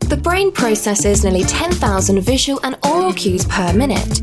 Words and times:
The 0.00 0.20
brain 0.22 0.52
processes 0.52 1.24
nearly 1.24 1.44
10,000 1.44 2.20
visual 2.20 2.60
and 2.62 2.76
oral 2.84 3.12
cues 3.12 3.44
per 3.46 3.72
minute. 3.72 4.20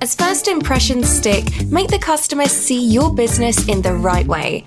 As 0.00 0.14
first 0.14 0.48
impressions 0.48 1.08
stick, 1.08 1.44
make 1.66 1.88
the 1.88 1.98
customer 1.98 2.46
see 2.46 2.84
your 2.84 3.14
business 3.14 3.68
in 3.68 3.80
the 3.80 3.94
right 3.94 4.26
way. 4.26 4.66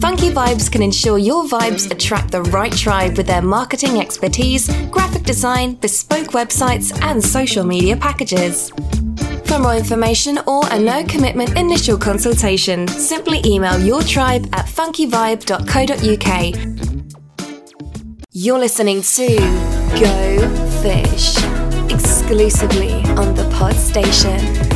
Funky 0.00 0.30
Vibes 0.30 0.70
can 0.70 0.82
ensure 0.82 1.18
your 1.18 1.44
vibes 1.44 1.90
attract 1.90 2.30
the 2.30 2.42
right 2.42 2.72
tribe 2.72 3.16
with 3.16 3.26
their 3.26 3.42
marketing 3.42 3.98
expertise, 3.98 4.68
graphic 4.88 5.22
design, 5.22 5.74
bespoke 5.74 6.28
websites, 6.28 6.96
and 7.02 7.22
social 7.22 7.64
media 7.64 7.96
packages. 7.96 8.70
For 9.46 9.58
more 9.58 9.74
information 9.74 10.38
or 10.46 10.62
a 10.70 10.78
no 10.78 11.02
commitment 11.04 11.58
initial 11.58 11.96
consultation, 11.96 12.86
simply 12.88 13.40
email 13.44 13.78
your 13.78 14.02
tribe 14.02 14.46
at 14.52 14.66
funkyvibe.co.uk. 14.66 16.97
You're 18.40 18.60
listening 18.60 19.02
to 19.02 19.36
Go 19.98 20.38
Fish 20.80 21.36
exclusively 21.92 22.92
on 23.18 23.34
the 23.34 23.50
Pod 23.52 23.74
Station. 23.74 24.67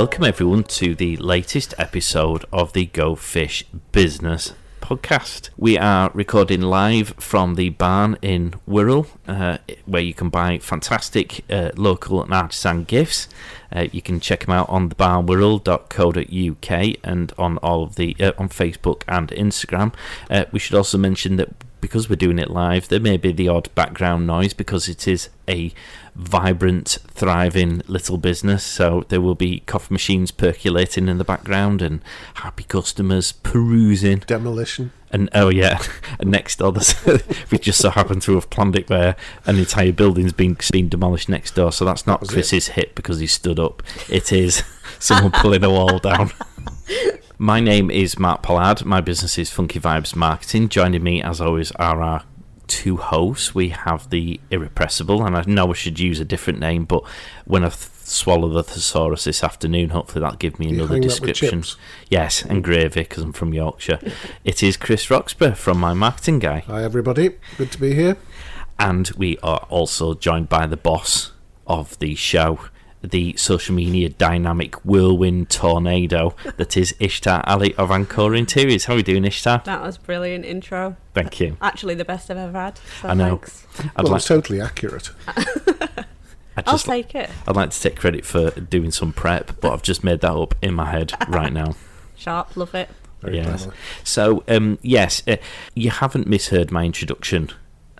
Welcome, 0.00 0.22
everyone, 0.22 0.62
to 0.62 0.94
the 0.94 1.16
latest 1.16 1.74
episode 1.76 2.44
of 2.52 2.72
the 2.72 2.86
Go 2.86 3.16
Fish 3.16 3.64
Business 3.90 4.52
podcast. 4.80 5.50
We 5.56 5.76
are 5.76 6.12
recording 6.14 6.60
live 6.60 7.14
from 7.18 7.56
the 7.56 7.70
barn 7.70 8.16
in 8.22 8.54
Wirral, 8.68 9.08
uh, 9.26 9.58
where 9.86 10.00
you 10.00 10.14
can 10.14 10.28
buy 10.28 10.58
fantastic 10.58 11.44
uh, 11.50 11.72
local 11.76 12.22
and 12.22 12.32
artisan 12.32 12.84
gifts. 12.84 13.26
Uh, 13.74 13.88
you 13.90 14.00
can 14.00 14.20
check 14.20 14.46
them 14.46 14.54
out 14.54 14.68
on 14.68 14.88
thebarnwirral.co.uk 14.88 16.96
and 17.02 17.32
on 17.36 17.58
all 17.58 17.82
of 17.82 17.96
the 17.96 18.14
uh, 18.20 18.30
on 18.38 18.48
Facebook 18.48 19.02
and 19.08 19.30
Instagram. 19.30 19.92
Uh, 20.30 20.44
we 20.52 20.60
should 20.60 20.76
also 20.76 20.96
mention 20.96 21.38
that 21.38 21.48
because 21.80 22.08
we're 22.08 22.16
doing 22.16 22.38
it 22.38 22.50
live, 22.50 22.88
there 22.88 23.00
may 23.00 23.16
be 23.16 23.32
the 23.32 23.48
odd 23.48 23.74
background 23.74 24.26
noise 24.26 24.52
because 24.52 24.88
it 24.88 25.06
is 25.08 25.28
a 25.48 25.72
vibrant, 26.14 26.98
thriving 27.10 27.80
little 27.86 28.18
business. 28.18 28.64
So 28.64 29.04
there 29.08 29.20
will 29.20 29.34
be 29.34 29.60
coffee 29.60 29.94
machines 29.94 30.30
percolating 30.30 31.08
in 31.08 31.18
the 31.18 31.24
background 31.24 31.80
and 31.80 32.00
happy 32.34 32.64
customers 32.64 33.32
perusing. 33.32 34.18
Demolition. 34.26 34.92
And 35.10 35.30
oh 35.32 35.48
yeah, 35.48 35.80
and 36.20 36.30
next 36.30 36.58
door, 36.58 36.72
we 37.50 37.58
just 37.58 37.80
so 37.80 37.90
happen 37.90 38.20
to 38.20 38.34
have 38.34 38.50
planned 38.50 38.76
it 38.76 38.90
where 38.90 39.16
an 39.46 39.56
entire 39.56 39.92
building's 39.92 40.32
been 40.32 40.56
been 40.70 40.88
demolished 40.88 41.28
next 41.28 41.54
door. 41.54 41.72
So 41.72 41.84
that's 41.84 42.06
not 42.06 42.20
That 42.20 42.30
Chris's 42.30 42.68
hit 42.68 42.94
because 42.94 43.18
he 43.20 43.26
stood 43.26 43.58
up. 43.58 43.82
It 44.08 44.32
is 44.32 44.62
someone 44.98 45.32
pulling 45.32 45.64
a 45.64 45.70
wall 45.70 45.98
down. 45.98 46.30
My 47.40 47.60
name 47.60 47.88
is 47.90 48.18
Mark 48.18 48.42
Pollard. 48.42 48.84
My 48.84 49.00
business 49.00 49.38
is 49.38 49.50
Funky 49.50 49.78
Vibes 49.78 50.16
Marketing. 50.16 50.68
Joining 50.68 51.04
me, 51.04 51.22
as 51.22 51.40
always, 51.40 51.70
are 51.72 52.02
our 52.02 52.24
two 52.66 52.96
hosts. 52.96 53.54
We 53.54 53.68
have 53.68 54.10
the 54.10 54.40
Irrepressible, 54.50 55.24
and 55.24 55.36
I 55.36 55.44
know 55.46 55.70
I 55.70 55.74
should 55.74 56.00
use 56.00 56.18
a 56.18 56.24
different 56.24 56.58
name, 56.58 56.84
but 56.84 57.04
when 57.44 57.62
I 57.62 57.68
th- 57.68 57.78
swallow 58.02 58.48
the 58.48 58.64
thesaurus 58.64 59.22
this 59.24 59.44
afternoon, 59.44 59.90
hopefully 59.90 60.20
that'll 60.22 60.36
give 60.36 60.58
me 60.58 60.70
another 60.70 60.94
hang 60.94 61.02
that 61.02 61.20
with 61.20 61.28
description. 61.28 61.62
Yes, 62.10 62.44
and 62.44 62.64
gravy 62.64 63.02
because 63.02 63.22
I'm 63.22 63.32
from 63.32 63.54
Yorkshire. 63.54 64.00
it 64.44 64.62
is 64.64 64.76
Chris 64.76 65.08
Roxburgh 65.08 65.54
from 65.56 65.78
my 65.78 65.94
marketing 65.94 66.40
guy, 66.40 66.64
Hi, 66.66 66.82
everybody. 66.82 67.36
Good 67.56 67.70
to 67.70 67.78
be 67.80 67.94
here. 67.94 68.16
and 68.80 69.10
we 69.16 69.38
are 69.44 69.64
also 69.68 70.14
joined 70.14 70.48
by 70.48 70.66
the 70.66 70.76
boss 70.76 71.30
of 71.68 71.96
the 72.00 72.16
show. 72.16 72.58
The 73.02 73.36
social 73.36 73.74
media 73.74 74.08
dynamic 74.08 74.74
whirlwind 74.84 75.50
tornado 75.50 76.34
that 76.56 76.76
is 76.76 76.94
Ishtar 76.98 77.44
Ali 77.46 77.74
of 77.76 77.90
Ancora 77.90 78.36
Interiors. 78.36 78.86
How 78.86 78.94
are 78.94 78.96
we 78.96 79.02
doing, 79.02 79.24
Ishtar? 79.24 79.62
That 79.64 79.82
was 79.82 79.98
brilliant 79.98 80.44
intro. 80.44 80.96
Thank 81.14 81.38
you. 81.40 81.56
Actually, 81.60 81.94
the 81.94 82.04
best 82.04 82.30
I've 82.30 82.38
ever 82.38 82.58
had. 82.58 82.78
So 83.00 83.08
I 83.08 83.14
know. 83.14 83.36
Thanks. 83.36 83.66
I'd 83.96 84.02
well, 84.02 84.12
like, 84.12 84.18
it's 84.18 84.26
totally 84.26 84.60
accurate. 84.60 85.10
I'd, 86.58 86.66
I'll 86.66 86.78
take 86.78 87.14
it. 87.14 87.30
I'd 87.46 87.54
like 87.54 87.70
to 87.70 87.80
take 87.80 87.96
credit 87.96 88.26
for 88.26 88.50
doing 88.50 88.90
some 88.90 89.12
prep, 89.12 89.60
but 89.60 89.72
I've 89.72 89.82
just 89.82 90.02
made 90.02 90.20
that 90.20 90.32
up 90.32 90.56
in 90.60 90.74
my 90.74 90.90
head 90.90 91.12
right 91.28 91.52
now. 91.52 91.76
Sharp, 92.16 92.56
love 92.56 92.74
it. 92.74 92.88
Very 93.20 93.36
yes. 93.36 93.62
clever. 93.62 93.76
So, 94.02 94.44
um, 94.48 94.78
yes, 94.82 95.22
uh, 95.28 95.36
you 95.74 95.90
haven't 95.90 96.26
misheard 96.26 96.72
my 96.72 96.84
introduction. 96.84 97.50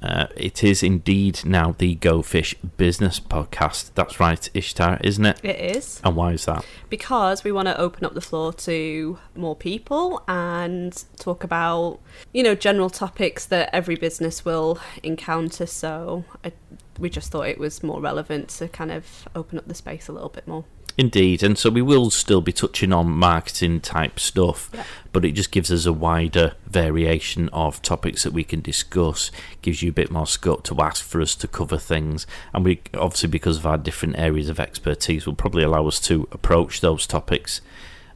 Uh, 0.02 0.26
it 0.36 0.62
is 0.62 0.82
indeed 0.82 1.44
now 1.44 1.74
the 1.78 1.94
Go 1.96 2.22
Fish 2.22 2.54
Business 2.76 3.18
Podcast. 3.18 3.90
That's 3.94 4.20
right, 4.20 4.48
Ishtar, 4.54 5.00
isn't 5.02 5.24
it? 5.24 5.40
It 5.42 5.76
is. 5.76 6.00
And 6.04 6.16
why 6.16 6.32
is 6.32 6.44
that? 6.46 6.64
Because 6.88 7.44
we 7.44 7.52
want 7.52 7.66
to 7.68 7.78
open 7.78 8.04
up 8.04 8.14
the 8.14 8.20
floor 8.20 8.52
to 8.52 9.18
more 9.34 9.56
people 9.56 10.22
and 10.28 11.04
talk 11.16 11.42
about, 11.44 11.98
you 12.32 12.42
know, 12.42 12.54
general 12.54 12.90
topics 12.90 13.46
that 13.46 13.70
every 13.72 13.96
business 13.96 14.44
will 14.44 14.78
encounter. 15.02 15.66
So 15.66 16.24
I, 16.44 16.52
we 16.98 17.08
just 17.10 17.30
thought 17.30 17.48
it 17.48 17.58
was 17.58 17.82
more 17.82 18.00
relevant 18.00 18.48
to 18.50 18.68
kind 18.68 18.90
of 18.90 19.28
open 19.34 19.58
up 19.58 19.68
the 19.68 19.74
space 19.74 20.08
a 20.08 20.12
little 20.12 20.28
bit 20.28 20.46
more. 20.48 20.64
Indeed, 20.96 21.44
and 21.44 21.56
so 21.56 21.70
we 21.70 21.80
will 21.80 22.10
still 22.10 22.40
be 22.40 22.50
touching 22.52 22.92
on 22.92 23.08
marketing 23.08 23.80
type 23.80 24.18
stuff, 24.18 24.68
Yeah. 24.74 24.82
but 25.12 25.24
it 25.24 25.30
just 25.32 25.52
gives 25.52 25.70
us 25.70 25.86
a 25.86 25.92
wider 25.92 26.54
variation 26.66 27.48
of 27.50 27.80
topics 27.82 28.24
that 28.24 28.32
we 28.32 28.42
can 28.42 28.60
discuss. 28.62 29.30
Gives 29.62 29.80
you 29.80 29.90
a 29.90 29.92
bit 29.92 30.10
more 30.10 30.26
scope 30.26 30.64
to 30.64 30.80
ask 30.80 31.04
for 31.04 31.20
us 31.20 31.36
to 31.36 31.46
cover 31.46 31.78
things, 31.78 32.26
and 32.52 32.64
we 32.64 32.80
obviously 32.94 33.28
because 33.28 33.58
of 33.58 33.66
our 33.66 33.78
different 33.78 34.18
areas 34.18 34.48
of 34.48 34.58
expertise 34.58 35.24
will 35.24 35.36
probably 35.36 35.62
allow 35.62 35.86
us 35.86 36.00
to 36.00 36.26
approach 36.32 36.80
those 36.80 37.06
topics 37.06 37.60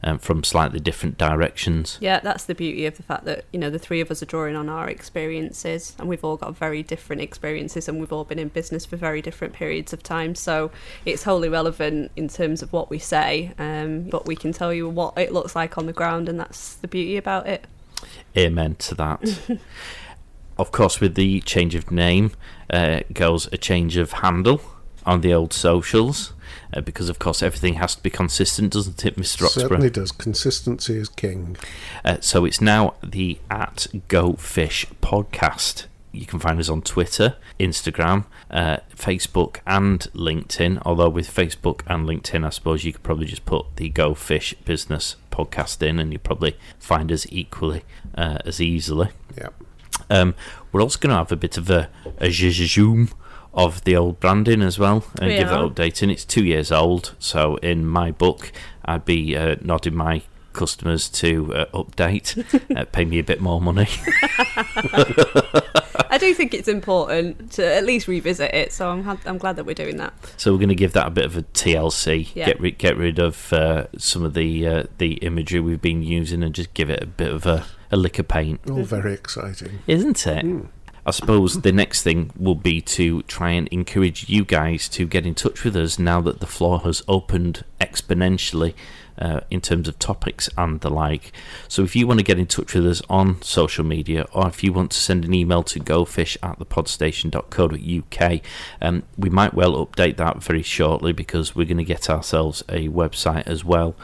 um, 0.03 0.19
from 0.19 0.43
slightly 0.43 0.79
different 0.79 1.17
directions. 1.17 1.97
Yeah, 2.01 2.19
that's 2.19 2.45
the 2.45 2.55
beauty 2.55 2.85
of 2.85 2.97
the 2.97 3.03
fact 3.03 3.25
that, 3.25 3.45
you 3.51 3.59
know, 3.59 3.69
the 3.69 3.79
three 3.79 4.01
of 4.01 4.11
us 4.11 4.21
are 4.21 4.25
drawing 4.25 4.55
on 4.55 4.69
our 4.69 4.89
experiences 4.89 5.95
and 5.99 6.07
we've 6.07 6.23
all 6.23 6.37
got 6.37 6.55
very 6.55 6.83
different 6.83 7.21
experiences 7.21 7.87
and 7.87 7.99
we've 7.99 8.11
all 8.11 8.23
been 8.23 8.39
in 8.39 8.49
business 8.49 8.85
for 8.85 8.97
very 8.97 9.21
different 9.21 9.53
periods 9.53 9.93
of 9.93 10.03
time. 10.03 10.35
So 10.35 10.71
it's 11.05 11.23
wholly 11.23 11.49
relevant 11.49 12.11
in 12.15 12.27
terms 12.27 12.61
of 12.61 12.73
what 12.73 12.89
we 12.89 12.99
say, 12.99 13.53
um, 13.57 14.03
but 14.03 14.25
we 14.25 14.35
can 14.35 14.51
tell 14.51 14.73
you 14.73 14.89
what 14.89 15.17
it 15.17 15.31
looks 15.31 15.55
like 15.55 15.77
on 15.77 15.85
the 15.85 15.93
ground 15.93 16.27
and 16.29 16.39
that's 16.39 16.75
the 16.75 16.87
beauty 16.87 17.17
about 17.17 17.47
it. 17.47 17.65
Amen 18.37 18.75
to 18.75 18.95
that. 18.95 19.59
of 20.57 20.71
course, 20.71 20.99
with 20.99 21.15
the 21.15 21.41
change 21.41 21.75
of 21.75 21.91
name 21.91 22.31
uh, 22.69 23.01
goes 23.11 23.47
a 23.53 23.57
change 23.57 23.97
of 23.97 24.13
handle 24.13 24.61
on 25.05 25.21
the 25.21 25.33
old 25.33 25.53
socials, 25.53 26.32
uh, 26.73 26.81
because 26.81 27.09
of 27.09 27.19
course 27.19 27.41
everything 27.43 27.75
has 27.75 27.95
to 27.95 28.03
be 28.03 28.09
consistent, 28.09 28.73
doesn't 28.73 29.05
it, 29.05 29.15
Mr. 29.15 29.47
Certainly 29.47 29.91
does. 29.91 30.11
Consistency 30.11 30.97
is 30.97 31.09
king. 31.09 31.57
Uh, 32.03 32.17
so 32.19 32.45
it's 32.45 32.61
now 32.61 32.95
the 33.03 33.39
at 33.49 33.87
Go 34.07 34.33
Fish 34.33 34.85
podcast. 35.01 35.85
You 36.11 36.27
can 36.27 36.37
find 36.37 36.59
us 36.59 36.69
on 36.69 36.83
Twitter, 36.83 37.35
Instagram, 37.59 38.25
uh, 38.51 38.77
Facebook, 38.95 39.57
and 39.65 40.01
LinkedIn. 40.13 40.79
Although 40.85 41.09
with 41.09 41.27
Facebook 41.27 41.81
and 41.87 42.07
LinkedIn, 42.07 42.45
I 42.45 42.49
suppose 42.49 42.83
you 42.83 42.93
could 42.93 43.01
probably 43.01 43.25
just 43.25 43.45
put 43.45 43.77
the 43.77 43.89
Go 43.89 44.13
Fish 44.13 44.53
Business 44.65 45.15
podcast 45.31 45.81
in, 45.81 45.99
and 45.99 46.13
you 46.13 46.19
probably 46.19 46.55
find 46.77 47.11
us 47.11 47.25
equally 47.31 47.83
uh, 48.15 48.37
as 48.45 48.61
easily. 48.61 49.09
Yeah. 49.35 49.49
Um, 50.09 50.35
we're 50.71 50.81
also 50.81 50.99
going 50.99 51.11
to 51.11 51.17
have 51.17 51.31
a 51.31 51.35
bit 51.35 51.57
of 51.57 51.69
a, 51.71 51.89
a 52.19 52.29
zoom 52.29 53.09
of 53.53 53.83
the 53.83 53.95
old 53.95 54.19
branding 54.19 54.61
as 54.61 54.79
well 54.79 55.05
and 55.19 55.29
We 55.29 55.37
give 55.37 55.49
that 55.49 55.59
are. 55.59 55.69
updating. 55.69 56.11
It's 56.11 56.25
two 56.25 56.43
years 56.43 56.71
old, 56.71 57.13
so 57.19 57.55
in 57.57 57.85
my 57.85 58.11
book, 58.11 58.51
I'd 58.85 59.05
be 59.05 59.35
uh, 59.37 59.55
nodding 59.61 59.95
my 59.95 60.23
customers 60.53 61.09
to 61.09 61.53
uh, 61.55 61.65
update, 61.73 62.37
uh, 62.77 62.85
pay 62.85 63.05
me 63.05 63.17
a 63.19 63.23
bit 63.23 63.41
more 63.41 63.59
money. 63.61 63.87
I 64.95 66.17
do 66.19 66.33
think 66.33 66.53
it's 66.53 66.67
important 66.67 67.51
to 67.53 67.65
at 67.75 67.85
least 67.85 68.07
revisit 68.07 68.53
it, 68.53 68.71
so 68.71 68.89
I'm, 68.89 69.03
ha- 69.03 69.17
I'm 69.25 69.37
glad 69.39 69.55
that 69.55 69.65
we're 69.65 69.73
doing 69.73 69.97
that. 69.97 70.13
so 70.37 70.51
we're 70.51 70.59
going 70.59 70.69
to 70.69 70.75
give 70.75 70.93
that 70.93 71.07
a 71.07 71.11
bit 71.11 71.25
of 71.25 71.35
a 71.37 71.41
TLC. 71.43 72.29
Yeah. 72.35 72.45
Get 72.47 72.59
ri- 72.59 72.71
get 72.71 72.97
rid 72.97 73.19
of 73.19 73.51
uh, 73.51 73.87
some 73.97 74.23
of 74.23 74.33
the 74.35 74.67
uh, 74.67 74.83
the 74.99 75.13
imagery 75.15 75.59
we've 75.59 75.81
been 75.81 76.03
using 76.03 76.43
and 76.43 76.53
just 76.53 76.73
give 76.73 76.89
it 76.89 77.01
a 77.01 77.07
bit 77.07 77.31
of 77.31 77.45
a, 77.47 77.65
a 77.91 77.97
lick 77.97 78.19
of 78.19 78.27
paint, 78.27 78.61
All 78.69 78.83
very 78.83 79.13
exciting. 79.13 79.79
isn't 79.87 80.25
it? 80.27 80.45
I 81.05 81.11
suppose 81.11 81.61
the 81.61 81.71
next 81.71 82.03
thing 82.03 82.31
will 82.37 82.55
be 82.55 82.79
to 82.81 83.23
try 83.23 83.51
and 83.51 83.67
encourage 83.69 84.29
you 84.29 84.45
guys 84.45 84.87
to 84.89 85.05
get 85.05 85.25
in 85.25 85.35
touch 85.35 85.63
with 85.63 85.75
us 85.75 85.99
now 85.99 86.21
that 86.21 86.39
the 86.39 86.47
floor 86.47 86.79
has 86.79 87.03
opened 87.07 87.65
exponentially 87.81 88.73
uh, 89.17 89.41
in 89.51 89.61
terms 89.61 89.87
of 89.87 89.99
topics 89.99 90.49
and 90.57 90.79
the 90.81 90.89
like. 90.89 91.31
So 91.67 91.83
if 91.83 91.95
you 91.95 92.07
want 92.07 92.19
to 92.19 92.23
get 92.23 92.39
in 92.39 92.47
touch 92.47 92.73
with 92.73 92.87
us 92.87 93.01
on 93.09 93.41
social 93.41 93.83
media 93.83 94.25
or 94.31 94.47
if 94.47 94.63
you 94.63 94.71
want 94.73 94.91
to 94.91 94.97
send 94.97 95.25
an 95.25 95.33
email 95.33 95.61
to 95.63 95.79
gofish 95.79 96.37
at 96.41 96.57
thepodstation.co.uk, 96.59 98.41
um, 98.81 99.03
we 99.17 99.29
might 99.29 99.53
well 99.53 99.85
update 99.85 100.17
that 100.17 100.41
very 100.41 100.63
shortly 100.63 101.11
because 101.13 101.55
we're 101.55 101.65
going 101.65 101.77
to 101.77 101.83
get 101.83 102.09
ourselves 102.09 102.63
a 102.69 102.87
website 102.87 103.45
as 103.45 103.63
well. 103.65 103.95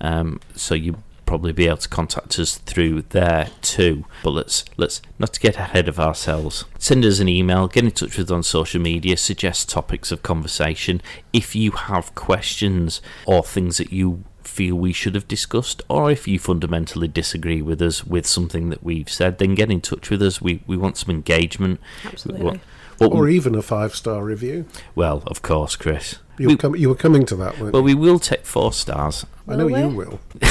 Um, 0.00 0.40
so 0.54 0.74
you 0.74 0.96
probably 1.28 1.52
be 1.52 1.66
able 1.66 1.76
to 1.76 1.88
contact 1.88 2.38
us 2.38 2.56
through 2.56 3.02
there 3.10 3.50
too. 3.60 4.04
But 4.24 4.30
let's 4.30 4.64
let's 4.78 5.02
not 5.18 5.38
get 5.38 5.56
ahead 5.56 5.86
of 5.86 6.00
ourselves. 6.00 6.64
Send 6.78 7.04
us 7.04 7.20
an 7.20 7.28
email, 7.28 7.68
get 7.68 7.84
in 7.84 7.90
touch 7.90 8.16
with 8.16 8.30
us 8.30 8.34
on 8.34 8.42
social 8.42 8.80
media, 8.80 9.16
suggest 9.16 9.68
topics 9.68 10.10
of 10.10 10.22
conversation. 10.22 11.02
If 11.32 11.54
you 11.54 11.72
have 11.72 12.14
questions 12.14 13.02
or 13.26 13.42
things 13.44 13.76
that 13.76 13.92
you 13.92 14.24
feel 14.42 14.74
we 14.76 14.94
should 14.94 15.14
have 15.14 15.28
discussed, 15.28 15.82
or 15.88 16.10
if 16.10 16.26
you 16.26 16.38
fundamentally 16.38 17.06
disagree 17.08 17.60
with 17.60 17.82
us 17.82 18.04
with 18.04 18.26
something 18.26 18.70
that 18.70 18.82
we've 18.82 19.10
said, 19.10 19.36
then 19.38 19.54
get 19.54 19.70
in 19.70 19.82
touch 19.82 20.08
with 20.08 20.22
us. 20.22 20.40
We 20.40 20.62
we 20.66 20.76
want 20.78 20.96
some 20.96 21.14
engagement. 21.14 21.78
Absolutely. 22.06 22.44
What, 22.44 22.60
what 22.96 23.12
Or 23.12 23.24
we- 23.24 23.36
even 23.36 23.54
a 23.54 23.62
five 23.62 23.94
star 23.94 24.24
review. 24.24 24.64
well, 24.94 25.22
of 25.26 25.42
course, 25.42 25.76
Chris. 25.76 26.16
You 26.38 26.46
We- 26.48 26.54
were, 26.54 26.58
com- 26.58 26.76
you 26.76 26.88
were 26.88 26.94
coming 26.94 27.26
to 27.26 27.36
that, 27.36 27.58
weren't 27.58 27.72
Well, 27.72 27.82
you? 27.82 27.86
we 27.86 27.94
will 27.94 28.18
take 28.18 28.46
four 28.46 28.72
stars. 28.72 29.26
I 29.48 29.56
know 29.56 29.66
Will 29.66 29.78
you 29.78 29.88
will. 29.96 30.20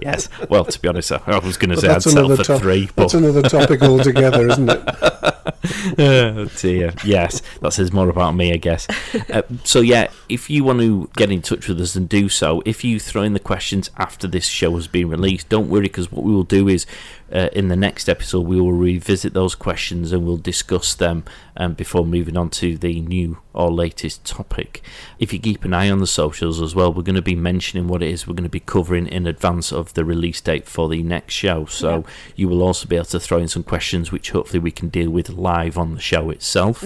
Yes. 0.00 0.28
Well, 0.48 0.64
to 0.64 0.80
be 0.80 0.88
honest, 0.88 1.12
I 1.12 1.20
I 1.26 1.38
was 1.38 1.56
going 1.56 1.70
to 1.70 1.76
But 1.76 1.80
say 1.82 1.88
I'd 1.88 1.94
that's 1.94 2.04
settle 2.04 2.26
another 2.26 2.36
for 2.36 2.44
top- 2.44 2.60
three, 2.62 2.88
That's 2.96 3.14
another 3.14 3.42
topic 3.42 3.82
altogether, 3.82 4.48
isn't 4.48 4.70
it? 4.70 4.82
oh 5.98 6.44
dear. 6.56 6.94
Yes, 7.04 7.42
that 7.60 7.72
says 7.72 7.92
more 7.92 8.08
about 8.08 8.34
me, 8.34 8.52
I 8.52 8.56
guess. 8.56 8.86
Uh, 9.30 9.42
so 9.64 9.80
yeah, 9.80 10.08
if 10.28 10.48
you 10.48 10.64
want 10.64 10.80
to 10.80 11.10
get 11.16 11.30
in 11.30 11.42
touch 11.42 11.68
with 11.68 11.80
us, 11.80 11.96
and 11.96 12.08
do 12.08 12.28
so. 12.28 12.62
If 12.64 12.84
you 12.84 12.98
throw 13.00 13.22
in 13.22 13.32
the 13.34 13.40
questions 13.40 13.90
after 13.98 14.26
this 14.26 14.46
show 14.46 14.74
has 14.76 14.86
been 14.86 15.08
released, 15.10 15.48
don't 15.48 15.68
worry, 15.68 15.82
because 15.82 16.10
what 16.12 16.24
we 16.24 16.32
will 16.32 16.44
do 16.44 16.68
is 16.68 16.86
uh, 17.32 17.48
in 17.52 17.68
the 17.68 17.76
next 17.76 18.08
episode 18.08 18.40
we 18.46 18.60
will 18.60 18.72
revisit 18.72 19.34
those 19.34 19.54
questions 19.54 20.12
and 20.12 20.24
we'll 20.26 20.36
discuss 20.38 20.94
them 20.94 21.24
um, 21.56 21.74
before 21.74 22.06
moving 22.06 22.36
on 22.36 22.48
to 22.50 22.78
the 22.78 23.00
new 23.00 23.38
or 23.52 23.70
latest 23.70 24.24
topic. 24.24 24.77
If 25.18 25.32
you 25.32 25.38
keep 25.38 25.64
an 25.64 25.74
eye 25.74 25.90
on 25.90 25.98
the 25.98 26.06
socials 26.06 26.60
as 26.60 26.74
well, 26.74 26.92
we're 26.92 27.02
going 27.02 27.14
to 27.16 27.22
be 27.22 27.34
mentioning 27.34 27.88
what 27.88 28.02
it 28.02 28.10
is 28.10 28.26
we're 28.26 28.34
going 28.34 28.44
to 28.44 28.48
be 28.50 28.60
covering 28.60 29.06
in 29.06 29.26
advance 29.26 29.72
of 29.72 29.94
the 29.94 30.04
release 30.04 30.40
date 30.40 30.66
for 30.66 30.88
the 30.88 31.02
next 31.02 31.34
show. 31.34 31.64
So 31.66 31.90
Yeah. 32.06 32.12
you 32.36 32.48
will 32.48 32.62
also 32.62 32.86
be 32.88 32.96
able 32.96 33.06
to 33.06 33.20
throw 33.20 33.38
in 33.38 33.48
some 33.48 33.62
questions 33.62 34.10
which 34.12 34.30
hopefully 34.30 34.58
we 34.60 34.70
can 34.70 34.88
deal 34.88 35.10
with 35.10 35.28
live 35.30 35.76
on 35.78 35.94
the 35.94 36.00
show 36.00 36.30
itself. 36.30 36.84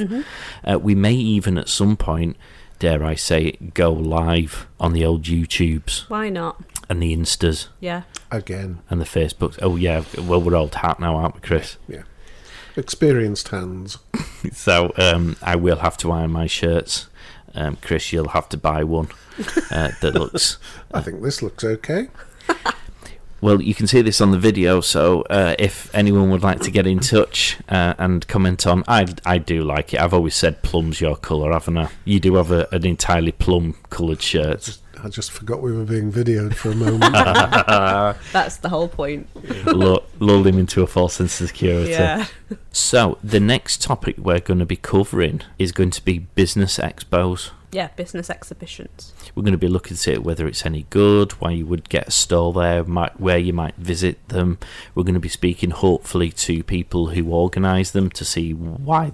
Uh, 0.64 0.78
we 0.78 0.94
may 0.94 1.14
even 1.14 1.58
at 1.58 1.68
some 1.68 1.96
point, 1.96 2.36
dare 2.78 3.04
I 3.04 3.14
say 3.14 3.44
it, 3.46 3.74
go 3.74 3.92
live 3.92 4.66
on 4.80 4.92
the 4.92 5.04
old 5.04 5.22
YouTubes 5.24 6.08
Why 6.10 6.28
not? 6.28 6.62
and 6.88 7.02
the 7.02 7.14
Instas 7.16 7.68
Yeah. 7.80 8.02
Again, 8.30 8.78
and 8.90 9.00
the 9.00 9.04
Facebooks. 9.04 9.58
Oh 9.62 9.76
yeah, 9.76 10.04
well 10.18 10.40
we're 10.40 10.56
old 10.56 10.74
hat 10.76 10.98
now, 11.00 11.16
aren't 11.16 11.34
we, 11.34 11.40
Chris? 11.40 11.76
yeah. 11.88 12.02
Experienced 12.76 13.48
hands. 13.48 13.98
So 14.52 14.92
um, 14.98 15.36
I 15.40 15.54
will 15.54 15.76
have 15.76 15.96
to 15.98 16.10
iron 16.10 16.32
my 16.32 16.48
shirts. 16.48 17.06
Um, 17.54 17.76
Chris, 17.76 18.12
you'll 18.12 18.28
have 18.28 18.48
to 18.50 18.56
buy 18.56 18.84
one 18.84 19.08
uh, 19.70 19.90
that 20.00 20.14
looks. 20.14 20.58
I 20.94 21.00
think 21.00 21.22
this 21.22 21.42
looks 21.42 21.64
okay. 21.64 22.08
Well, 23.42 23.60
you 23.60 23.74
can 23.74 23.88
see 23.88 24.00
this 24.02 24.20
on 24.20 24.30
the 24.30 24.38
video. 24.38 24.80
So 24.80 25.22
uh, 25.22 25.56
if 25.58 25.92
anyone 25.94 26.30
would 26.30 26.44
like 26.44 26.60
to 26.60 26.70
get 26.70 26.86
in 26.86 27.00
touch 27.00 27.58
uh, 27.68 27.94
and 27.98 28.26
comment 28.28 28.66
on, 28.66 28.84
I 28.86 29.06
I 29.26 29.38
do 29.38 29.62
like 29.62 29.92
it. 29.92 30.00
I've 30.00 30.14
always 30.14 30.36
said 30.36 30.62
plum's 30.62 31.00
your 31.00 31.16
colour, 31.16 31.52
haven't 31.52 31.76
I? 31.76 31.88
You 32.04 32.20
do 32.20 32.36
have 32.36 32.52
a, 32.52 32.68
an 32.72 32.86
entirely 32.86 33.32
plum 33.32 33.74
coloured 33.90 34.22
shirt. 34.22 34.78
I 35.04 35.08
just 35.08 35.32
forgot 35.32 35.60
we 35.60 35.72
were 35.72 35.84
being 35.84 36.12
videoed 36.12 36.54
for 36.54 36.70
a 36.70 36.76
moment. 36.76 37.12
That's 38.32 38.58
the 38.58 38.68
whole 38.68 38.86
point. 38.86 39.28
Lu- 39.66 39.98
lulled 40.20 40.46
him 40.46 40.60
into 40.60 40.82
a 40.82 40.86
false 40.86 41.14
sense 41.14 41.40
of 41.40 41.48
security. 41.48 41.90
Yeah. 41.90 42.26
So 42.70 43.18
the 43.24 43.40
next 43.40 43.82
topic 43.82 44.16
we're 44.16 44.38
going 44.38 44.60
to 44.60 44.66
be 44.66 44.76
covering 44.76 45.40
is 45.58 45.72
going 45.72 45.90
to 45.90 46.04
be 46.04 46.20
business 46.20 46.78
expos. 46.78 47.50
Yeah, 47.72 47.88
business 47.96 48.28
exhibitions. 48.28 49.14
We're 49.34 49.44
going 49.44 49.52
to 49.52 49.58
be 49.58 49.66
looking 49.66 49.96
to 49.96 50.18
whether 50.18 50.46
it's 50.46 50.66
any 50.66 50.84
good, 50.90 51.32
why 51.32 51.52
you 51.52 51.64
would 51.64 51.88
get 51.88 52.08
a 52.08 52.10
stall 52.10 52.52
there, 52.52 52.84
might, 52.84 53.18
where 53.18 53.38
you 53.38 53.54
might 53.54 53.74
visit 53.76 54.28
them. 54.28 54.58
We're 54.94 55.04
going 55.04 55.14
to 55.14 55.20
be 55.20 55.30
speaking 55.30 55.70
hopefully 55.70 56.30
to 56.32 56.62
people 56.62 57.06
who 57.08 57.32
organise 57.32 57.90
them 57.90 58.10
to 58.10 58.26
see 58.26 58.52
why 58.52 59.12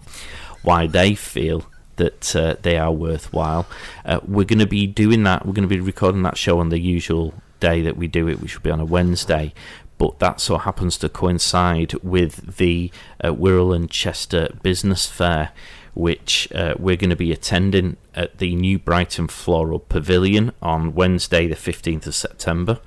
why 0.62 0.88
they 0.88 1.14
feel 1.14 1.66
that 1.96 2.34
uh, 2.34 2.56
they 2.62 2.76
are 2.76 2.90
worthwhile. 2.90 3.66
Uh, 4.04 4.18
we're 4.26 4.44
going 4.44 4.58
to 4.58 4.66
be 4.66 4.88
doing 4.88 5.22
that. 5.22 5.46
We're 5.46 5.52
going 5.52 5.68
to 5.68 5.74
be 5.74 5.80
recording 5.80 6.22
that 6.22 6.36
show 6.36 6.58
on 6.58 6.70
the 6.70 6.80
usual 6.80 7.34
day 7.60 7.80
that 7.82 7.96
we 7.96 8.08
do 8.08 8.28
it, 8.28 8.40
which 8.40 8.56
will 8.56 8.62
be 8.64 8.70
on 8.70 8.80
a 8.80 8.84
Wednesday. 8.84 9.54
But 9.98 10.18
that 10.20 10.40
so 10.40 10.58
happens 10.58 10.96
to 10.98 11.08
coincide 11.08 11.94
with 12.02 12.56
the 12.56 12.90
uh, 13.22 13.28
Wirral 13.28 13.74
and 13.74 13.90
Chester 13.90 14.48
Business 14.62 15.06
Fair, 15.06 15.50
which 15.98 16.48
uh, 16.54 16.74
we're 16.78 16.94
going 16.94 17.10
to 17.10 17.16
be 17.16 17.32
attending 17.32 17.96
at 18.14 18.38
the 18.38 18.54
New 18.54 18.78
Brighton 18.78 19.26
Floral 19.26 19.80
Pavilion 19.80 20.52
on 20.62 20.94
Wednesday, 20.94 21.48
the 21.48 21.56
15th 21.56 22.06
of 22.06 22.14
September. 22.14 22.78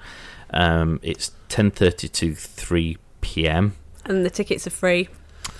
Um, 0.51 1.01
it's 1.03 1.31
10:30 1.49 2.09
to 2.13 2.33
3 2.33 2.97
p.m. 3.19 3.75
And 4.05 4.25
the 4.25 4.29
tickets 4.29 4.65
are 4.65 4.71
free 4.71 5.09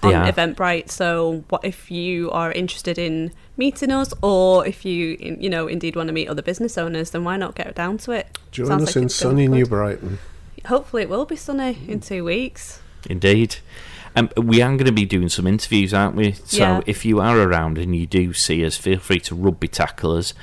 They 0.02 0.14
on 0.14 0.28
are. 0.28 0.32
Eventbrite. 0.32 0.90
So, 0.90 1.44
what 1.50 1.66
if 1.66 1.92
you 1.92 2.32
are 2.32 2.54
interested 2.54 2.98
in 2.98 3.34
meeting 3.58 3.92
us, 3.92 4.14
or 4.22 4.66
if 4.66 4.86
you, 4.86 5.18
you 5.20 5.50
know, 5.50 5.68
indeed 5.68 5.98
want 5.98 6.08
to 6.08 6.14
meet 6.14 6.30
other 6.30 6.42
business 6.42 6.78
owners, 6.78 7.12
then 7.12 7.26
why 7.26 7.36
not 7.36 7.56
get 7.56 7.76
down 7.76 7.98
to 8.00 8.12
it? 8.14 8.38
Join 8.52 8.68
Sounds 8.68 8.84
us 8.84 8.96
like 8.96 9.04
in 9.04 9.10
sunny 9.10 9.48
New. 9.50 9.66
Brighton. 9.66 10.20
Hopefully, 10.68 11.04
it 11.04 11.10
will 11.10 11.26
be 11.26 11.36
sunny 11.36 11.78
in 11.86 12.00
two 12.00 12.24
weeks. 12.24 12.80
Indeed. 13.10 13.58
Um, 14.16 14.30
we 14.36 14.62
are 14.62 14.68
going 14.70 14.86
to 14.86 14.92
be 14.92 15.06
doing 15.06 15.30
some 15.30 15.48
interviews, 15.48 15.94
aren't 15.94 16.16
we? 16.16 16.34
So 16.34 16.58
Yeah. 16.58 16.82
if 16.86 17.06
you 17.06 17.20
are 17.22 17.40
around 17.40 17.78
and 17.78 17.96
you 17.96 18.06
do 18.06 18.34
see 18.34 18.66
us, 18.66 18.76
feel 18.78 19.00
free 19.00 19.20
to 19.22 19.36
rugby 19.36 19.68
tackle 19.68 20.18
us. 20.18 20.34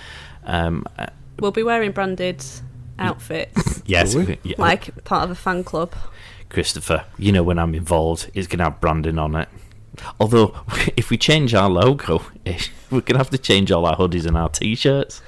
Um, 0.45 0.85
uh, 0.99 1.07
We'll 1.39 1.51
be 1.53 1.63
wearing 1.63 1.93
branded 1.93 2.45
outfits, 2.99 3.83
yes, 3.87 4.15
yeah, 4.43 4.55
like 4.59 5.05
part 5.05 5.23
of 5.25 5.31
a 5.31 5.35
fan 5.37 5.63
club. 5.63 5.95
Christopher, 6.49 7.05
you 7.19 7.31
know 7.31 7.43
when 7.45 7.59
I'm 7.59 7.75
involved, 7.75 8.31
it's 8.35 8.49
going 8.49 8.59
to 8.59 8.65
have 8.65 8.81
branding 8.81 9.19
on 9.19 9.37
it. 9.37 9.49
Although, 10.19 10.57
if 10.97 11.11
we 11.11 11.17
change 11.19 11.55
our 11.55 11.69
logo, 11.69 12.23
we're 12.91 13.03
going 13.03 13.13
to 13.15 13.19
have 13.19 13.31
to 13.31 13.39
change 13.39 13.71
all 13.71 13.87
our 13.87 13.97
hoodies 13.97 14.27
and 14.27 14.37
our 14.37 14.49
t-shirts. 14.49 15.21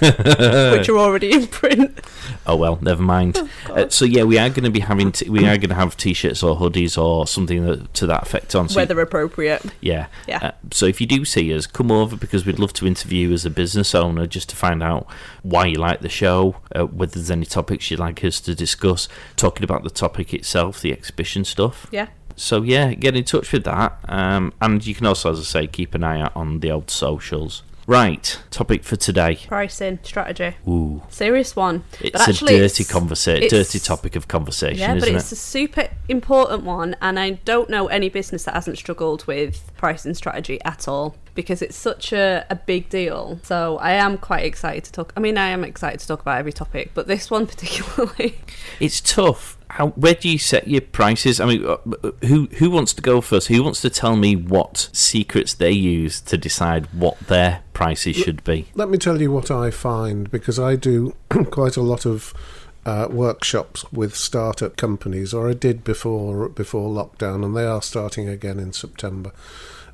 which 0.78 0.88
are 0.88 0.98
already 0.98 1.32
in 1.32 1.46
print. 1.46 1.98
Oh 2.46 2.56
well, 2.56 2.78
never 2.80 3.02
mind. 3.02 3.38
uh, 3.70 3.88
so 3.88 4.04
yeah, 4.04 4.22
we 4.24 4.38
are 4.38 4.48
going 4.48 4.64
to 4.64 4.70
be 4.70 4.80
having 4.80 5.12
t- 5.12 5.28
we 5.28 5.40
are 5.40 5.56
going 5.56 5.70
to 5.70 5.74
have 5.74 5.96
t-shirts 5.96 6.42
or 6.42 6.56
hoodies 6.56 6.96
or 6.96 7.26
something 7.26 7.64
that, 7.66 7.92
to 7.94 8.06
that 8.06 8.22
effect 8.22 8.54
on. 8.54 8.68
So 8.68 8.76
Weather 8.76 9.00
appropriate. 9.00 9.64
Yeah. 9.80 10.06
Yeah. 10.26 10.38
Uh, 10.42 10.50
so 10.72 10.86
if 10.86 11.00
you 11.00 11.06
do 11.06 11.24
see 11.24 11.54
us, 11.54 11.66
come 11.66 11.90
over 11.90 12.16
because 12.16 12.46
we'd 12.46 12.58
love 12.58 12.72
to 12.74 12.86
interview 12.86 13.28
you 13.28 13.34
as 13.34 13.44
a 13.44 13.50
business 13.50 13.94
owner 13.94 14.26
just 14.26 14.48
to 14.50 14.56
find 14.56 14.82
out 14.82 15.06
why 15.42 15.66
you 15.66 15.76
like 15.78 16.00
the 16.00 16.08
show, 16.08 16.56
uh, 16.74 16.84
whether 16.84 17.14
there's 17.14 17.30
any 17.30 17.46
topics 17.46 17.90
you'd 17.90 18.00
like 18.00 18.22
us 18.24 18.40
to 18.40 18.54
discuss, 18.54 19.08
talking 19.36 19.64
about 19.64 19.82
the 19.82 19.90
topic 19.90 20.32
itself, 20.34 20.80
the 20.80 20.92
exhibition 20.92 21.44
stuff. 21.44 21.86
Yeah. 21.90 22.08
So 22.36 22.62
yeah, 22.62 22.92
get 22.94 23.16
in 23.16 23.24
touch 23.24 23.50
with 23.52 23.64
that. 23.64 23.98
Um, 24.08 24.52
and 24.60 24.86
you 24.86 24.94
can 24.94 25.06
also, 25.06 25.32
as 25.32 25.40
I 25.40 25.42
say, 25.42 25.66
keep 25.66 25.94
an 25.94 26.04
eye 26.04 26.20
out 26.20 26.36
on 26.36 26.60
the 26.60 26.70
old 26.70 26.90
socials. 26.90 27.62
Right, 27.88 28.40
topic 28.50 28.82
for 28.82 28.96
today. 28.96 29.36
Pricing 29.46 30.00
strategy. 30.02 30.56
Ooh, 30.66 31.02
Serious 31.08 31.54
one. 31.54 31.84
it's 32.00 32.26
But 32.26 32.42
a 32.42 32.44
dirty 32.44 32.82
conversation, 32.84 33.48
dirty 33.48 33.78
topic 33.78 34.16
of 34.16 34.26
conversation, 34.26 34.78
Yeah, 34.80 34.94
but 34.98 35.08
it's 35.08 35.30
it? 35.30 35.36
a 35.36 35.36
super 35.40 35.88
important 36.08 36.64
one, 36.64 36.96
and 37.00 37.16
I 37.18 37.30
don't 37.44 37.70
know 37.70 37.86
any 37.86 38.08
business 38.08 38.42
that 38.44 38.54
hasn't 38.54 38.78
struggled 38.78 39.24
with 39.26 39.70
pricing 39.76 40.14
strategy 40.14 40.58
at 40.64 40.88
all 40.88 41.14
because 41.36 41.62
it's 41.62 41.76
such 41.76 42.12
a, 42.12 42.44
a 42.50 42.56
big 42.56 42.88
deal. 42.88 43.38
So 43.44 43.78
I 43.78 43.92
am 43.92 44.18
quite 44.18 44.44
excited 44.44 44.82
to 44.84 44.92
talk. 44.92 45.12
I 45.16 45.20
mean, 45.20 45.38
I 45.38 45.48
am 45.48 45.62
excited 45.62 46.00
to 46.00 46.06
talk 46.08 46.20
about 46.20 46.38
every 46.38 46.52
topic, 46.52 46.90
but 46.94 47.06
this 47.06 47.30
one 47.30 47.46
particularly. 47.52 48.40
It's 48.80 49.00
tough. 49.00 49.56
How 49.68 49.88
where 49.88 50.14
do 50.14 50.28
you 50.28 50.38
set 50.38 50.66
your 50.66 50.80
prices? 50.80 51.40
I 51.40 51.46
mean, 51.46 51.64
uh, 51.66 51.76
who 52.26 52.46
who 52.58 52.70
wants 52.70 52.92
to 52.94 53.02
go 53.02 53.20
first? 53.20 53.48
Who 53.48 53.62
wants 53.62 53.80
to 53.82 53.90
tell 53.90 54.16
me 54.16 54.34
what 54.34 54.88
secrets 54.92 55.54
they 55.54 55.72
use 55.72 56.20
to 56.22 56.38
decide 56.38 56.86
what 56.92 57.18
their 57.20 57.62
prices 57.72 58.16
should 58.16 58.42
be? 58.42 58.66
Let 58.74 58.88
me 58.88 58.98
tell 58.98 59.20
you 59.20 59.30
what 59.30 59.50
I 59.50 59.70
find 59.70 60.30
because 60.30 60.58
I 60.58 60.76
do 60.76 61.14
quite 61.50 61.76
a 61.76 61.82
lot 61.82 62.06
of 62.06 62.32
uh, 62.86 63.08
workshops 63.10 63.84
with 63.92 64.14
startup 64.14 64.76
companies, 64.76 65.34
or 65.34 65.50
I 65.50 65.54
did 65.54 65.82
before 65.82 66.48
before 66.48 66.88
lockdown, 66.88 67.44
and 67.44 67.56
they 67.56 67.66
are 67.66 67.82
starting 67.82 68.28
again 68.28 68.60
in 68.60 68.72
September. 68.72 69.32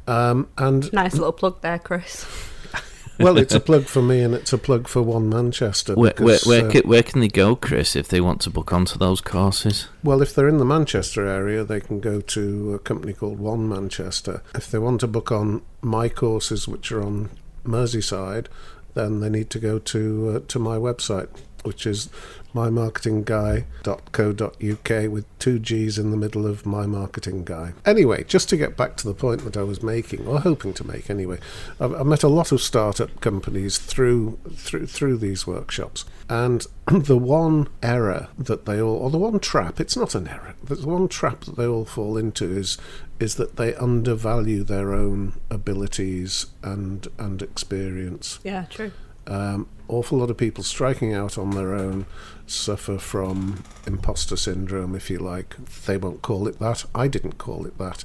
Um, 0.06 0.48
and 0.58 0.92
nice 0.92 1.14
little 1.14 1.32
plug 1.32 1.60
there, 1.62 1.78
Chris. 1.78 2.26
well, 3.20 3.38
it's 3.38 3.54
a 3.54 3.60
plug 3.60 3.84
for 3.84 4.02
me, 4.02 4.22
and 4.22 4.34
it's 4.34 4.52
a 4.52 4.58
plug 4.58 4.88
for 4.88 5.02
One 5.02 5.28
Manchester. 5.28 5.94
Where 5.94 6.12
where 6.18 6.34
because, 6.36 6.46
where, 6.46 6.66
uh, 6.66 6.72
ca- 6.72 6.82
where 6.82 7.02
can 7.02 7.20
they 7.20 7.28
go, 7.28 7.54
Chris, 7.54 7.94
if 7.94 8.08
they 8.08 8.20
want 8.20 8.40
to 8.42 8.50
book 8.50 8.72
onto 8.72 8.98
those 8.98 9.20
courses? 9.20 9.88
Well, 10.02 10.22
if 10.22 10.34
they're 10.34 10.48
in 10.48 10.58
the 10.58 10.64
Manchester 10.64 11.26
area, 11.26 11.64
they 11.64 11.80
can 11.80 12.00
go 12.00 12.20
to 12.20 12.74
a 12.74 12.78
company 12.78 13.12
called 13.12 13.38
One 13.38 13.68
Manchester. 13.68 14.42
If 14.54 14.70
they 14.70 14.78
want 14.78 15.00
to 15.00 15.06
book 15.06 15.30
on 15.30 15.62
my 15.80 16.08
courses, 16.08 16.66
which 16.66 16.90
are 16.90 17.02
on 17.02 17.30
Merseyside, 17.64 18.46
then 18.94 19.20
they 19.20 19.30
need 19.30 19.50
to 19.50 19.58
go 19.58 19.78
to 19.78 20.36
uh, 20.36 20.40
to 20.48 20.58
my 20.58 20.76
website, 20.76 21.28
which 21.62 21.86
is 21.86 22.08
mymarketingguy.co.uk 22.54 25.10
with 25.10 25.38
two 25.38 25.58
G's 25.58 25.98
in 25.98 26.10
the 26.10 26.16
middle 26.16 26.46
of 26.46 26.66
my 26.66 26.86
marketing 26.86 27.44
guy. 27.44 27.72
Anyway, 27.84 28.24
just 28.24 28.48
to 28.50 28.56
get 28.56 28.76
back 28.76 28.96
to 28.96 29.08
the 29.08 29.14
point 29.14 29.44
that 29.44 29.56
I 29.56 29.62
was 29.62 29.82
making, 29.82 30.26
or 30.26 30.40
hoping 30.40 30.72
to 30.74 30.86
make 30.86 31.10
anyway, 31.10 31.38
I've, 31.80 31.94
I've 31.94 32.06
met 32.06 32.22
a 32.22 32.28
lot 32.28 32.52
of 32.52 32.62
startup 32.62 33.20
companies 33.20 33.78
through 33.78 34.38
through 34.54 34.86
through 34.86 35.18
these 35.18 35.46
workshops, 35.46 36.04
and 36.28 36.66
the 36.86 37.18
one 37.18 37.68
error 37.82 38.28
that 38.38 38.66
they 38.66 38.80
all, 38.80 38.96
or 38.96 39.10
the 39.10 39.18
one 39.18 39.38
trap, 39.38 39.80
it's 39.80 39.96
not 39.96 40.14
an 40.14 40.28
error, 40.28 40.54
the 40.62 40.76
one 40.86 41.08
trap 41.08 41.44
that 41.44 41.56
they 41.56 41.66
all 41.66 41.84
fall 41.84 42.16
into 42.16 42.50
is 42.50 42.78
is 43.20 43.36
that 43.36 43.56
they 43.56 43.74
undervalue 43.76 44.64
their 44.64 44.92
own 44.92 45.34
abilities 45.50 46.46
and 46.62 47.08
and 47.18 47.42
experience. 47.42 48.40
Yeah, 48.42 48.64
true. 48.68 48.92
Um, 49.26 49.68
awful 49.92 50.18
lot 50.18 50.30
of 50.30 50.36
people 50.36 50.64
striking 50.64 51.14
out 51.14 51.36
on 51.36 51.50
their 51.50 51.74
own 51.74 52.06
suffer 52.46 52.98
from 52.98 53.62
imposter 53.86 54.36
syndrome, 54.36 54.94
if 54.94 55.10
you 55.10 55.18
like. 55.18 55.56
They 55.86 55.96
won't 55.96 56.22
call 56.22 56.48
it 56.48 56.58
that. 56.58 56.84
I 56.94 57.08
didn't 57.08 57.38
call 57.38 57.66
it 57.66 57.78
that. 57.78 58.04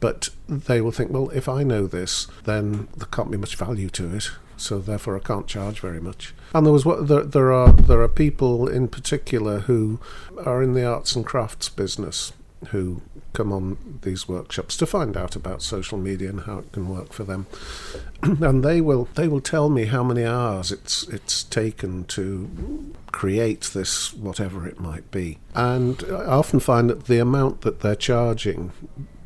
But 0.00 0.30
they 0.48 0.80
will 0.80 0.92
think, 0.92 1.10
well, 1.10 1.30
if 1.30 1.48
I 1.48 1.62
know 1.62 1.86
this, 1.86 2.26
then 2.44 2.88
there 2.96 3.08
can't 3.08 3.30
be 3.30 3.38
much 3.38 3.56
value 3.56 3.88
to 3.90 4.14
it. 4.14 4.30
So 4.56 4.78
therefore, 4.78 5.16
I 5.16 5.20
can't 5.20 5.46
charge 5.46 5.80
very 5.80 6.00
much. 6.00 6.34
And 6.54 6.64
there 6.64 6.72
was 6.72 6.84
what 6.84 7.08
there, 7.08 7.24
there 7.24 7.52
are 7.52 7.72
there 7.72 8.00
are 8.02 8.08
people 8.08 8.68
in 8.68 8.86
particular 8.86 9.60
who 9.60 9.98
are 10.44 10.62
in 10.62 10.74
the 10.74 10.86
arts 10.86 11.16
and 11.16 11.26
crafts 11.26 11.68
business 11.68 12.32
who 12.68 13.02
come 13.34 13.52
on 13.52 13.98
these 14.02 14.26
workshops 14.26 14.76
to 14.78 14.86
find 14.86 15.16
out 15.16 15.36
about 15.36 15.60
social 15.60 15.98
media 15.98 16.30
and 16.30 16.42
how 16.42 16.60
it 16.60 16.72
can 16.72 16.88
work 16.88 17.12
for 17.12 17.24
them. 17.24 17.46
and 18.22 18.64
they 18.64 18.80
will 18.80 19.08
they 19.14 19.28
will 19.28 19.40
tell 19.40 19.68
me 19.68 19.84
how 19.86 20.02
many 20.02 20.24
hours 20.24 20.72
it's 20.72 21.06
it's 21.08 21.42
taken 21.44 22.04
to 22.04 22.94
create 23.12 23.70
this 23.74 24.14
whatever 24.14 24.66
it 24.66 24.80
might 24.80 25.10
be. 25.10 25.38
And 25.54 26.02
I 26.08 26.24
often 26.24 26.60
find 26.60 26.88
that 26.88 27.04
the 27.04 27.18
amount 27.18 27.60
that 27.60 27.80
they're 27.80 27.94
charging 27.94 28.72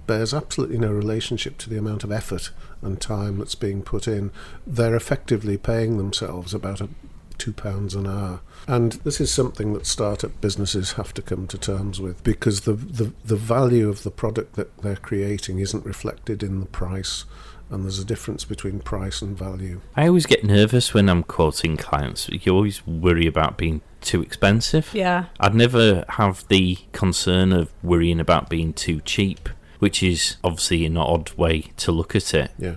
bears 0.07 0.35
absolutely 0.35 0.79
no 0.79 0.91
relationship 0.91 1.59
to 1.59 1.71
the 1.71 1.79
amount 1.79 2.03
of 2.03 2.11
effort 2.11 2.51
and 2.83 3.01
time 3.01 3.39
that's 3.39 3.55
being 3.55 3.83
put 3.83 4.09
in. 4.09 4.33
They're 4.67 4.97
effectively 4.97 5.59
paying 5.59 5.99
themselves 5.99 6.55
about 6.55 6.81
a 6.81 6.89
two 7.37 7.53
pounds 7.53 7.95
an 7.95 8.07
hour. 8.07 8.41
And 8.69 8.93
this 8.93 9.19
is 9.19 9.33
something 9.33 9.73
that 9.73 9.87
startup 9.87 10.39
businesses 10.43 10.93
have 10.93 11.15
to 11.15 11.23
come 11.23 11.47
to 11.47 11.57
terms 11.57 12.01
with 12.03 12.23
because 12.23 12.61
the, 12.61 12.75
the, 12.75 13.13
the 13.25 13.37
value 13.37 13.89
of 13.89 14.03
the 14.03 14.11
product 14.11 14.57
that 14.57 14.77
they're 14.83 14.95
creating 14.95 15.59
isn't 15.59 15.87
reflected 15.87 16.43
in 16.43 16.61
the 16.61 16.67
price. 16.67 17.25
And 17.71 17.85
there's 17.85 17.99
a 17.99 18.05
difference 18.05 18.45
between 18.45 18.81
price 18.81 19.23
and 19.23 19.37
value. 19.37 19.81
I 19.97 20.07
always 20.07 20.27
get 20.27 20.45
nervous 20.45 20.93
when 20.93 21.09
I'm 21.09 21.23
quoting 21.23 21.79
clients. 21.79 22.29
You 22.29 22.55
always 22.55 22.87
worry 22.87 23.27
about 23.27 23.57
being 23.57 23.81
too 24.03 24.21
expensive. 24.21 24.91
Yeah. 24.93 25.27
I'd 25.41 25.55
never 25.55 26.05
have 26.11 26.47
the 26.49 26.79
concern 26.93 27.53
of 27.53 27.73
worrying 27.83 28.21
about 28.21 28.51
being 28.51 28.75
too 28.75 29.01
cheap, 29.01 29.49
which 29.79 30.03
is 30.03 30.37
obviously 30.45 30.85
an 30.85 30.99
odd 30.99 31.33
way 31.33 31.73
to 31.79 31.91
look 31.91 32.15
at 32.15 32.35
it. 32.35 32.51
Yeah. 32.59 32.77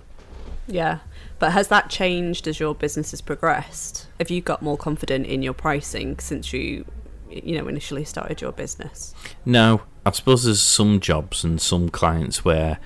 Yeah. 0.67 0.99
But 1.41 1.53
has 1.53 1.69
that 1.69 1.89
changed 1.89 2.47
as 2.47 2.59
your 2.59 2.75
business 2.75 3.09
has 3.09 3.19
progressed? 3.19 4.05
Have 4.19 4.29
you 4.29 4.41
got 4.41 4.61
more 4.61 4.77
confident 4.77 5.25
in 5.25 5.41
your 5.41 5.53
pricing 5.53 6.19
since 6.19 6.53
you, 6.53 6.85
you 7.31 7.57
know, 7.57 7.67
initially 7.67 8.05
started 8.05 8.41
your 8.41 8.51
business? 8.51 9.15
No, 9.43 9.81
I 10.05 10.11
suppose 10.11 10.43
there's 10.43 10.61
some 10.61 10.99
jobs 10.99 11.43
and 11.43 11.59
some 11.59 11.89
clients 11.89 12.45
where 12.45 12.77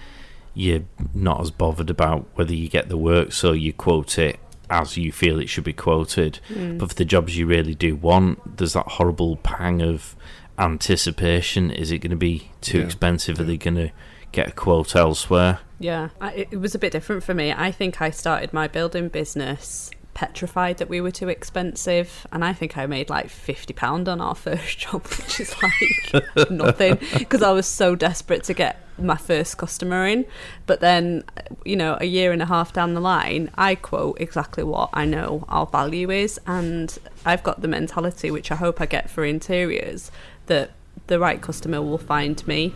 you're 0.53 0.85
not 1.13 1.41
as 1.41 1.51
bothered 1.51 1.89
about 1.89 2.27
whether 2.35 2.53
you 2.53 2.69
get 2.69 2.87
the 2.87 2.95
work, 2.95 3.33
so 3.33 3.51
you 3.51 3.73
quote 3.73 4.17
it 4.17 4.39
as 4.69 4.95
you 4.95 5.11
feel 5.11 5.41
it 5.41 5.49
should 5.49 5.65
be 5.65 5.73
quoted. 5.73 6.39
Hmm. 6.47 6.77
But 6.77 6.91
for 6.91 6.95
the 6.95 7.03
jobs 7.03 7.37
you 7.37 7.47
really 7.47 7.75
do 7.75 7.97
want, 7.97 8.55
there's 8.55 8.71
that 8.71 8.87
horrible 8.87 9.35
pang 9.35 9.81
of 9.81 10.15
anticipation. 10.57 11.71
Is 11.71 11.91
it 11.91 11.97
going 11.99 12.11
to 12.11 12.15
be 12.15 12.51
too 12.61 12.79
Yeah, 12.79 12.85
expensive? 12.85 13.37
Are 13.37 13.43
they 13.43 13.57
going 13.57 13.75
to 13.75 13.91
get 14.35 14.49
a 14.49 14.51
quote 14.51 14.95
elsewhere? 14.95 15.59
Yeah, 15.79 16.09
I, 16.21 16.47
it 16.51 16.59
was 16.59 16.75
a 16.75 16.79
bit 16.79 16.91
different 16.91 17.23
for 17.23 17.33
me. 17.33 17.51
I 17.51 17.71
think 17.71 18.01
I 18.01 18.09
started 18.09 18.53
my 18.53 18.67
building 18.67 19.09
business 19.09 19.89
petrified 20.13 20.77
that 20.77 20.87
we 20.87 21.01
were 21.01 21.11
too 21.11 21.27
expensive, 21.27 22.25
and 22.31 22.43
I 22.43 22.53
think 22.53 22.77
I 22.77 22.85
made 22.85 23.09
like 23.09 23.29
fifty 23.29 23.73
pound 23.73 24.07
on 24.07 24.21
our 24.21 24.35
first 24.47 24.77
job, 24.77 25.05
which 25.05 25.39
is 25.39 25.55
like 25.61 26.49
nothing 26.49 26.99
because 27.17 27.41
I 27.41 27.51
was 27.51 27.65
so 27.65 27.95
desperate 27.95 28.43
to 28.45 28.53
get 28.53 28.81
my 28.97 29.17
first 29.17 29.57
customer 29.57 30.07
in. 30.07 30.25
But 30.65 30.79
then, 30.79 31.23
you 31.65 31.75
know, 31.75 31.97
a 31.99 32.05
year 32.05 32.31
and 32.31 32.41
a 32.41 32.45
half 32.45 32.71
down 32.71 32.93
the 32.93 33.01
line, 33.01 33.51
I 33.55 33.75
quote 33.75 34.19
exactly 34.19 34.63
what 34.63 34.89
I 34.93 35.05
know 35.05 35.45
our 35.49 35.65
value 35.65 36.09
is, 36.09 36.39
and 36.47 36.97
I've 37.25 37.43
got 37.43 37.61
the 37.61 37.67
mentality, 37.67 38.31
which 38.31 38.51
I 38.51 38.55
hope 38.55 38.79
I 38.79 38.85
get 38.85 39.09
for 39.09 39.25
interiors, 39.25 40.11
that 40.45 40.71
the 41.07 41.19
right 41.19 41.41
customer 41.41 41.81
will 41.81 41.97
find 41.97 42.45
me 42.47 42.73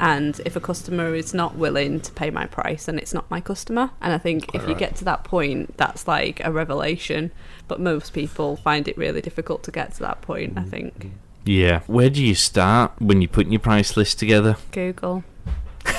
and 0.00 0.40
if 0.44 0.56
a 0.56 0.60
customer 0.60 1.14
is 1.14 1.32
not 1.32 1.56
willing 1.56 2.00
to 2.00 2.12
pay 2.12 2.30
my 2.30 2.46
price 2.46 2.86
then 2.86 2.98
it's 2.98 3.14
not 3.14 3.30
my 3.30 3.40
customer. 3.40 3.90
And 4.00 4.12
i 4.12 4.18
think 4.18 4.54
if 4.54 4.66
you 4.68 4.74
get 4.74 4.96
to 4.96 5.04
that 5.04 5.24
point 5.24 5.76
that's 5.76 6.06
like 6.08 6.40
a 6.44 6.52
revelation. 6.52 7.30
But 7.68 7.80
most 7.80 8.12
people 8.12 8.56
find 8.56 8.86
it 8.86 8.96
really 8.96 9.20
difficult 9.20 9.64
to 9.64 9.72
get 9.72 9.94
to 9.94 10.00
that 10.00 10.22
point 10.22 10.56
i 10.56 10.60
mm-hmm. 10.60 10.70
think. 10.70 11.12
Yeah. 11.44 11.80
Where 11.86 12.10
do 12.10 12.24
you 12.24 12.34
start 12.34 12.92
when 12.98 13.22
you're 13.22 13.28
putting 13.28 13.52
your 13.52 13.60
price 13.60 13.96
list 13.96 14.18
together? 14.18 14.56
google. 14.72 15.24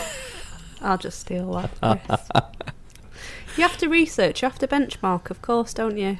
I'll 0.81 0.97
just 0.97 1.19
steal 1.19 1.51
that 1.53 1.71
you 3.57 3.63
have 3.63 3.77
to 3.77 3.87
research. 3.87 4.41
You 4.41 4.49
have 4.49 4.59
to 4.59 4.67
benchmark 4.67 5.29
of 5.29 5.41
course 5.41 5.73
don't 5.73 5.97
you 5.97 6.17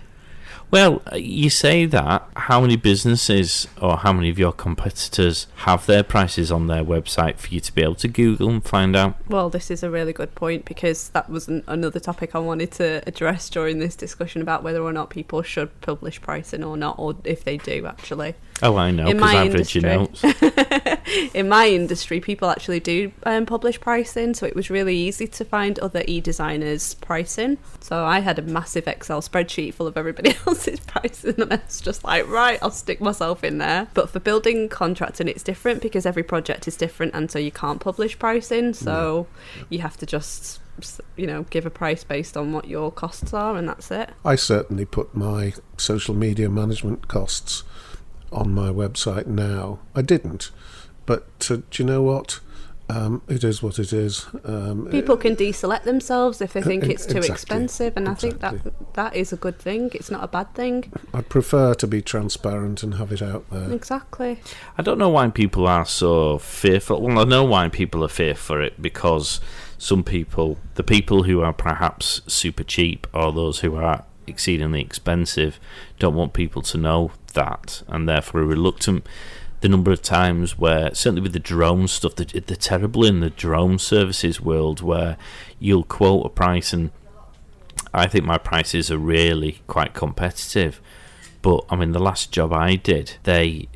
Well, 0.70 1.02
uh, 1.12 1.16
you 1.16 1.50
say 1.50 1.86
that. 1.86 2.28
How 2.36 2.62
many 2.62 2.76
businesses 2.76 3.68
or 3.82 3.98
how 3.98 4.14
many 4.14 4.30
of 4.30 4.38
your 4.38 4.52
competitors 4.52 5.48
have 5.58 5.86
their 5.86 6.04
prices 6.04 6.52
on 6.52 6.68
their 6.68 6.84
website 6.84 7.38
for 7.38 7.54
you 7.54 7.60
to 7.60 7.74
be 7.74 7.84
able 7.84 7.96
to 7.96 8.08
Google 8.08 8.50
and 8.50 8.64
find 8.64 8.96
out? 8.96 9.16
Well, 9.28 9.50
this 9.50 9.72
is 9.72 9.84
a 9.84 9.90
really 9.90 10.14
good 10.14 10.36
point 10.36 10.66
because 10.66 11.10
that 11.10 11.30
was 11.30 11.48
an, 11.48 11.64
another 11.68 12.00
topic 12.00 12.36
I 12.36 12.40
wanted 12.40 12.72
to 12.74 13.02
address 13.08 13.50
during 13.50 13.80
this 13.80 13.96
discussion 13.96 14.42
about 14.42 14.64
whether 14.64 14.82
or 14.82 14.94
not 14.94 15.10
people 15.10 15.42
should 15.42 15.80
publish 15.82 16.22
pricing 16.22 16.64
or 16.64 16.78
not, 16.78 17.00
or 17.00 17.16
if 17.24 17.44
they 17.44 17.58
do 17.58 17.86
actually. 17.86 18.36
Oh, 18.64 18.76
I 18.76 18.90
know, 18.92 19.08
In 19.08 19.18
because 19.18 19.34
my 19.34 19.42
I've 19.42 19.54
read 19.54 19.76
your 19.76 19.86
industry. 19.86 20.30
notes. 20.32 21.34
In 21.34 21.48
my 21.48 21.68
industry, 21.68 22.20
people 22.20 22.50
actually 22.50 22.80
do 22.80 23.12
um, 23.24 23.46
publish 23.46 23.80
pricing, 23.80 24.34
so 24.34 24.46
it 24.46 24.56
was 24.56 24.70
really 24.70 24.96
easy 24.96 25.28
to 25.28 25.46
find 25.46 25.78
other 25.80 26.04
e 26.08 26.20
designers' 26.20 26.96
pricing. 26.96 27.58
So 27.80 28.04
I 28.04 28.20
had 28.20 28.40
a 28.40 28.42
massive 28.42 28.88
Excel 28.88 29.22
spreadsheet 29.22 29.74
full 29.76 29.88
of 29.88 29.96
everybody 29.96 30.36
else's 30.48 30.80
pricing, 30.80 31.36
and 31.40 31.54
I 31.54 31.62
was 31.66 31.82
just 31.82 32.04
like, 32.04 32.28
right, 32.28 32.58
I'll 32.62 32.72
stick 32.72 33.00
myself 33.00 33.44
in 33.44 33.60
there. 33.60 33.88
But 33.94 34.10
for 34.10 34.20
building 34.20 34.70
contracting, 34.70 35.28
it's 35.28 35.44
different 35.44 35.82
because 35.82 36.06
every 36.06 36.24
project 36.24 36.68
is 36.68 36.76
different, 36.76 37.14
and 37.14 37.30
so 37.30 37.38
you 37.38 37.52
can't 37.52 37.80
publish 37.80 38.18
pricing. 38.18 38.74
So 38.74 39.28
you 39.70 39.80
have 39.80 39.98
to 39.98 40.06
just, 40.06 40.60
you 41.16 41.28
know, 41.28 41.44
give 41.52 41.66
a 41.68 41.70
price 41.72 42.04
based 42.04 42.36
on 42.36 42.54
what 42.54 42.68
your 42.68 42.92
costs 42.92 43.34
are, 43.34 43.56
and 43.56 43.70
that's 43.70 43.92
it. 43.92 44.10
I 44.26 44.36
certainly 44.36 44.86
put 44.86 45.16
my 45.16 45.54
social 45.78 46.16
media 46.16 46.50
management 46.50 47.08
costs 47.08 47.64
on 48.32 48.54
my 48.54 48.70
website 48.70 49.28
now. 49.28 49.80
I 49.96 50.02
didn't, 50.02 50.52
but 51.06 51.48
uh, 51.50 51.58
do 51.70 51.84
you 51.84 51.86
know 51.86 52.02
what? 52.02 52.40
Um, 52.90 53.22
it 53.28 53.44
is 53.44 53.62
what 53.62 53.80
it 53.80 53.92
is. 53.92 54.28
Um, 54.46 54.88
People 54.90 55.18
can 55.18 55.36
deselect 55.36 55.84
themselves 55.84 56.40
if 56.40 56.54
they 56.54 56.62
think 56.62 56.86
it's 56.86 57.06
too 57.06 57.18
exactly, 57.18 57.34
expensive, 57.34 57.98
and 57.98 58.08
I 58.08 58.14
think 58.14 58.40
that 58.40 58.56
that 58.94 59.14
is 59.14 59.34
a 59.34 59.36
good 59.36 59.60
thing. 59.60 59.92
It's 59.94 60.10
not 60.10 60.24
a 60.24 60.28
bad 60.28 60.54
thing. 60.54 60.94
I 61.14 61.22
prefer 61.22 61.74
to 61.74 61.88
be 61.88 62.02
transparent 62.02 62.84
and 62.84 62.96
have 62.96 63.12
it 63.12 63.22
out 63.22 63.50
there. 63.50 63.72
Exactly. 63.74 64.40
I 64.78 64.84
don't 64.84 64.98
know 64.98 65.10
why 65.10 65.30
people 65.30 65.68
are 65.68 65.86
so 65.86 66.38
fearful. 66.38 67.02
Well, 67.02 67.20
I 67.20 67.26
know 67.26 67.44
why 67.44 67.68
people 67.68 68.06
are 68.06 68.10
fearful 68.10 68.56
for 68.56 68.62
it 68.62 68.82
because 68.82 69.42
some 69.78 70.04
people, 70.04 70.58
the 70.76 70.84
people 70.84 71.24
who 71.24 71.42
are 71.42 71.54
perhaps 71.54 72.22
super 72.26 72.64
cheap 72.64 73.06
or 73.14 73.34
those 73.34 73.60
who 73.60 73.76
are 73.76 74.06
exceedingly 74.28 74.82
expensive, 74.82 75.60
don't 76.00 76.16
want 76.16 76.32
people 76.32 76.62
to 76.62 76.78
know 76.78 77.12
that 77.38 77.84
and 77.88 78.10
therefore 78.10 78.42
are 78.42 78.46
reluctant. 78.46 79.06
The 79.62 79.70
number 79.70 79.92
of 79.92 80.02
times 80.02 80.58
where, 80.58 80.94
certainly 80.94 81.22
with 81.22 81.34
the 81.34 81.40
drone 81.40 81.88
stuff, 81.88 82.16
the, 82.16 82.26
the 82.26 82.56
terrible 82.56 83.06
in 83.06 83.22
the 83.22 83.30
drone 83.30 83.80
services 83.80 84.42
world 84.42 84.82
where 84.82 85.18
you'll 85.60 85.84
quote 85.84 86.26
a 86.26 86.30
price 86.30 86.74
and 86.74 86.92
I 87.94 88.08
think 88.08 88.26
my 88.26 88.38
prices 88.38 88.92
are 88.92 88.98
really 88.98 89.62
quite 89.68 89.94
competitive. 89.94 90.82
But 91.42 91.66
I 91.70 91.76
mean, 91.76 91.92
the 91.92 92.00
last 92.00 92.32
job 92.32 92.54
I 92.54 92.76
did, 92.76 93.14
they, 93.24 93.68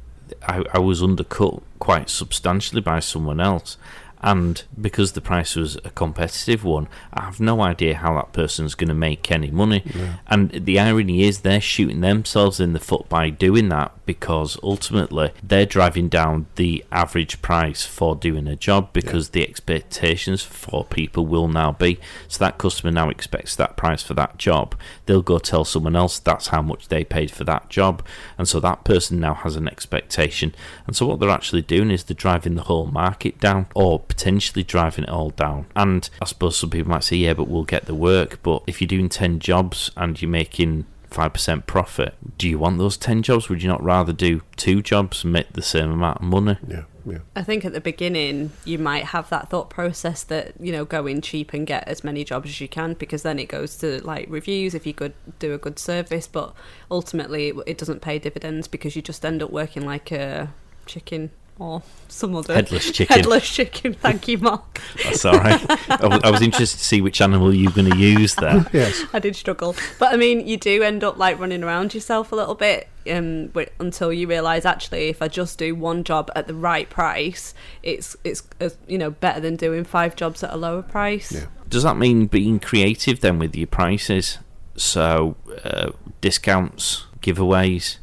I, 0.44 0.64
I 0.74 0.80
was 0.80 1.02
undercut 1.02 1.64
quite 1.80 2.10
substantially 2.10 2.82
by 2.82 3.00
someone 3.00 3.40
else, 3.40 3.78
And 4.22 4.64
because 4.80 5.14
the 5.14 5.22
price 5.22 5.56
was 5.56 5.78
a 5.84 5.90
competitive 5.90 6.64
one, 6.64 6.88
I 7.14 7.24
have 7.24 7.40
no 7.40 7.62
idea 7.62 7.96
how 7.96 8.14
that 8.16 8.34
person's 8.34 8.76
going 8.76 8.90
to 8.90 8.94
make 8.94 9.32
any 9.32 9.50
money. 9.50 9.84
And 10.28 10.52
the 10.52 10.80
irony 10.80 11.24
is, 11.24 11.40
they're 11.40 11.60
shooting 11.60 12.02
themselves 12.02 12.60
in 12.60 12.74
the 12.74 12.80
foot 12.80 13.10
by 13.10 13.32
doing 13.32 13.70
that 13.70 13.94
because 14.06 14.58
ultimately 14.62 15.32
they're 15.42 15.66
driving 15.66 16.08
down 16.08 16.46
the 16.56 16.86
average 16.92 17.42
price 17.42 17.84
for 17.84 18.16
doing 18.16 18.48
a 18.48 18.56
job 18.56 18.94
because 18.94 19.30
the 19.30 19.48
expectations 19.48 20.44
for 20.44 20.86
people 20.86 21.26
will 21.26 21.48
now 21.48 21.72
be 21.72 22.00
so 22.28 22.40
that 22.40 22.58
customer 22.58 22.92
now 22.92 23.10
expects 23.10 23.56
that 23.56 23.76
price 23.76 24.04
for 24.04 24.14
that 24.14 24.38
job. 24.38 24.76
They'll 25.06 25.22
go 25.22 25.40
tell 25.40 25.66
someone 25.66 25.96
else 25.96 26.20
that's 26.20 26.48
how 26.48 26.62
much 26.62 26.90
they 26.90 27.04
paid 27.04 27.32
for 27.32 27.44
that 27.46 27.70
job. 27.70 28.06
And 28.38 28.48
so 28.48 28.60
that 28.60 28.84
person 28.84 29.20
now 29.20 29.34
has 29.34 29.56
an 29.56 29.68
expectation. 29.68 30.54
And 30.86 30.96
so 30.96 31.08
what 31.08 31.20
they're 31.20 31.30
actually 31.30 31.64
doing 31.64 31.90
is 31.90 32.04
they're 32.04 32.14
driving 32.14 32.56
the 32.56 32.64
whole 32.64 32.88
market 32.88 33.40
down 33.40 33.68
or 33.74 34.00
potentially 34.12 34.62
driving 34.62 35.06
it 35.06 35.10
all 35.10 35.30
down. 35.30 35.66
And 35.74 36.10
I 36.22 36.26
suppose 36.26 36.58
some 36.58 36.70
people 36.70 36.90
might 36.92 37.06
say, 37.06 37.16
yeah, 37.16 37.34
but 37.34 37.48
we'll 37.48 37.64
get 37.64 37.86
the 37.86 37.96
work. 37.96 38.44
But 38.44 38.62
if 38.68 38.82
you're 38.82 38.88
doing 38.90 39.08
10 39.08 39.40
jobs 39.40 39.90
and 39.96 40.22
you're 40.22 40.30
making 40.30 40.86
5% 41.12 41.66
profit, 41.66 42.16
do 42.38 42.50
you 42.50 42.60
want 42.60 42.78
those 42.78 42.98
10 42.98 43.24
jobs? 43.24 43.48
Would 43.48 43.64
you 43.64 43.70
not 43.70 43.82
rather 43.82 44.12
do 44.12 44.42
two 44.58 44.82
jobs 44.82 45.24
and 45.24 45.32
make 45.32 45.54
the 45.54 45.62
same 45.62 45.92
amount 45.92 46.18
of 46.18 46.24
money? 46.24 46.58
Yeah, 46.68 46.84
yeah. 47.06 47.20
I 47.38 47.44
think 47.44 47.64
at 47.64 47.72
the 47.72 47.80
beginning 47.80 48.52
you 48.66 48.78
might 48.78 49.06
have 49.06 49.30
that 49.30 49.50
thought 49.50 49.70
process 49.70 50.26
that 50.26 50.56
you 50.60 50.74
know 50.74 50.84
go 50.84 51.08
in 51.08 51.22
cheap 51.22 51.54
and 51.54 51.66
get 51.66 51.88
as 51.88 52.04
many 52.04 52.26
jobs 52.26 52.50
as 52.50 52.60
you 52.60 52.68
can 52.68 52.96
because 52.96 53.24
then 53.24 53.40
it 53.40 53.48
goes 53.48 53.78
to 53.78 54.06
like 54.06 54.28
reviews 54.30 54.76
if 54.76 54.86
you 54.86 54.94
could 54.94 55.14
do 55.40 55.54
a 55.54 55.58
good 55.58 55.80
service, 55.80 56.28
but 56.28 56.54
ultimately 56.90 57.48
it, 57.48 57.56
it 57.66 57.78
doesn't 57.78 58.02
pay 58.02 58.20
dividends 58.20 58.68
because 58.68 58.94
you 58.94 59.02
just 59.02 59.26
end 59.26 59.42
up 59.42 59.52
working 59.52 59.86
like 59.86 60.12
a 60.12 60.54
chicken 60.86 61.32
or 61.60 61.84
some 62.08 62.36
other 62.36 62.54
Headless 62.54 62.92
chicken. 62.92 63.16
Headless 63.16 63.50
chicken. 63.50 63.94
Thank 63.94 64.28
you, 64.28 64.38
Mark. 64.40 64.82
That's 65.04 65.24
all 65.26 65.38
right. 65.38 65.64
I 65.90 66.30
was, 66.32 66.42
interested 66.42 66.78
to 66.80 66.84
see 66.84 67.02
which 67.02 67.22
animal 67.22 67.54
you 67.54 67.70
were 67.70 67.76
going 67.76 67.92
to 67.92 67.98
use 67.98 68.36
there. 68.36 68.66
Yes. 68.74 69.04
I 69.14 69.20
did 69.20 69.36
struggle, 69.36 69.76
but 70.00 70.14
I 70.14 70.18
mean, 70.18 70.48
you 70.48 70.58
do 70.58 70.82
end 70.82 71.04
up 71.04 71.18
like 71.18 71.40
running 71.40 71.64
around 71.64 71.94
yourself 71.94 72.32
a 72.32 72.36
little 72.36 72.56
bit 72.56 72.88
um, 73.10 73.48
wi- 73.48 73.72
until 73.80 74.14
you 74.14 74.28
realise 74.28 74.66
actually, 74.66 75.10
if 75.10 75.22
I 75.22 75.28
just 75.28 75.60
do 75.60 75.76
one 75.76 76.04
job 76.04 76.32
at 76.36 76.48
the 76.48 76.54
right 76.54 76.90
price, 76.90 77.54
it's 77.84 78.16
it's 78.24 78.44
uh, 78.60 78.70
you 78.88 78.98
know 78.98 79.12
better 79.12 79.40
than 79.40 79.56
doing 79.56 79.84
five 79.84 80.16
jobs 80.16 80.44
at 80.44 80.54
a 80.54 80.58
lower 80.58 80.82
price. 80.82 81.32
Yeah. 81.32 81.46
Does 81.68 81.84
that 81.84 81.98
mean 81.98 82.28
being 82.28 82.60
creative 82.60 83.22
then 83.22 83.40
with 83.40 83.56
your 83.56 83.68
prices? 83.68 84.40
So, 84.76 85.36
uh, 85.64 85.92
discounts, 86.22 87.06
giveaways. 87.22 87.98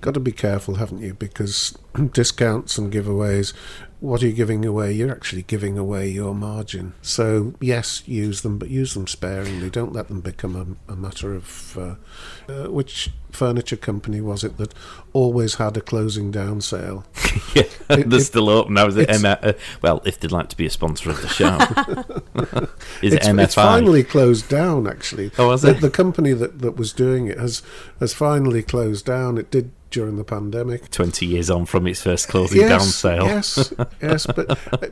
Got 0.00 0.14
to 0.14 0.20
be 0.20 0.32
careful, 0.32 0.76
haven't 0.76 1.00
you? 1.02 1.12
Because 1.14 1.76
discounts 2.12 2.78
and 2.78 2.90
giveaways, 2.92 3.52
what 4.00 4.22
are 4.22 4.28
you 4.28 4.32
giving 4.32 4.64
away? 4.64 4.92
You're 4.92 5.10
actually 5.10 5.42
giving 5.42 5.76
away 5.76 6.08
your 6.08 6.34
margin. 6.34 6.94
So, 7.02 7.52
yes, 7.60 8.02
use 8.06 8.40
them, 8.40 8.56
but 8.58 8.70
use 8.70 8.94
them 8.94 9.06
sparingly. 9.06 9.68
Don't 9.68 9.92
let 9.92 10.08
them 10.08 10.22
become 10.22 10.78
a, 10.88 10.92
a 10.92 10.96
matter 10.96 11.34
of. 11.34 11.76
Uh, 11.76 11.94
uh, 12.50 12.70
which 12.70 13.10
furniture 13.30 13.76
company 13.76 14.22
was 14.22 14.42
it 14.42 14.56
that 14.56 14.72
always 15.12 15.56
had 15.56 15.76
a 15.76 15.82
closing 15.82 16.30
down 16.30 16.62
sale? 16.62 17.04
yeah, 17.54 17.64
It- 17.90 18.08
they're 18.08 18.20
it- 18.20 18.24
still 18.24 18.48
open 18.48 18.72
now. 18.74 18.86
Is 18.86 18.96
it 18.96 19.10
M- 19.10 19.26
uh, 19.26 19.52
well, 19.82 20.00
if 20.06 20.18
they'd 20.18 20.32
like 20.32 20.48
to 20.48 20.56
be 20.56 20.64
a 20.64 20.70
sponsor 20.70 21.10
of 21.10 21.20
the 21.20 21.28
show, 21.28 21.58
is 23.02 23.12
it 23.12 23.20
MFI? 23.22 23.42
it's 23.44 23.54
finally 23.54 24.02
closed 24.02 24.48
down, 24.48 24.86
actually. 24.86 25.30
Oh, 25.38 25.50
has 25.50 25.60
the, 25.60 25.72
it? 25.72 25.80
the 25.82 25.90
company 25.90 26.32
that, 26.32 26.60
that 26.60 26.76
was 26.76 26.94
doing 26.94 27.26
it 27.26 27.38
has 27.38 27.62
has 28.00 28.14
finally 28.14 28.62
closed 28.62 29.04
down. 29.04 29.36
It 29.36 29.50
did 29.50 29.72
during 29.90 30.16
the 30.16 30.24
pandemic. 30.24 30.90
Twenty 30.90 31.26
years 31.26 31.50
on 31.50 31.66
from 31.66 31.86
its 31.86 32.02
first 32.02 32.28
closing 32.28 32.66
down 32.66 32.80
sale. 32.80 33.24
Yes, 33.24 33.72
yes, 34.02 34.26
but, 34.26 34.58
but 34.76 34.90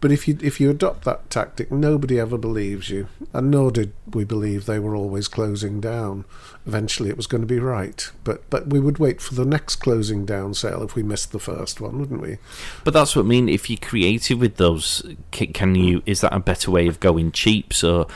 but 0.00 0.12
if 0.12 0.28
you 0.28 0.38
if 0.40 0.60
you 0.60 0.70
adopt 0.70 1.04
that 1.04 1.28
tactic, 1.28 1.72
nobody 1.72 2.20
ever 2.20 2.38
believes 2.38 2.88
you, 2.88 3.08
and 3.32 3.50
nor 3.50 3.70
did 3.70 3.92
we 4.12 4.24
believe 4.24 4.66
they 4.66 4.78
were 4.78 4.94
always 4.94 5.26
closing 5.26 5.80
down. 5.80 6.24
Eventually, 6.66 7.08
it 7.08 7.16
was 7.16 7.26
going 7.26 7.40
to 7.40 7.46
be 7.46 7.58
right, 7.58 8.08
but 8.22 8.48
but 8.48 8.68
we 8.68 8.78
would 8.78 8.98
wait 8.98 9.20
for 9.20 9.34
the 9.34 9.44
next 9.44 9.76
closing 9.76 10.24
down 10.24 10.54
sale 10.54 10.82
if 10.82 10.94
we 10.94 11.02
missed 11.02 11.32
the 11.32 11.40
first 11.40 11.80
one, 11.80 11.98
wouldn't 11.98 12.20
we? 12.20 12.38
But 12.84 12.94
that's 12.94 13.16
what 13.16 13.24
I 13.24 13.28
mean. 13.28 13.48
If 13.48 13.68
you're 13.68 13.78
creative 13.78 14.38
with 14.38 14.56
those, 14.56 15.02
can 15.32 15.74
you? 15.74 16.02
Is 16.06 16.20
that 16.20 16.32
a 16.32 16.40
better 16.40 16.70
way 16.70 16.86
of 16.86 17.00
going 17.00 17.32
cheap? 17.32 17.72
So. 17.72 18.06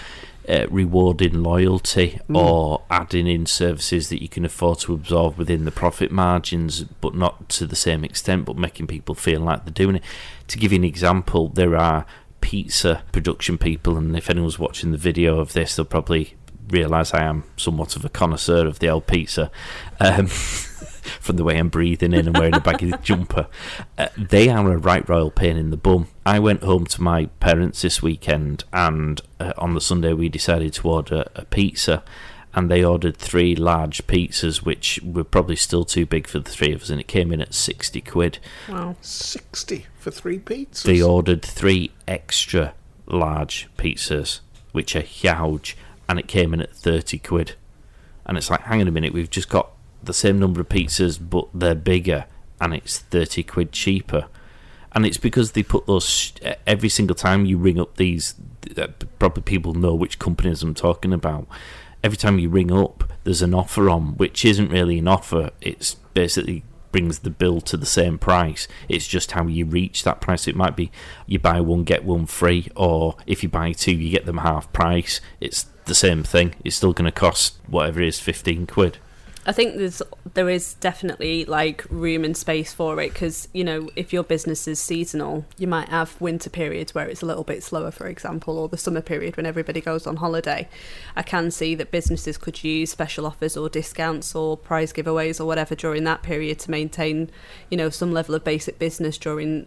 Uh, 0.49 0.67
rewarding 0.71 1.41
loyalty 1.41 2.19
or 2.29 2.83
adding 2.91 3.29
in 3.29 3.47
services 3.47 4.09
that 4.09 4.21
you 4.21 4.29
can 4.29 4.45
afford 4.45 4.77
to 4.81 4.93
absorb 4.93 5.37
within 5.37 5.65
the 5.65 5.71
profit 5.71 6.11
margins, 6.11 6.83
but 6.83 7.15
not 7.15 7.49
to 7.49 7.65
the 7.65 7.77
same 7.77 8.05
extent, 8.05 8.45
but 8.45 8.57
making 8.57 8.89
people 8.89 9.15
feel 9.15 9.41
like 9.41 9.65
they're 9.65 9.73
doing 9.73 9.97
it. 9.97 10.03
To 10.49 10.59
give 10.59 10.73
you 10.73 10.79
an 10.79 10.85
example, 10.85 11.49
there 11.49 11.77
are 11.77 12.05
pizza 12.41 13.05
production 13.13 13.57
people, 13.57 13.97
and 13.97 14.17
if 14.17 14.29
anyone's 14.29 14.59
watching 14.59 14.91
the 14.91 14.99
video 14.99 15.39
of 15.39 15.53
this, 15.53 15.77
they'll 15.77 15.87
probably 15.87 16.35
realise 16.69 17.15
I 17.15 17.23
am 17.23 17.45
somewhat 17.57 17.97
of 17.97 18.05
a 18.05 18.09
connoisseur 18.09 18.67
of 18.67 18.81
the 18.81 18.89
old 18.89 19.07
pizza. 19.07 19.51
Um, 20.01 20.27
from 21.21 21.37
the 21.37 21.45
way 21.45 21.59
I'm 21.59 21.69
breathing 21.69 22.13
in 22.13 22.27
and 22.27 22.37
wearing 22.37 22.55
a 22.55 22.61
baggy 22.61 22.93
jumper. 23.03 23.47
Uh, 23.99 24.09
they 24.17 24.49
are 24.49 24.73
a 24.73 24.79
right 24.79 25.07
royal 25.09 25.31
pain 25.31 25.57
in 25.57 25.71
the 25.71 25.77
bum. 25.77 26.09
I 26.25 26.39
went 26.39 26.63
home 26.63 26.87
to 26.87 27.03
my 27.03 27.27
parents 27.41 27.83
this 27.83 28.03
weekend, 28.03 28.65
and 28.73 29.21
uh, 29.41 29.53
on 29.59 29.75
the 29.75 29.81
Sunday 29.81 30.13
we 30.13 30.29
decided 30.29 30.73
to 30.75 30.89
order 30.89 31.25
a 31.35 31.45
pizza. 31.45 32.03
And 32.55 32.71
they 32.71 32.85
ordered 32.85 33.17
three 33.17 33.57
large 33.57 34.07
pizzas, 34.07 34.59
which 34.59 35.01
were 35.03 35.25
probably 35.25 35.57
still 35.57 35.87
too 35.87 36.05
big 36.05 36.27
for 36.27 36.39
the 36.39 36.51
three 36.51 36.75
of 36.75 36.83
us, 36.83 36.91
and 36.91 37.01
it 37.01 37.09
came 37.09 37.33
in 37.33 37.41
at 37.41 37.55
60 37.55 38.03
quid. 38.03 38.39
Wow. 38.69 38.97
Sixty 39.01 39.87
for 39.99 40.11
three 40.11 40.39
pizzas. 40.39 40.83
They 40.83 41.01
ordered 41.01 41.41
three 41.43 41.93
extra 42.07 42.75
large 43.07 43.71
pizzas, 43.79 44.41
which 44.73 44.95
are 44.95 45.01
huge, 45.01 45.79
and 46.09 46.19
it 46.19 46.29
came 46.29 46.53
in 46.53 46.61
at 46.61 46.75
30 46.75 47.19
quid. 47.21 47.55
And 48.27 48.37
it's 48.37 48.51
like, 48.51 48.61
hang 48.63 48.81
on 48.81 48.89
a 48.89 48.93
minute, 48.93 49.13
we've 49.13 49.31
just 49.31 49.49
got 49.49 49.72
the 50.03 50.13
same 50.13 50.39
number 50.39 50.61
of 50.61 50.69
pizzas, 50.69 51.19
but 51.21 51.49
they're 51.55 51.75
bigger, 51.75 52.27
and 52.61 52.75
it's 52.75 52.99
30 52.99 53.43
quid 53.45 53.73
cheaper. 53.73 54.27
And 54.95 55.07
it's 55.07 55.17
because 55.17 55.53
they 55.53 55.63
put 55.63 55.87
those 55.87 56.33
every 56.67 56.89
single 56.89 57.17
time 57.17 57.47
you 57.47 57.57
ring 57.57 57.81
up 57.81 57.97
these, 57.97 58.35
uh, 58.77 58.89
probably 59.19 59.43
people 59.43 59.75
know 59.75 59.95
which 59.95 60.19
companies 60.19 60.63
I'm 60.63 60.75
talking 60.75 61.13
about. 61.13 61.47
Every 62.05 62.19
time 62.19 62.39
you 62.39 62.51
ring 62.51 62.71
up, 62.71 63.11
there's 63.25 63.43
an 63.43 63.55
offer 63.55 63.89
on, 63.89 64.17
which 64.17 64.45
isn't 64.45 64.71
really 64.71 64.99
an 64.99 65.09
offer. 65.09 65.51
It's 65.61 65.95
basically 65.95 66.65
brings 66.93 67.21
the 67.21 67.31
bill 67.31 67.61
to 67.63 67.77
the 67.77 67.87
same 67.87 68.19
price. 68.19 68.69
It's 68.89 69.09
just 69.09 69.33
how 69.33 69.47
you 69.47 69.65
reach 69.65 70.05
that 70.05 70.21
price. 70.21 70.47
It 70.47 70.55
might 70.55 70.77
be 70.77 70.93
you 71.27 71.39
buy 71.39 71.61
one 71.61 71.85
get 71.85 72.05
one 72.05 72.27
free, 72.27 72.69
or 72.77 73.17
if 73.27 73.43
you 73.43 73.49
buy 73.49 73.73
two, 73.73 73.93
you 73.93 74.11
get 74.11 74.27
them 74.27 74.39
half 74.39 74.73
price. 74.73 75.21
It's 75.41 75.65
the 75.87 75.95
same 75.95 76.23
thing. 76.23 76.55
It's 76.65 76.77
still 76.77 76.93
going 76.93 77.07
to 77.07 77.13
cost 77.13 77.59
whatever 77.67 78.03
it 78.03 78.09
is, 78.09 78.21
fifteen 78.21 78.67
quid. 78.67 78.99
I 79.47 79.53
think 79.53 79.77
there's 79.77 80.03
there 80.35 80.49
is 80.49 80.75
definitely 80.75 81.45
like 81.45 81.85
room 81.91 82.25
and 82.25 82.37
space 82.37 82.73
for 82.73 83.01
it 83.01 83.13
because 83.13 83.49
you 83.53 83.65
know 83.65 83.91
if 83.97 84.13
your 84.13 84.23
business 84.23 84.69
is 84.69 84.79
seasonal, 84.79 85.45
you 85.59 85.67
might 85.67 85.89
have 85.89 86.21
winter 86.21 86.49
periods 86.49 86.95
where 86.95 87.09
it's 87.09 87.23
a 87.23 87.27
little 87.27 87.45
bit 87.45 87.63
slower, 87.63 87.91
for 87.91 88.07
example, 88.07 88.59
or 88.59 88.69
the 88.69 88.77
summer 88.77 89.01
period 89.01 89.37
when 89.37 89.47
everybody 89.47 89.81
goes 89.81 90.07
on 90.07 90.17
holiday. 90.17 90.69
I 91.17 91.23
can 91.23 91.51
see 91.51 91.75
that 91.75 91.91
businesses 91.91 92.39
could 92.39 92.63
use 92.63 92.91
special 92.91 93.27
offers 93.27 93.57
or 93.57 93.69
discounts 93.69 94.35
or 94.35 94.57
prize 94.57 94.93
giveaways 94.93 95.41
or 95.41 95.45
whatever 95.45 95.75
during 95.75 96.05
that 96.05 96.23
period 96.23 96.59
to 96.61 96.71
maintain, 96.71 97.31
you 97.71 97.77
know, 97.77 97.91
some 97.91 98.13
level 98.13 98.35
of 98.35 98.45
basic 98.45 98.79
business 98.79 99.19
during 99.19 99.67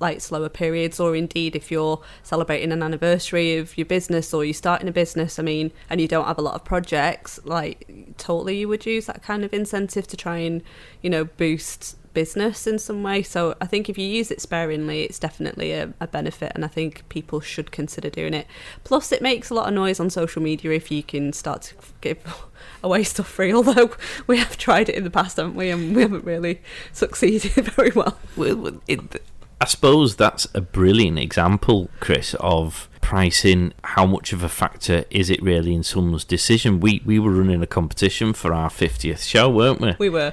like 0.00 0.20
slower 0.20 0.48
periods 0.48 0.98
or 0.98 1.14
indeed 1.14 1.54
if 1.54 1.70
you're 1.70 2.00
celebrating 2.22 2.72
an 2.72 2.82
anniversary 2.82 3.56
of 3.56 3.76
your 3.78 3.84
business 3.84 4.34
or 4.34 4.44
you're 4.44 4.52
starting 4.52 4.88
a 4.88 4.92
business 4.92 5.38
i 5.38 5.42
mean 5.42 5.70
and 5.88 6.00
you 6.00 6.08
don't 6.08 6.26
have 6.26 6.38
a 6.38 6.42
lot 6.42 6.54
of 6.54 6.64
projects 6.64 7.38
like 7.44 7.88
totally 8.16 8.58
you 8.58 8.66
would 8.66 8.84
use 8.84 9.06
that 9.06 9.22
kind 9.22 9.44
of 9.44 9.52
incentive 9.52 9.79
to 9.88 10.16
try 10.16 10.38
and 10.38 10.62
you 11.02 11.10
know 11.10 11.24
boost 11.24 11.96
business 12.12 12.66
in 12.66 12.78
some 12.78 13.02
way. 13.02 13.22
So 13.22 13.54
i 13.60 13.66
think 13.66 13.88
if 13.88 13.96
you 13.96 14.06
use 14.06 14.30
it 14.30 14.40
sparingly 14.40 15.02
it's 15.04 15.18
definitely 15.18 15.72
a, 15.72 15.92
a 16.00 16.08
benefit 16.08 16.50
and 16.54 16.64
i 16.64 16.68
think 16.68 17.08
people 17.08 17.40
should 17.40 17.70
consider 17.70 18.10
doing 18.10 18.34
it. 18.34 18.46
Plus 18.84 19.12
it 19.12 19.22
makes 19.22 19.50
a 19.50 19.54
lot 19.54 19.68
of 19.68 19.74
noise 19.74 20.00
on 20.00 20.10
social 20.10 20.42
media 20.42 20.72
if 20.72 20.90
you 20.90 21.02
can 21.02 21.32
start 21.32 21.62
to 21.62 21.74
give 22.00 22.18
away 22.82 23.04
stuff 23.04 23.28
free 23.28 23.52
although 23.52 23.90
we 24.26 24.38
have 24.38 24.56
tried 24.56 24.88
it 24.88 24.94
in 24.94 25.04
the 25.04 25.10
past 25.10 25.36
haven't 25.36 25.54
we? 25.54 25.70
And 25.70 25.94
we 25.94 26.02
haven't 26.02 26.24
really 26.24 26.60
succeeded 26.92 27.52
very 27.52 27.92
well. 27.92 28.18
Well, 28.36 28.80
it, 28.88 29.22
I 29.60 29.66
suppose 29.66 30.16
that's 30.16 30.48
a 30.54 30.62
brilliant 30.62 31.18
example, 31.18 31.90
Chris, 32.00 32.34
of 32.40 32.88
pricing. 33.00 33.72
How 33.84 34.06
much 34.06 34.32
of 34.32 34.42
a 34.42 34.48
factor 34.48 35.04
is 35.10 35.30
it 35.30 35.42
really 35.42 35.74
in 35.74 35.82
someone's 35.82 36.24
decision? 36.24 36.80
We 36.80 37.02
we 37.04 37.18
were 37.18 37.30
running 37.32 37.62
a 37.62 37.66
competition 37.66 38.32
for 38.32 38.52
our 38.54 38.70
fiftieth 38.70 39.22
show, 39.24 39.48
weren't 39.48 39.80
we? 39.80 39.94
we 39.98 40.08
were 40.08 40.32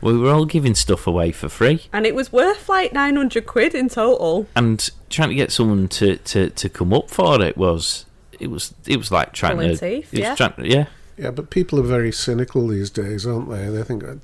We 0.00 0.16
were 0.18 0.30
all 0.32 0.44
giving 0.44 0.74
stuff 0.74 1.06
away 1.06 1.32
for 1.32 1.48
free, 1.48 1.82
and 1.92 2.06
it 2.06 2.14
was 2.14 2.32
worth 2.32 2.68
like 2.68 2.92
900 2.92 3.46
quid 3.46 3.74
in 3.74 3.88
total 3.88 4.46
and 4.56 4.88
trying 5.10 5.28
to 5.28 5.34
get 5.34 5.52
someone 5.52 5.88
to, 5.88 6.16
to, 6.16 6.50
to 6.50 6.68
come 6.68 6.92
up 6.92 7.10
for 7.10 7.40
it 7.42 7.56
was 7.56 8.06
it 8.38 8.48
was 8.50 8.74
it 8.86 8.96
was 8.96 9.10
like 9.10 9.32
trying 9.32 9.56
Pulling 9.56 9.76
to 9.76 9.78
teeth, 9.78 10.12
it 10.12 10.18
was 10.18 10.20
yeah. 10.20 10.34
trying- 10.34 10.64
yeah. 10.70 10.86
Yeah, 11.16 11.30
but 11.30 11.48
people 11.48 11.78
are 11.78 11.84
very 11.84 12.12
cynical 12.12 12.68
these 12.68 12.90
days, 12.90 13.26
aren't 13.26 13.48
they? 13.48 13.68
They 13.68 13.82
think 13.82 14.04
uh, 14.04 14.16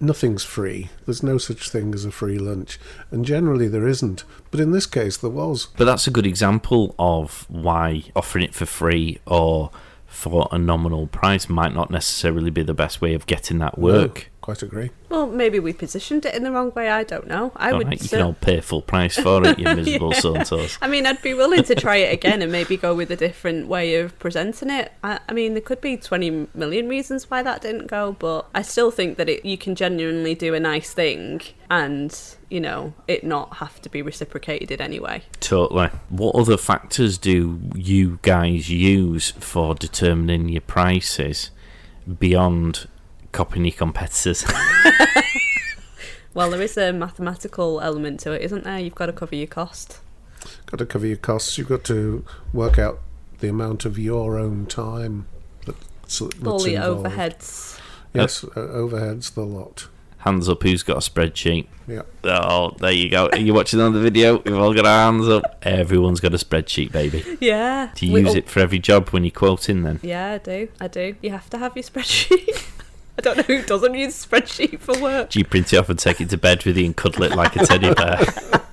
nothing's 0.00 0.42
free. 0.42 0.90
There's 1.06 1.22
no 1.22 1.38
such 1.38 1.70
thing 1.70 1.94
as 1.94 2.04
a 2.04 2.10
free 2.10 2.38
lunch. 2.38 2.78
And 3.12 3.24
generally 3.24 3.68
there 3.68 3.86
isn't. 3.86 4.24
But 4.50 4.58
in 4.58 4.72
this 4.72 4.86
case, 4.86 5.16
there 5.16 5.30
was. 5.30 5.68
But 5.76 5.84
that's 5.84 6.08
a 6.08 6.10
good 6.10 6.26
example 6.26 6.96
of 6.98 7.46
why 7.48 8.04
offering 8.16 8.44
it 8.44 8.54
for 8.54 8.66
free 8.66 9.20
or 9.26 9.70
for 10.06 10.48
a 10.50 10.58
nominal 10.58 11.06
price 11.06 11.48
might 11.48 11.72
not 11.72 11.88
necessarily 11.90 12.50
be 12.50 12.64
the 12.64 12.74
best 12.74 13.00
way 13.00 13.14
of 13.14 13.26
getting 13.26 13.58
that 13.58 13.78
work. 13.78 14.28
No, 14.39 14.39
quite 14.40 14.62
agree. 14.62 14.90
Well, 15.08 15.26
maybe 15.26 15.58
we 15.60 15.72
positioned 15.72 16.24
it 16.24 16.34
in 16.34 16.44
the 16.44 16.50
wrong 16.50 16.72
way. 16.74 16.88
I 16.88 17.04
don't 17.04 17.26
know. 17.26 17.52
I 17.56 17.70
All 17.70 17.78
would. 17.78 17.88
right, 17.88 18.00
you 18.00 18.08
cer- 18.08 18.16
can 18.16 18.26
all 18.26 18.32
pay 18.34 18.60
full 18.60 18.82
price 18.82 19.16
for 19.18 19.44
it, 19.46 19.58
you 19.58 19.64
miserable 19.76 20.12
Santos. 20.12 20.78
I 20.80 20.88
mean, 20.88 21.06
I'd 21.06 21.20
be 21.22 21.34
willing 21.34 21.62
to 21.64 21.74
try 21.74 21.96
it 21.96 22.12
again 22.12 22.40
and 22.42 22.50
maybe 22.50 22.76
go 22.76 22.94
with 22.94 23.10
a 23.10 23.16
different 23.16 23.66
way 23.68 23.96
of 23.96 24.18
presenting 24.18 24.70
it. 24.70 24.92
I, 25.04 25.20
I 25.28 25.32
mean, 25.32 25.52
there 25.54 25.60
could 25.60 25.80
be 25.80 25.96
20 25.96 26.48
million 26.54 26.88
reasons 26.88 27.30
why 27.30 27.42
that 27.42 27.60
didn't 27.62 27.86
go, 27.88 28.16
but 28.18 28.46
I 28.54 28.62
still 28.62 28.90
think 28.90 29.18
that 29.18 29.28
it, 29.28 29.44
you 29.44 29.58
can 29.58 29.74
genuinely 29.74 30.34
do 30.34 30.54
a 30.54 30.60
nice 30.60 30.92
thing 30.92 31.42
and, 31.68 32.18
you 32.48 32.60
know, 32.60 32.94
it 33.06 33.22
not 33.22 33.56
have 33.56 33.80
to 33.82 33.88
be 33.88 34.02
reciprocated 34.02 34.70
in 34.70 34.80
any 34.80 34.98
way. 35.00 35.22
Totally. 35.40 35.88
What 36.08 36.34
other 36.34 36.56
factors 36.56 37.18
do 37.18 37.60
you 37.74 38.18
guys 38.22 38.70
use 38.70 39.32
for 39.32 39.74
determining 39.74 40.48
your 40.48 40.62
prices 40.62 41.50
beyond 42.18 42.88
copying 43.32 43.64
your 43.64 43.72
competitors? 43.76 44.44
Well, 46.32 46.50
there 46.50 46.62
is 46.62 46.76
a 46.76 46.92
mathematical 46.92 47.80
element 47.80 48.20
to 48.20 48.30
it, 48.30 48.42
isn't 48.42 48.62
there? 48.62 48.78
You've 48.78 48.94
got 48.94 49.06
to 49.06 49.12
cover 49.12 49.34
your 49.34 49.48
cost. 49.48 49.98
Got 50.66 50.78
to 50.78 50.86
cover 50.86 51.04
your 51.04 51.16
costs. 51.16 51.58
You've 51.58 51.68
got 51.68 51.82
to 51.84 52.24
work 52.52 52.78
out 52.78 53.00
the 53.40 53.48
amount 53.48 53.84
of 53.84 53.98
your 53.98 54.38
own 54.38 54.66
time 54.66 55.26
that's, 55.66 55.80
that's 56.20 56.20
All 56.46 56.60
the 56.60 56.76
involved. 56.76 57.04
overheads. 57.06 57.80
Yes, 58.14 58.44
uh, 58.44 58.48
overheads, 58.54 59.34
the 59.34 59.44
lot. 59.44 59.88
hands 60.18 60.48
up 60.48 60.62
who's 60.62 60.84
got 60.84 60.98
a 60.98 61.00
spreadsheet. 61.00 61.66
Yeah. 61.88 62.02
Oh, 62.22 62.76
there 62.78 62.92
you 62.92 63.10
go. 63.10 63.28
Are 63.32 63.36
you 63.38 63.52
watching 63.52 63.80
on 63.80 63.92
the 63.92 64.00
video? 64.00 64.38
We've 64.38 64.54
all 64.56 64.72
got 64.72 64.86
our 64.86 65.10
hands 65.12 65.28
up. 65.28 65.58
Everyone's 65.62 66.20
got 66.20 66.32
a 66.32 66.38
spreadsheet, 66.38 66.92
baby. 66.92 67.24
Yeah. 67.40 67.90
Do 67.96 68.06
you 68.06 68.12
We- 68.12 68.20
use 68.20 68.34
oh, 68.36 68.38
it 68.38 68.48
for 68.48 68.60
every 68.60 68.78
job 68.78 69.08
when 69.08 69.24
you're 69.24 69.32
quoting 69.32 69.82
then? 69.82 69.98
Yeah, 70.00 70.34
I 70.34 70.38
do. 70.38 70.68
I 70.80 70.86
do. 70.86 71.16
You 71.22 71.30
have 71.30 71.50
to 71.50 71.58
have 71.58 71.74
your 71.76 71.82
spreadsheet. 71.82 72.68
I 73.20 73.22
don't 73.22 73.36
know 73.36 73.42
who 73.42 73.62
doesn't 73.62 73.92
use 73.92 74.24
spreadsheet 74.24 74.80
for 74.80 74.98
work. 74.98 75.28
Do 75.28 75.38
you 75.38 75.44
print 75.44 75.74
it 75.74 75.76
off 75.76 75.90
and 75.90 75.98
take 75.98 76.22
it 76.22 76.30
to 76.30 76.38
bed 76.38 76.64
with 76.64 76.78
you 76.78 76.86
and 76.86 76.96
cuddle 76.96 77.24
it 77.24 77.36
like 77.36 77.54
a 77.54 77.66
teddy 77.66 77.92
bear? 77.92 78.18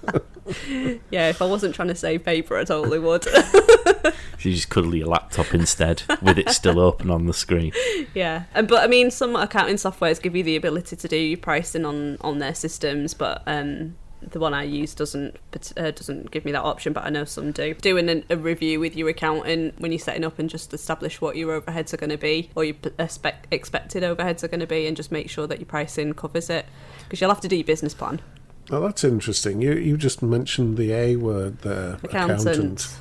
Yeah, 1.10 1.28
if 1.28 1.42
I 1.42 1.46
wasn't 1.46 1.76
trying 1.76 1.90
to 1.90 1.96
save 1.96 2.24
paper, 2.24 2.56
I 2.58 2.64
totally 2.64 3.00
would. 3.00 3.26
so 3.26 3.32
you 4.40 4.54
just 4.54 4.70
cuddle 4.70 4.96
your 4.96 5.08
laptop 5.08 5.54
instead 5.54 6.04
with 6.22 6.38
it 6.38 6.50
still 6.52 6.80
open 6.80 7.12
on 7.12 7.26
the 7.26 7.34
screen. 7.34 7.74
yeah, 8.14 8.46
and 8.54 8.66
but 8.66 8.82
I 8.82 8.88
mean, 8.88 9.12
some 9.12 9.36
accounting 9.36 9.76
softwares 9.76 10.22
give 10.22 10.38
you 10.38 10.44
the 10.44 10.56
ability 10.56 10.96
to 10.96 11.08
do 11.10 11.18
your 11.18 11.38
pricing 11.38 11.84
on 11.84 12.18
on 12.22 12.40
their 12.40 12.56
systems, 12.56 13.14
but 13.14 13.44
um, 13.46 13.98
the 14.22 14.40
one 14.40 14.54
I 14.54 14.64
use 14.64 14.94
doesn't 14.94 15.38
uh, 15.78 15.92
doesn't 15.92 16.32
give 16.32 16.46
me 16.46 16.52
that 16.52 16.64
option. 16.64 16.94
But 16.94 17.06
I 17.06 17.10
know 17.10 17.26
some 17.26 17.52
do. 17.52 17.74
Doing 17.76 18.10
a, 18.10 18.24
a 18.30 18.38
review 18.38 18.80
with 18.80 18.96
your 18.96 19.10
accountant 19.10 19.80
when 19.80 19.92
you're 19.92 20.00
setting 20.00 20.24
up 20.24 20.40
and 20.40 20.50
just 20.50 20.74
establish 20.74 21.22
what 21.22 21.36
your 21.36 21.60
overheads 21.60 21.94
are 21.94 21.98
going 21.98 22.10
to 22.10 22.18
be 22.18 22.50
or 22.56 22.64
your 22.64 22.76
expect, 23.00 23.48
expected 23.52 24.04
overheads 24.04 24.44
are 24.44 24.48
going 24.48 24.60
to 24.60 24.68
be, 24.68 24.88
and 24.88 24.98
just 24.98 25.12
make 25.12 25.30
sure 25.30 25.48
that 25.48 25.60
your 25.60 25.66
pricing 25.68 26.14
covers 26.14 26.50
it 26.50 26.66
because 27.04 27.22
you'll 27.22 27.30
have 27.30 27.42
to 27.42 27.48
do 27.48 27.56
your 27.56 27.66
business 27.66 27.94
plan. 27.94 28.22
Oh, 28.70 28.82
that's 28.82 29.04
interesting. 29.04 29.62
You 29.62 29.74
you 29.74 29.98
just 29.98 30.22
mentioned 30.22 30.78
the 30.78 30.94
A 30.94 31.16
word 31.16 31.60
there, 31.60 31.98
Accountant. 32.04 32.98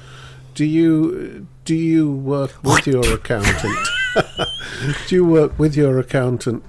Do 0.55 0.65
you 0.65 1.47
do 1.65 1.75
you 1.75 2.11
work 2.11 2.63
with 2.63 2.87
your 2.87 3.13
accountant? 3.13 3.77
do 5.07 5.15
you 5.15 5.25
work 5.25 5.59
with 5.59 5.77
your 5.77 5.99
accountant 5.99 6.65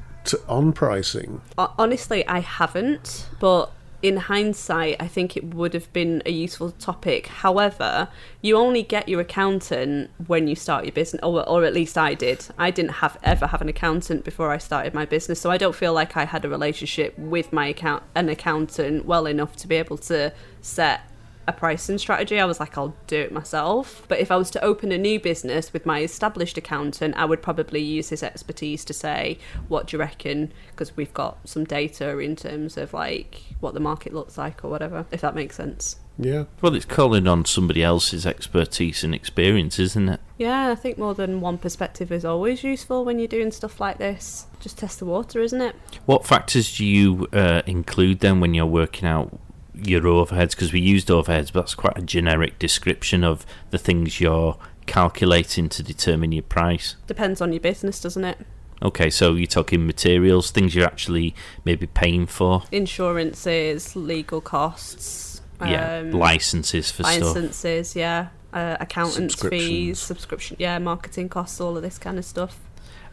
on 0.50 0.74
pricing? 0.74 1.42
Honestly, 1.58 2.28
I 2.28 2.40
haven't, 2.40 3.30
but 3.40 3.72
in 4.02 4.18
hindsight, 4.18 4.98
I 5.00 5.08
think 5.08 5.36
it 5.36 5.56
would 5.56 5.74
have 5.74 5.92
been 5.92 6.22
a 6.26 6.32
useful 6.32 6.72
topic. 6.72 7.28
However, 7.28 8.10
you 8.42 8.56
only 8.56 8.84
get 8.84 9.10
your 9.10 9.22
accountant 9.22 10.12
when 10.28 10.48
you 10.48 10.56
start 10.56 10.86
your 10.86 10.92
business, 10.92 11.22
or, 11.24 11.48
or 11.50 11.66
at 11.66 11.74
least 11.74 11.98
I 11.98 12.14
did. 12.14 12.46
I 12.58 12.70
didn't 12.70 12.94
have 12.94 13.18
ever 13.24 13.48
have 13.48 13.62
an 13.62 13.70
accountant 13.70 14.24
before 14.24 14.52
I 14.52 14.60
started 14.60 14.94
my 14.94 15.06
business, 15.06 15.42
so 15.42 15.50
I 15.50 15.58
don't 15.58 15.76
feel 15.76 15.94
like 15.94 16.16
I 16.16 16.26
had 16.26 16.46
a 16.46 16.50
relationship 16.50 17.18
with 17.18 17.52
my 17.52 17.68
account 17.68 18.04
an 18.14 18.30
accountant 18.30 19.06
well 19.06 19.26
enough 19.26 19.56
to 19.58 19.68
be 19.68 19.76
able 19.76 19.98
to 19.98 20.32
set 20.62 21.02
a 21.48 21.54
pricing 21.54 21.98
strategy. 21.98 22.40
I 22.40 22.46
was 22.46 22.60
like, 22.60 22.78
I'll 22.78 22.96
do 23.08 23.18
it 23.18 23.32
myself. 23.32 24.06
But 24.08 24.20
if 24.20 24.32
I 24.32 24.36
was 24.36 24.50
to 24.52 24.64
open 24.64 24.92
a 24.92 24.98
new 24.98 25.20
business 25.20 25.72
with 25.72 25.86
my 25.86 26.02
established 26.02 26.58
accountant, 26.58 27.16
I 27.16 27.26
would 27.26 27.42
probably 27.42 27.82
use 27.82 28.10
his 28.10 28.22
expertise 28.22 28.84
to 28.86 28.94
say, 28.94 29.40
what 29.68 29.88
do 29.88 29.96
you 29.96 30.00
reckon? 30.00 30.52
Because 30.72 30.96
we've 30.98 31.14
got 31.14 31.48
some 31.48 31.64
data 31.64 32.18
in 32.20 32.36
terms 32.36 32.78
of 32.78 32.94
like 32.94 33.42
what 33.60 33.74
the 33.74 33.80
market 33.80 34.14
looks 34.14 34.38
like 34.38 34.64
or 34.64 34.70
whatever, 34.70 35.06
if 35.12 35.22
that 35.22 35.36
makes 35.36 35.56
sense. 35.56 35.98
Yeah. 36.20 36.46
Well, 36.62 36.74
it's 36.74 36.86
calling 36.86 37.28
on 37.28 37.46
somebody 37.46 37.84
else's 37.84 38.26
expertise 38.26 39.04
and 39.04 39.14
experience, 39.14 39.78
isn't 39.78 40.10
it? 40.10 40.20
Yeah, 40.38 40.72
I 40.72 40.76
think 40.76 40.98
more 40.98 41.14
than 41.14 41.42
one 41.42 41.60
perspective 41.60 42.12
is 42.12 42.26
always 42.26 42.64
useful 42.64 43.06
when 43.06 43.20
you're 43.20 43.28
doing 43.28 43.52
stuff 43.52 43.80
like 43.80 44.00
this. 44.00 44.48
Just 44.60 44.80
test 44.80 45.00
the 45.00 45.06
water, 45.06 45.42
isn't 45.42 45.62
it? 45.62 45.76
What 46.06 46.26
factors 46.26 46.76
do 46.76 46.86
you 46.86 47.28
uh, 47.32 47.62
include 47.68 48.20
then 48.20 48.40
when 48.40 48.56
you're 48.56 48.66
working 48.66 49.08
out 49.08 49.40
your 49.84 50.02
overheads? 50.02 50.52
Because 50.52 50.74
we 50.74 50.80
used 50.80 51.08
overheads, 51.10 51.52
but 51.54 51.62
that's 51.62 51.76
quite 51.76 51.98
a 51.98 52.02
generic 52.02 52.60
description 52.60 53.24
of 53.24 53.46
the 53.72 53.78
things 53.78 54.20
you're 54.20 54.58
calculating 54.86 55.70
to 55.70 55.84
determine 55.84 56.32
your 56.32 56.44
price. 56.44 56.96
Depends 57.08 57.42
on 57.42 57.52
your 57.54 57.60
business, 57.60 58.02
doesn't 58.02 58.24
it? 58.24 58.40
Okay, 58.82 59.10
so 59.10 59.34
you're 59.34 59.48
talking 59.48 59.88
materials, 59.88 60.52
things 60.52 60.76
you're 60.76 60.86
actually 60.86 61.34
maybe 61.66 61.88
paying 61.88 62.28
for. 62.28 62.64
Insurances, 62.72 63.96
legal 63.96 64.40
costs. 64.42 65.42
yeah, 65.62 66.00
um, 66.00 66.12
licenses 66.12 66.92
for 66.92 67.04
stuff. 67.04 67.22
licenses, 67.22 67.96
yeah, 67.96 68.28
uh, 68.54 68.78
accountants 68.80 69.36
fees, 69.36 70.00
subscription, 70.00 70.58
yeah, 70.60 70.78
marketing 70.78 71.28
costs, 71.28 71.60
all 71.60 71.76
of 71.76 71.82
this 71.82 71.98
kind 71.98 72.20
of 72.20 72.26
stuff. 72.26 72.60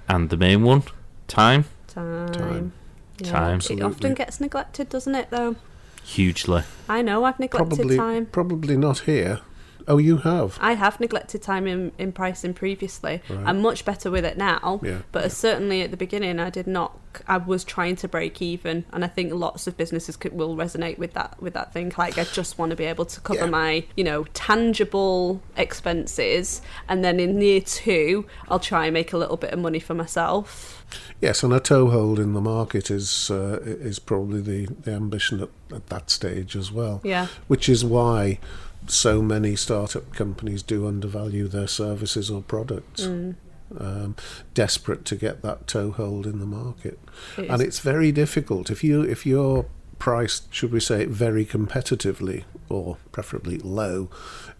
And 0.07 0.29
the 0.29 0.37
main 0.37 0.63
one, 0.63 0.83
time, 1.29 1.65
Time, 1.87 2.33
Time. 2.33 2.73
Yeah. 3.19 3.31
Time. 3.31 3.61
It 3.71 3.81
often 3.81 4.15
gets 4.15 4.41
neglected, 4.41 4.89
doesn't 4.89 5.15
it? 5.15 5.31
Though 5.31 5.57
hugely. 6.05 6.63
I 6.89 7.03
know 7.03 7.25
I've 7.25 7.41
neglected 7.41 7.77
Probably 7.77 7.97
time. 7.97 8.27
probably 8.27 8.77
not 8.77 9.01
here. 9.01 9.41
Oh, 9.87 9.99
you 9.99 10.19
have. 10.19 10.59
I 10.61 10.73
have 10.75 10.99
neglected 11.01 11.43
time 11.43 11.67
in, 11.67 11.93
in 11.99 12.13
pricing 12.13 12.55
previously. 12.55 13.23
Right. 13.29 13.47
I'm 13.47 13.61
much 13.61 13.85
better 13.85 14.11
with 14.11 14.25
it 14.25 14.37
now. 14.39 14.81
Yeah. 14.83 15.03
But 15.13 15.31
certainly 15.33 15.83
at 15.83 15.91
the 15.91 15.97
beginning, 15.97 16.41
I 16.41 16.51
did 16.51 16.67
not. 16.67 16.99
I 17.29 17.37
was 17.37 17.63
trying 17.63 17.95
to 17.97 18.09
break 18.09 18.43
even, 18.43 18.85
and 18.93 19.05
I 19.05 19.09
think 19.09 19.33
lots 19.33 19.69
of 19.69 19.77
businesses 19.77 20.17
could, 20.17 20.33
will 20.33 20.57
resonate 20.57 20.99
with 20.99 21.13
that. 21.13 21.41
With 21.41 21.55
that 21.55 21.73
thing, 21.73 21.93
like 21.97 22.19
I 22.19 22.25
just 22.25 22.59
want 22.59 22.71
to 22.71 22.77
be 22.77 22.85
able 22.85 23.05
to 23.05 23.21
cover 23.21 23.41
Yeah. 23.45 23.51
my, 23.51 23.85
you 23.97 24.03
know, 24.03 24.25
tangible 24.35 25.41
expenses, 25.57 26.61
and 26.89 27.05
then 27.05 27.21
in 27.21 27.41
year 27.41 27.61
two, 27.61 28.27
I'll 28.49 28.59
try 28.59 28.87
and 28.87 28.95
make 28.95 29.13
a 29.13 29.19
little 29.19 29.37
bit 29.37 29.53
of 29.53 29.59
money 29.61 29.79
for 29.81 29.95
myself. 29.95 30.85
Yes, 31.21 31.43
and 31.43 31.53
a 31.53 31.61
toehold 31.61 32.19
in 32.19 32.33
the 32.35 32.41
market 32.41 32.91
is 32.91 33.31
uh, 33.31 33.61
is 33.63 33.99
probably 33.99 34.41
the, 34.41 34.67
the 34.83 34.93
ambition 34.93 35.41
at, 35.41 35.51
at 35.73 35.87
that 35.89 36.11
stage 36.11 36.57
as 36.57 36.73
well. 36.73 37.01
Yeah. 37.05 37.29
Which 37.47 37.69
is 37.69 37.85
why 37.85 38.39
so 38.87 39.23
many 39.23 39.57
startup 39.57 40.13
companies 40.13 40.63
do 40.63 40.87
undervalue 40.87 41.49
their 41.49 41.67
services 41.67 42.31
or 42.31 42.43
products. 42.43 43.03
Mm. 43.03 43.37
Um, 43.79 44.15
desperate 44.53 45.05
to 45.07 45.17
get 45.17 45.43
that 45.43 45.67
toehold 45.67 46.27
in 46.27 46.39
the 46.39 46.47
market, 46.47 46.99
It 47.37 47.51
and 47.51 47.61
it's 47.63 47.81
very 47.81 48.13
difficult 48.13 48.71
if 48.71 48.85
you 48.85 49.03
if 49.03 49.27
you're 49.27 49.67
priced, 49.99 50.53
should 50.53 50.71
we 50.71 50.81
say, 50.81 51.07
very 51.07 51.47
competitively 51.47 52.45
or 52.69 52.99
preferably 53.11 53.59
low. 53.59 54.11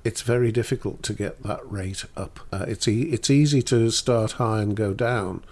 It's 0.05 0.23
very 0.23 0.51
difficult 0.51 1.03
to 1.05 1.13
get 1.13 1.43
that 1.43 1.61
rate 1.71 2.07
up. 2.17 2.41
Uh, 2.51 2.65
it's 2.67 2.89
e- 2.89 3.11
it's 3.11 3.31
easy 3.31 3.63
to 3.63 3.91
start 3.91 4.33
high 4.33 4.63
and 4.63 4.75
go 4.75 4.95
down. 4.95 5.45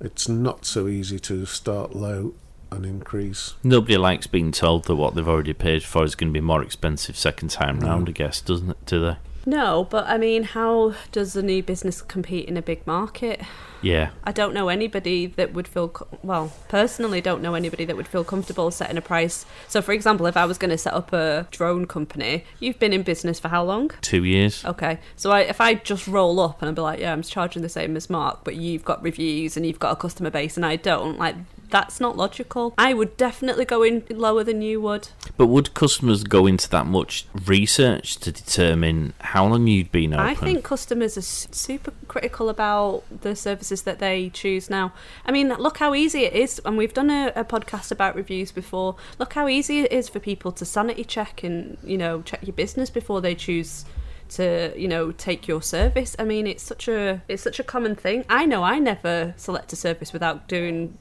It's 0.00 0.28
not 0.28 0.66
so 0.66 0.88
easy 0.88 1.18
to 1.20 1.46
start 1.46 1.94
low 1.94 2.34
and 2.70 2.84
increase. 2.84 3.54
Nobody 3.62 3.96
likes 3.96 4.26
being 4.26 4.52
told 4.52 4.84
that 4.84 4.96
what 4.96 5.14
they've 5.14 5.28
already 5.28 5.52
paid 5.52 5.82
for 5.82 6.04
is 6.04 6.14
going 6.14 6.32
to 6.32 6.38
be 6.38 6.40
more 6.40 6.62
expensive 6.62 7.16
second 7.16 7.48
time 7.48 7.80
round, 7.80 8.08
I 8.08 8.12
guess, 8.12 8.40
doesn't 8.40 8.70
it? 8.70 8.86
Do 8.86 9.00
they? 9.00 9.16
No, 9.48 9.86
but 9.88 10.06
I 10.08 10.18
mean, 10.18 10.42
how 10.42 10.94
does 11.12 11.36
a 11.36 11.42
new 11.42 11.62
business 11.62 12.02
compete 12.02 12.48
in 12.48 12.56
a 12.56 12.62
big 12.62 12.84
market? 12.84 13.40
Yeah. 13.80 14.10
I 14.24 14.32
don't 14.32 14.52
know 14.52 14.68
anybody 14.68 15.26
that 15.26 15.52
would 15.54 15.68
feel 15.68 15.90
co- 15.90 16.08
well. 16.24 16.52
Personally, 16.68 17.20
don't 17.20 17.42
know 17.42 17.54
anybody 17.54 17.84
that 17.84 17.96
would 17.96 18.08
feel 18.08 18.24
comfortable 18.24 18.72
setting 18.72 18.96
a 18.96 19.00
price. 19.00 19.46
So, 19.68 19.80
for 19.80 19.92
example, 19.92 20.26
if 20.26 20.36
I 20.36 20.46
was 20.46 20.58
going 20.58 20.72
to 20.72 20.78
set 20.78 20.94
up 20.94 21.12
a 21.12 21.46
drone 21.52 21.86
company, 21.86 22.44
you've 22.58 22.80
been 22.80 22.92
in 22.92 23.04
business 23.04 23.38
for 23.38 23.46
how 23.46 23.62
long? 23.62 23.92
Two 24.00 24.24
years. 24.24 24.64
Okay, 24.64 24.98
so 25.14 25.30
I, 25.30 25.42
if 25.42 25.60
I 25.60 25.74
just 25.74 26.08
roll 26.08 26.40
up 26.40 26.60
and 26.60 26.68
I'd 26.68 26.74
be 26.74 26.80
like, 26.82 26.98
yeah, 26.98 27.12
I'm 27.12 27.22
charging 27.22 27.62
the 27.62 27.68
same 27.68 27.96
as 27.96 28.10
Mark, 28.10 28.40
but 28.42 28.56
you've 28.56 28.84
got 28.84 29.00
reviews 29.00 29.56
and 29.56 29.64
you've 29.64 29.78
got 29.78 29.92
a 29.92 29.96
customer 29.96 30.30
base 30.30 30.56
and 30.56 30.66
I 30.66 30.74
don't, 30.74 31.18
like 31.18 31.36
that's 31.70 32.00
not 32.00 32.16
logical. 32.16 32.74
I 32.78 32.94
would 32.94 33.16
definitely 33.16 33.64
go 33.64 33.82
in 33.82 34.04
lower 34.10 34.44
than 34.44 34.62
you 34.62 34.80
would. 34.80 35.08
But 35.36 35.46
would 35.46 35.74
customers 35.74 36.24
go 36.24 36.46
into 36.46 36.68
that 36.70 36.86
much 36.86 37.26
research 37.46 38.16
to 38.18 38.32
determine 38.32 39.14
how 39.20 39.46
long 39.46 39.66
you'd 39.66 39.92
been 39.92 40.14
open? 40.14 40.26
I 40.26 40.34
think 40.34 40.64
customers 40.64 41.16
are 41.16 41.22
super 41.22 41.92
critical 42.08 42.48
about 42.48 43.04
the 43.22 43.36
services 43.36 43.82
that 43.82 43.98
they 43.98 44.30
choose 44.30 44.70
now. 44.70 44.92
I 45.24 45.32
mean, 45.32 45.48
look 45.48 45.78
how 45.78 45.94
easy 45.94 46.24
it 46.24 46.32
is, 46.32 46.60
and 46.64 46.76
we've 46.76 46.94
done 46.94 47.10
a, 47.10 47.32
a 47.34 47.44
podcast 47.44 47.90
about 47.90 48.14
reviews 48.14 48.52
before. 48.52 48.96
Look 49.18 49.32
how 49.34 49.48
easy 49.48 49.80
it 49.80 49.92
is 49.92 50.08
for 50.08 50.20
people 50.20 50.52
to 50.52 50.64
sanity 50.64 51.04
check 51.04 51.42
and 51.42 51.78
you 51.82 51.98
know 51.98 52.22
check 52.22 52.40
your 52.42 52.54
business 52.54 52.90
before 52.90 53.20
they 53.20 53.34
choose 53.34 53.84
to 54.28 54.72
you 54.76 54.88
know 54.88 55.12
take 55.12 55.46
your 55.48 55.62
service. 55.62 56.16
I 56.18 56.24
mean, 56.24 56.46
it's 56.46 56.62
such 56.62 56.88
a 56.88 57.22
it's 57.28 57.42
such 57.42 57.58
a 57.58 57.64
common 57.64 57.94
thing. 57.94 58.24
I 58.28 58.46
know 58.46 58.62
I 58.62 58.78
never 58.78 59.34
select 59.36 59.72
a 59.72 59.76
service 59.76 60.12
without 60.12 60.48
doing 60.48 60.98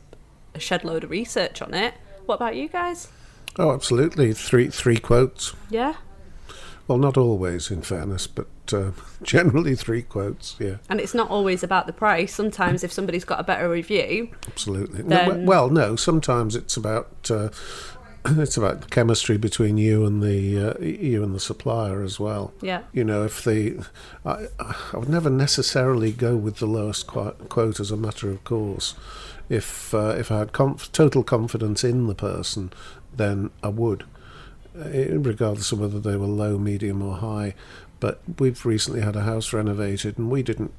a 0.56 0.60
shed 0.60 0.84
load 0.84 1.04
of 1.04 1.10
research 1.10 1.62
on 1.62 1.74
it. 1.74 1.94
What 2.26 2.36
about 2.36 2.56
you 2.56 2.68
guys? 2.68 3.08
Oh, 3.58 3.72
absolutely. 3.72 4.34
Three 4.34 4.70
three 4.70 4.98
quotes. 4.98 5.54
Yeah. 5.70 5.96
Well, 6.88 7.00
not 7.00 7.18
always, 7.18 7.72
in 7.72 7.82
fairness, 7.82 8.28
but 8.28 8.48
uh, 8.72 8.92
generally 9.24 9.76
three 9.76 10.04
quotes. 10.04 10.56
Yeah, 10.60 10.76
And 10.88 11.00
it's 11.00 11.16
not 11.16 11.32
always 11.32 11.64
about 11.64 11.88
the 11.88 11.94
price. 11.94 12.32
Sometimes, 12.34 12.84
if 12.84 12.92
somebody's 12.92 13.26
got 13.26 13.40
a 13.40 13.44
better 13.44 13.68
review, 13.70 14.30
absolutely. 14.48 15.02
Then- 15.02 15.40
we- 15.40 15.46
well, 15.46 15.70
no. 15.72 15.96
Sometimes 15.96 16.56
it's 16.56 16.78
about 16.78 17.32
uh, 17.32 17.50
it's 18.38 18.58
about 18.58 18.82
the 18.82 18.88
chemistry 18.88 19.38
between 19.38 19.78
you 19.78 20.06
and 20.06 20.22
the 20.22 20.70
uh, 20.76 20.80
you 20.82 21.24
and 21.24 21.34
the 21.36 21.40
supplier 21.40 22.02
as 22.04 22.20
well. 22.20 22.54
yeah, 22.62 22.82
You 22.94 23.04
know, 23.04 23.24
if 23.24 23.44
the 23.44 23.86
I, 24.26 24.48
I 24.60 24.98
would 24.98 25.10
never 25.10 25.30
necessarily 25.30 26.12
go 26.12 26.36
with 26.36 26.58
the 26.58 26.66
lowest 26.66 27.08
qu- 27.08 27.32
quote 27.50 27.80
as 27.80 27.92
a 27.92 27.98
matter 27.98 28.30
of 28.30 28.44
course. 28.44 28.96
If 29.48 29.94
uh, 29.94 30.16
if 30.18 30.32
I 30.32 30.40
had 30.40 30.54
conf- 30.54 30.92
total 30.92 31.24
confidence 31.24 31.84
in 31.84 32.08
the 32.08 32.16
person, 32.16 32.74
then 33.16 33.52
I 33.62 33.68
would, 33.68 34.04
uh, 34.78 34.90
regardless 35.20 35.72
of 35.72 35.80
whether 35.80 36.00
they 36.00 36.18
were 36.18 36.26
low, 36.26 36.58
medium, 36.58 37.02
or 37.04 37.18
high. 37.18 37.54
But 38.00 38.22
we've 38.40 38.66
recently 38.66 39.02
had 39.02 39.16
a 39.16 39.22
house 39.22 39.54
renovated, 39.54 40.18
and 40.18 40.30
we 40.32 40.42
didn't, 40.44 40.74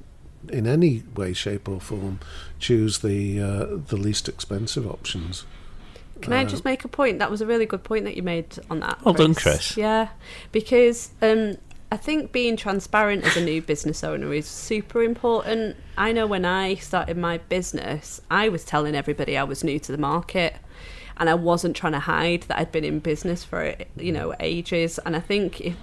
in 0.49 0.67
any 0.67 1.03
way, 1.15 1.31
shape, 1.33 1.67
or 1.69 1.79
form, 1.79 2.19
choose 2.59 2.99
the 2.99 3.39
uh, 3.41 3.65
the 3.87 3.95
least 3.97 4.27
expensive 4.27 4.85
options. 4.85 5.45
Can 6.21 6.33
I 6.33 6.45
just 6.45 6.65
make 6.65 6.83
a 6.83 6.87
point? 6.87 7.19
That 7.19 7.31
was 7.31 7.41
a 7.41 7.45
really 7.45 7.65
good 7.65 7.83
point 7.83 8.05
that 8.05 8.15
you 8.15 8.23
made 8.23 8.57
on 8.69 8.79
that. 8.81 9.03
Well 9.03 9.13
done, 9.13 9.35
Chris. 9.35 9.77
Yeah, 9.77 10.09
because 10.51 11.11
um, 11.21 11.57
I 11.91 11.97
think 11.97 12.31
being 12.31 12.57
transparent 12.57 13.23
as 13.23 13.37
a 13.37 13.43
new 13.43 13.61
business 13.61 14.03
owner 14.03 14.33
is 14.33 14.45
super 14.45 15.03
important. 15.03 15.77
I 15.97 16.11
know 16.11 16.27
when 16.27 16.43
I 16.43 16.75
started 16.75 17.17
my 17.17 17.37
business, 17.37 18.19
I 18.29 18.49
was 18.49 18.65
telling 18.65 18.93
everybody 18.93 19.37
I 19.37 19.43
was 19.43 19.63
new 19.63 19.79
to 19.79 19.91
the 19.91 19.97
market. 19.97 20.55
And 21.19 21.29
I 21.31 21.33
wasn't 21.33 21.75
trying 21.75 21.93
to 21.93 21.99
hide 21.99 22.43
that 22.43 22.59
I'd 22.59 22.71
been 22.71 22.83
in 22.83 22.99
business 22.99 23.43
for 23.43 23.73
you 23.95 24.11
know 24.11 24.35
ages. 24.39 24.99
And 24.99 25.15
I 25.15 25.19
think 25.19 25.61
if 25.61 25.75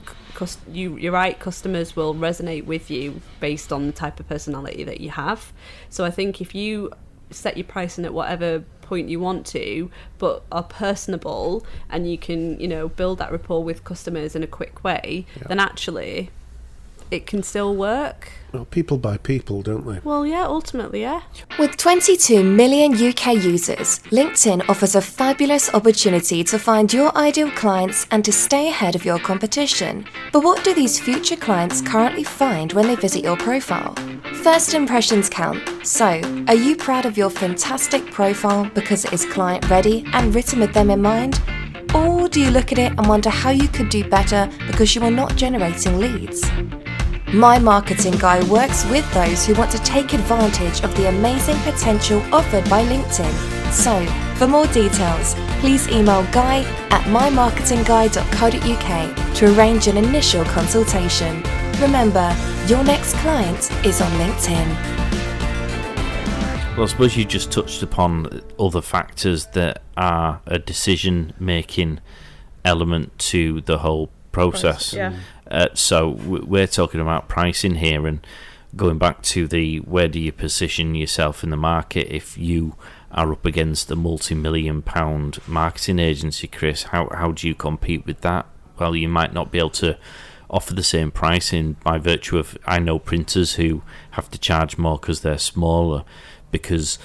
you 0.71 0.97
you're 0.97 1.13
right, 1.13 1.37
customers 1.41 1.97
will 1.97 2.15
resonate 2.15 2.67
with 2.67 2.89
you 2.89 3.21
based 3.41 3.73
on 3.73 3.87
the 3.87 3.93
type 3.93 4.21
of 4.21 4.29
personality 4.29 4.85
that 4.85 5.01
you 5.01 5.11
have. 5.11 5.53
So 5.91 6.05
I 6.05 6.13
think 6.13 6.41
if 6.41 6.55
you 6.55 6.93
set 7.35 7.57
your 7.57 7.65
pricing 7.65 8.05
at 8.05 8.15
whatever 8.15 8.65
point 8.83 9.09
you 9.09 9.19
want 9.19 9.47
to, 9.47 9.91
but 10.19 10.45
are 10.53 10.63
personable 10.63 11.65
and 11.91 12.11
you 12.11 12.19
can, 12.19 12.59
you 12.61 12.69
know, 12.69 12.89
build 12.89 13.19
that 13.19 13.33
rapport 13.33 13.63
with 13.65 13.85
customers 13.85 14.37
in 14.37 14.43
a 14.43 14.47
quick 14.47 14.85
way, 14.85 15.27
Yeah. 15.37 15.49
then 15.49 15.61
actually 15.61 16.31
it 17.11 17.27
can 17.27 17.43
still 17.43 17.75
work. 17.75 18.33
Well, 18.53 18.65
people 18.67 18.99
buy 18.99 19.17
people, 19.17 19.63
don't 19.63 19.85
they? 19.85 20.01
Well, 20.05 20.25
yeah, 20.25 20.45
ultimately, 20.47 21.01
yeah. 21.01 21.23
With 21.59 21.77
22 21.77 22.45
million 22.45 22.93
UK 22.95 23.35
users, 23.35 23.99
LinkedIn 24.11 24.69
offers 24.69 24.95
a 24.95 25.03
fabulous 25.03 25.75
opportunity 25.75 26.45
to 26.45 26.59
find 26.59 26.93
your 26.93 27.17
ideal 27.17 27.51
clients 27.51 28.07
and 28.13 28.25
to 28.25 28.31
stay 28.31 28.69
ahead 28.69 28.95
of 28.95 29.05
your 29.05 29.19
competition. 29.19 30.07
But 30.33 30.45
what 30.45 30.63
do 30.63 30.73
these 30.73 31.01
future 31.01 31.37
clients 31.37 31.83
currently 31.83 32.23
find 32.23 32.73
when 32.73 32.87
they 32.87 32.95
visit 32.95 33.25
your 33.25 33.37
profile? 33.37 33.95
First 34.45 34.75
impressions 34.75 35.29
count. 35.29 35.63
So, 35.85 36.21
are 36.47 36.55
you 36.55 36.77
proud 36.77 37.07
of 37.07 37.17
your 37.17 37.31
fantastic 37.31 38.05
profile 38.13 38.71
because 38.73 39.05
it 39.05 39.13
is 39.13 39.25
client 39.27 39.69
ready 39.69 40.05
and 40.13 40.35
written 40.35 40.61
with 40.61 40.73
them 40.73 40.91
in 40.91 41.03
mind? 41.03 41.41
Or 41.95 42.29
do 42.29 42.41
you 42.41 42.51
look 42.51 42.73
at 42.73 42.79
it 42.79 42.93
and 42.99 43.09
wonder 43.09 43.31
how 43.31 43.51
you 43.51 43.69
could 43.69 43.89
do 43.89 44.09
better 44.09 44.51
because 44.67 44.95
you 44.95 45.03
are 45.03 45.11
not 45.11 45.37
generating 45.37 45.99
leads? 45.99 46.43
My 47.35 47.59
Marketing 47.59 48.17
Guy 48.17 48.41
works 48.49 48.85
with 48.85 49.13
those 49.13 49.45
who 49.45 49.55
want 49.55 49.73
to 49.73 49.79
take 49.79 50.13
advantage 50.13 50.85
of 50.85 50.95
the 50.95 51.09
amazing 51.09 51.59
potential 51.63 52.23
offered 52.33 52.63
by 52.71 52.87
LinkedIn. 52.87 53.73
So, 53.73 54.07
for 54.37 54.47
more 54.47 54.69
details, 54.69 55.35
please 55.59 55.89
email 55.89 56.23
guy 56.31 56.61
at 56.91 57.03
mymarketingguy.co.uk 57.09 59.35
to 59.35 59.59
arrange 59.59 59.89
an 59.89 59.97
initial 59.97 60.45
consultation. 60.45 61.43
Remember, 61.81 62.33
your 62.69 62.85
next 62.85 63.17
client 63.17 63.69
is 63.85 64.01
on 64.01 64.13
LinkedIn. 64.13 64.69
Well, 66.77 66.85
I 66.85 66.87
suppose 66.87 67.17
you 67.17 67.25
just 67.25 67.51
touched 67.51 67.83
upon 67.83 68.43
other 68.61 68.81
factors 68.81 69.47
that 69.55 69.83
are 69.97 70.41
a 70.47 70.61
decision 70.61 71.33
making 71.41 71.99
element 72.65 73.19
to 73.19 73.61
the 73.63 73.79
whole 73.79 74.11
process. 74.31 74.93
yeah. 74.93 75.13
Uh, 75.55 75.69
so 75.73 76.09
we're 76.09 76.67
talking 76.67 77.01
about 77.01 77.29
pricing 77.29 77.77
here 77.77 78.09
and 78.09 78.27
going 78.75 78.99
back 78.99 79.23
to 79.23 79.47
the 79.47 79.77
where 79.79 80.09
do 80.09 80.19
you 80.19 80.33
position 80.33 80.97
yourself 80.97 81.45
in 81.45 81.51
the 81.51 81.57
market 81.57 82.13
if 82.13 82.37
you 82.37 82.75
are 83.13 83.31
up 83.31 83.47
against 83.47 83.89
a 83.89 83.95
multi-million 83.95 84.83
pound 84.83 85.39
marketing 85.47 86.01
agency 86.01 86.49
chris? 86.49 86.83
How, 86.85 87.09
how 87.13 87.31
do 87.31 87.47
you 87.47 87.55
compete 87.55 88.05
with 88.05 88.21
that? 88.23 88.47
Well 88.81 88.97
you 88.97 89.07
might 89.07 89.33
not 89.33 89.53
be 89.53 89.59
able 89.59 89.71
to 89.71 89.97
offer 90.51 90.75
the 90.75 90.83
same 90.83 91.13
pricing 91.13 91.77
by 91.85 91.99
virtue 91.99 92.37
of 92.37 92.59
i 92.67 92.79
know 92.79 92.99
printers 92.99 93.55
who 93.55 93.83
have 94.13 94.31
to 94.31 94.39
charge 94.39 94.77
more 94.77 94.99
because 94.99 95.21
they're 95.21 95.39
smaller 95.39 96.05
because 96.51 96.99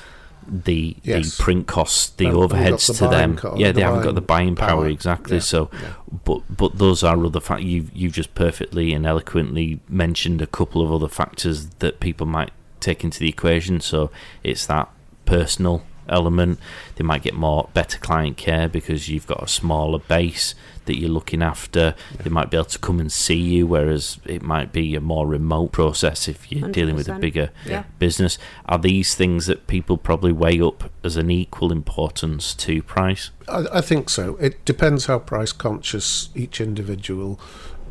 the 0.51 0.95
Yes. 1.03 1.37
the 1.37 1.43
print 1.43 1.67
costs 1.67 2.09
the 2.11 2.25
overheads 2.25 2.87
the 2.87 2.93
to 2.95 3.07
them 3.07 3.35
co- 3.37 3.55
yeah 3.57 3.67
the 3.67 3.73
they 3.73 3.81
haven't 3.81 4.03
got 4.03 4.15
the 4.15 4.21
buying 4.21 4.55
power, 4.55 4.69
power. 4.69 4.87
exactly 4.87 5.37
Yeah, 5.37 5.41
so 5.41 5.69
yeah. 5.81 5.93
but 6.25 6.41
but 6.55 6.77
those 6.77 7.03
are 7.03 7.23
other 7.25 7.39
factors. 7.39 7.65
You 7.67 7.87
you've 7.93 8.13
just 8.13 8.33
perfectly 8.35 8.93
and 8.93 9.05
eloquently 9.05 9.79
mentioned 9.87 10.41
a 10.41 10.47
couple 10.47 10.81
of 10.81 10.91
other 10.91 11.07
factors 11.09 11.67
that 11.79 11.99
people 11.99 12.25
might 12.27 12.51
take 12.79 13.03
into 13.03 13.19
the 13.19 13.29
equation. 13.29 13.79
So 13.81 14.09
it's 14.43 14.65
that 14.67 14.89
personal 15.25 15.83
element. 16.09 16.59
They 16.95 17.03
might 17.03 17.23
get 17.23 17.33
more 17.33 17.69
better 17.73 17.97
client 17.97 18.37
care 18.37 18.67
because 18.67 19.09
you've 19.09 19.27
got 19.27 19.43
a 19.43 19.47
smaller 19.47 19.99
base 19.99 20.55
that 20.85 20.97
you're 20.97 21.09
looking 21.09 21.43
after. 21.43 21.93
They 22.23 22.29
might 22.31 22.49
be 22.49 22.57
able 22.57 22.65
to 22.65 22.79
come 22.79 22.99
and 22.99 23.11
see 23.11 23.35
you, 23.37 23.67
whereas 23.67 24.19
it 24.25 24.41
might 24.41 24.71
be 24.73 24.95
a 24.95 25.01
more 25.01 25.27
remote 25.27 25.71
process 25.71 26.27
if 26.27 26.51
you're 26.51 26.69
dealing 26.69 26.95
with 26.95 27.07
a 27.07 27.13
bigger 27.19 27.51
Yeah. 27.65 27.83
business. 27.99 28.39
Are 28.65 28.79
these 28.79 29.13
things 29.13 29.45
that 29.45 29.67
people 29.67 29.97
probably 29.97 30.31
weigh 30.31 30.59
up 30.59 30.89
as 31.03 31.15
an 31.15 31.29
equal 31.29 31.71
importance 31.71 32.55
to 32.55 32.81
price? 32.81 33.29
I, 33.47 33.65
I 33.73 33.81
think 33.81 34.09
so. 34.09 34.35
It 34.37 34.65
depends 34.65 35.05
how 35.05 35.19
price 35.19 35.51
conscious 35.51 36.29
each 36.33 36.59
individual 36.59 37.39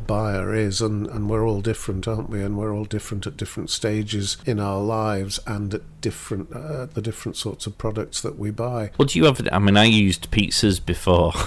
buyer 0.09 0.55
is, 0.55 0.81
and, 0.81 1.05
and 1.05 1.29
we're 1.29 1.47
all 1.47 1.61
different, 1.61 2.07
aren't 2.07 2.31
we? 2.31 2.41
And 2.41 2.57
we're 2.57 2.73
all 2.73 2.85
different 2.85 3.27
at 3.27 3.37
different 3.37 3.69
stages 3.69 4.37
in 4.43 4.59
our 4.59 4.81
lives 4.81 5.39
and 5.45 5.71
at 5.75 6.01
different 6.01 6.51
uh, 6.51 6.87
the 6.87 7.01
different 7.01 7.37
sorts 7.37 7.67
of 7.67 7.77
products 7.77 8.19
that 8.21 8.39
we 8.39 8.49
buy. 8.49 8.89
Well, 8.97 9.05
do 9.05 9.19
you 9.19 9.25
have? 9.25 9.47
I 9.51 9.59
mean, 9.59 9.77
I 9.77 9.85
used 9.85 10.31
pizzas 10.31 10.83
before. 10.83 11.33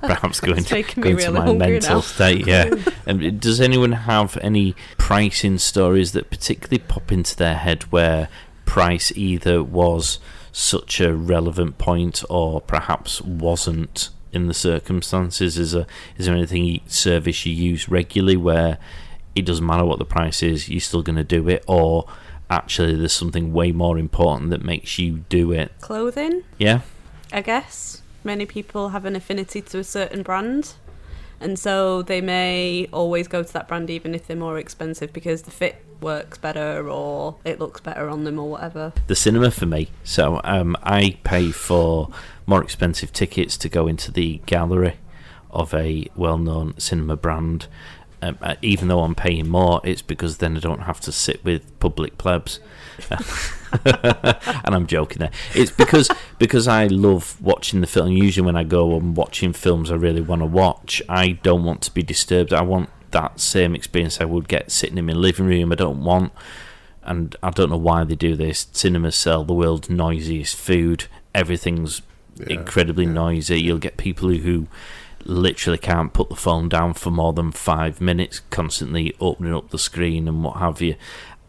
Perhaps 0.00 0.40
going, 0.40 0.58
It's 0.58 0.70
making 0.70 1.02
me 1.02 1.12
going 1.12 1.24
to 1.24 1.30
my 1.32 1.52
mental 1.52 1.96
now. 1.96 2.00
state, 2.00 2.46
yeah. 2.46 2.70
um, 3.06 3.38
does 3.38 3.60
anyone 3.60 3.92
have 3.92 4.36
any 4.40 4.76
pricing 4.98 5.58
stories 5.58 6.12
that 6.12 6.30
particularly 6.30 6.78
pop 6.78 7.10
into 7.10 7.34
their 7.36 7.56
head 7.56 7.84
where 7.84 8.28
price 8.66 9.10
either 9.16 9.62
was 9.64 10.18
such 10.52 11.00
a 11.00 11.14
relevant 11.14 11.78
point 11.78 12.22
or 12.30 12.60
perhaps 12.60 13.20
wasn't 13.22 14.10
in 14.32 14.46
the 14.46 14.54
circumstances? 14.54 15.58
Is 15.58 15.74
a 15.74 15.86
is 16.16 16.26
there 16.26 16.34
anything 16.34 16.80
service 16.86 17.46
you 17.46 17.52
use 17.52 17.88
regularly 17.88 18.36
where 18.36 18.78
it 19.34 19.44
doesn't 19.44 19.66
matter 19.66 19.84
what 19.84 19.98
the 19.98 20.04
price 20.04 20.42
is, 20.42 20.68
you're 20.68 20.80
still 20.80 21.02
going 21.02 21.16
to 21.16 21.24
do 21.24 21.48
it, 21.48 21.62
or 21.66 22.06
actually 22.48 22.94
there's 22.94 23.12
something 23.12 23.52
way 23.52 23.70
more 23.72 23.98
important 23.98 24.50
that 24.50 24.62
makes 24.64 24.98
you 24.98 25.18
do 25.28 25.52
it? 25.52 25.72
Clothing, 25.80 26.42
Yeah. 26.58 26.80
I 27.32 27.42
guess. 27.42 28.02
Many 28.24 28.46
people 28.46 28.90
have 28.90 29.04
an 29.04 29.14
affinity 29.16 29.60
to 29.62 29.78
a 29.78 29.84
certain 29.84 30.22
brand. 30.22 30.74
And 31.38 31.58
so 31.58 32.00
they 32.02 32.20
may 32.22 32.88
always 32.92 33.28
go 33.28 33.42
to 33.42 33.52
that 33.52 33.68
brand 33.68 33.90
even 33.90 34.14
if 34.14 34.26
they're 34.26 34.36
more 34.38 34.58
expensive 34.58 35.12
because 35.12 35.42
the 35.42 35.50
fit 35.50 35.84
works 36.00 36.38
better 36.38 36.88
or 36.88 37.36
it 37.44 37.58
looks 37.60 37.80
better 37.80 38.08
on 38.08 38.24
them 38.24 38.38
or 38.38 38.48
whatever. 38.48 38.92
the 39.06 39.14
cinema 39.16 39.50
for 39.50 39.66
me. 39.66 39.90
So 40.02 40.40
um, 40.44 40.76
I 40.82 41.18
pay 41.24 41.50
for 41.50 42.08
more 42.46 42.62
expensive 42.62 43.12
tickets 43.12 43.56
to 43.58 43.68
go 43.68 43.86
into 43.86 44.10
the 44.10 44.40
gallery 44.46 44.96
of 45.50 45.74
a 45.74 46.08
well-known 46.14 46.78
cinema 46.78 47.16
brand, 47.16 47.66
um, 48.22 48.38
uh, 48.40 48.54
even 48.62 48.88
though 48.88 49.00
I'm 49.00 49.14
paying 49.14 49.48
more, 49.48 49.80
it's 49.84 50.02
because 50.02 50.38
then 50.38 50.56
I 50.56 50.60
don't 50.60 50.82
have 50.82 51.00
to 51.00 51.12
sit 51.12 51.44
with 51.44 51.78
public 51.80 52.18
plebs. 52.18 52.60
and 53.84 54.74
I'm 54.74 54.86
joking 54.86 55.18
there. 55.18 55.30
It's 55.54 55.70
because 55.70 56.08
because 56.38 56.66
I 56.66 56.86
love 56.86 57.40
watching 57.42 57.82
the 57.82 57.86
film. 57.86 58.12
Usually, 58.12 58.44
when 58.44 58.56
I 58.56 58.64
go 58.64 58.96
and 58.96 59.16
watching 59.16 59.52
films, 59.52 59.90
I 59.90 59.96
really 59.96 60.22
want 60.22 60.40
to 60.40 60.46
watch. 60.46 61.02
I 61.08 61.32
don't 61.32 61.64
want 61.64 61.82
to 61.82 61.92
be 61.92 62.02
disturbed. 62.02 62.54
I 62.54 62.62
want 62.62 62.88
that 63.10 63.38
same 63.38 63.74
experience 63.74 64.20
I 64.20 64.24
would 64.24 64.48
get 64.48 64.70
sitting 64.70 64.98
in 64.98 65.06
my 65.06 65.12
living 65.12 65.46
room. 65.46 65.72
I 65.72 65.74
don't 65.74 66.02
want, 66.02 66.32
and 67.02 67.36
I 67.42 67.50
don't 67.50 67.70
know 67.70 67.76
why 67.76 68.04
they 68.04 68.14
do 68.14 68.34
this. 68.34 68.66
Cinemas 68.72 69.16
sell 69.16 69.44
the 69.44 69.54
world's 69.54 69.90
noisiest 69.90 70.56
food. 70.56 71.06
Everything's 71.34 72.00
Yeah, 72.38 72.46
incredibly 72.58 73.04
yeah. 73.04 73.12
noisy. 73.12 73.60
You'll 73.60 73.78
get 73.78 73.96
people 73.96 74.28
who, 74.28 74.38
who 74.38 74.66
literally 75.24 75.78
can't 75.78 76.12
put 76.12 76.28
the 76.28 76.36
phone 76.36 76.68
down 76.68 76.94
for 76.94 77.10
more 77.10 77.32
than 77.32 77.52
five 77.52 78.00
minutes, 78.00 78.40
constantly 78.50 79.14
opening 79.20 79.54
up 79.54 79.70
the 79.70 79.78
screen 79.78 80.28
and 80.28 80.42
what 80.44 80.56
have 80.56 80.80
you. 80.80 80.96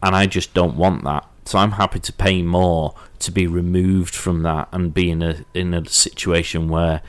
And 0.02 0.14
I 0.14 0.26
just 0.26 0.54
don't 0.54 0.76
want 0.76 1.04
that. 1.04 1.26
So 1.44 1.58
I'm 1.58 1.72
happy 1.72 1.98
to 2.00 2.12
pay 2.12 2.42
more 2.42 2.94
to 3.20 3.30
be 3.30 3.46
removed 3.46 4.14
from 4.14 4.42
that 4.42 4.68
and 4.70 4.92
be 4.92 5.10
in 5.10 5.22
a 5.22 5.44
in 5.54 5.72
a 5.72 5.88
situation 5.88 6.68
where 6.68 7.00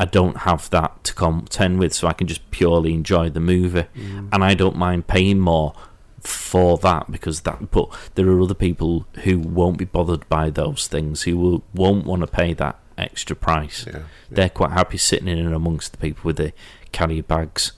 I 0.00 0.04
don't 0.04 0.38
have 0.38 0.68
that 0.70 1.04
to 1.04 1.14
contend 1.14 1.78
with, 1.78 1.94
so 1.94 2.08
I 2.08 2.12
can 2.12 2.26
just 2.26 2.50
purely 2.50 2.92
enjoy 2.92 3.30
the 3.30 3.40
movie. 3.40 3.86
Mm. 3.94 4.30
And 4.32 4.42
I 4.42 4.54
don't 4.54 4.76
mind 4.76 5.06
paying 5.06 5.38
more 5.38 5.74
for 6.20 6.78
that 6.78 7.10
because 7.12 7.42
that 7.42 7.70
but 7.70 7.88
there 8.14 8.26
are 8.28 8.40
other 8.40 8.54
people 8.54 9.06
who 9.24 9.38
won't 9.38 9.76
be 9.76 9.84
bothered 9.84 10.26
by 10.30 10.48
those 10.48 10.88
things 10.88 11.22
who 11.22 11.36
will 11.36 11.62
won't 11.74 12.06
want 12.06 12.22
to 12.22 12.26
pay 12.26 12.54
that 12.54 12.78
extra 12.98 13.34
price 13.36 13.86
Yeah, 13.86 14.02
they're 14.30 14.48
quite 14.50 14.70
happy 14.72 14.98
sitting 14.98 15.28
in 15.28 15.38
and 15.38 15.54
amongst 15.54 15.92
the 15.92 15.98
people 15.98 16.22
with 16.24 16.36
the 16.36 16.52
carry 16.92 17.20
bags 17.20 17.72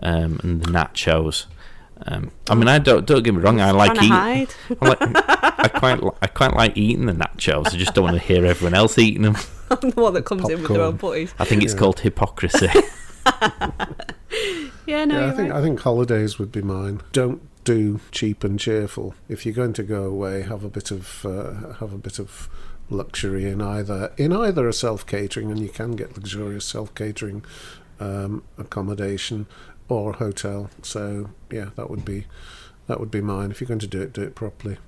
um, 0.00 0.38
and 0.42 0.62
the 0.62 0.70
nachos 0.70 1.46
um, 2.06 2.30
I 2.50 2.54
mean 2.54 2.68
I 2.68 2.78
don't 2.78 3.06
don't 3.06 3.22
get 3.22 3.34
me 3.34 3.40
wrong 3.40 3.60
I 3.60 3.70
like 3.70 3.96
eating. 3.96 4.12
I, 4.12 4.46
like, 4.80 4.98
I 5.00 5.68
quite 5.68 6.02
li- 6.02 6.10
I 6.20 6.26
quite 6.26 6.54
like 6.54 6.76
eating 6.76 7.06
the 7.06 7.12
nachos 7.12 7.68
I 7.68 7.76
just 7.76 7.94
don't 7.94 8.04
want 8.04 8.16
to 8.16 8.22
hear 8.22 8.44
everyone 8.46 8.74
else 8.74 8.98
eating 8.98 9.22
them 9.22 9.36
I'm 9.70 9.90
the 9.90 10.00
one 10.00 10.14
that 10.14 10.24
comes 10.24 10.48
in 10.50 10.60
with 10.62 10.70
their 10.70 10.82
own 10.82 10.92
Popcorn. 10.94 11.12
putties. 11.12 11.34
I 11.38 11.44
think 11.44 11.62
it's 11.62 11.72
Yeah. 11.74 11.78
called 11.78 12.00
hypocrisy 12.00 12.68
Yeah, 14.86 15.04
no, 15.04 15.20
yeah, 15.20 15.26
I 15.28 15.30
think 15.36 15.50
right. 15.52 15.58
I 15.58 15.62
think 15.62 15.80
holidays 15.80 16.38
would 16.38 16.50
be 16.50 16.60
mine. 16.62 17.02
Don't 17.12 17.40
do 17.64 18.00
cheap 18.10 18.42
and 18.42 18.58
cheerful. 18.58 19.14
If 19.28 19.46
you're 19.46 19.54
going 19.54 19.74
to 19.74 19.82
go 19.84 20.04
away, 20.04 20.42
have 20.42 20.64
a 20.64 20.68
bit 20.68 20.90
of 20.90 21.24
uh, 21.24 21.74
have 21.74 21.92
a 21.92 21.98
bit 21.98 22.18
of 22.18 22.48
luxury 22.92 23.48
in 23.48 23.60
either 23.60 24.12
in 24.16 24.32
either 24.32 24.68
a 24.68 24.72
self 24.72 25.06
catering, 25.06 25.50
and 25.50 25.60
you 25.60 25.68
can 25.68 25.92
get 25.92 26.14
luxurious 26.14 26.64
self 26.64 26.94
catering 26.94 27.44
um, 28.00 28.42
accommodation 28.58 29.46
or 29.88 30.14
hotel. 30.14 30.70
So 30.82 31.30
yeah, 31.50 31.70
that 31.76 31.90
would 31.90 32.04
be 32.04 32.26
that 32.86 33.00
would 33.00 33.10
be 33.10 33.20
mine. 33.20 33.50
If 33.50 33.60
you're 33.60 33.68
going 33.68 33.80
to 33.80 33.86
do 33.86 34.02
it, 34.02 34.12
do 34.12 34.22
it 34.22 34.34
properly. 34.34 34.78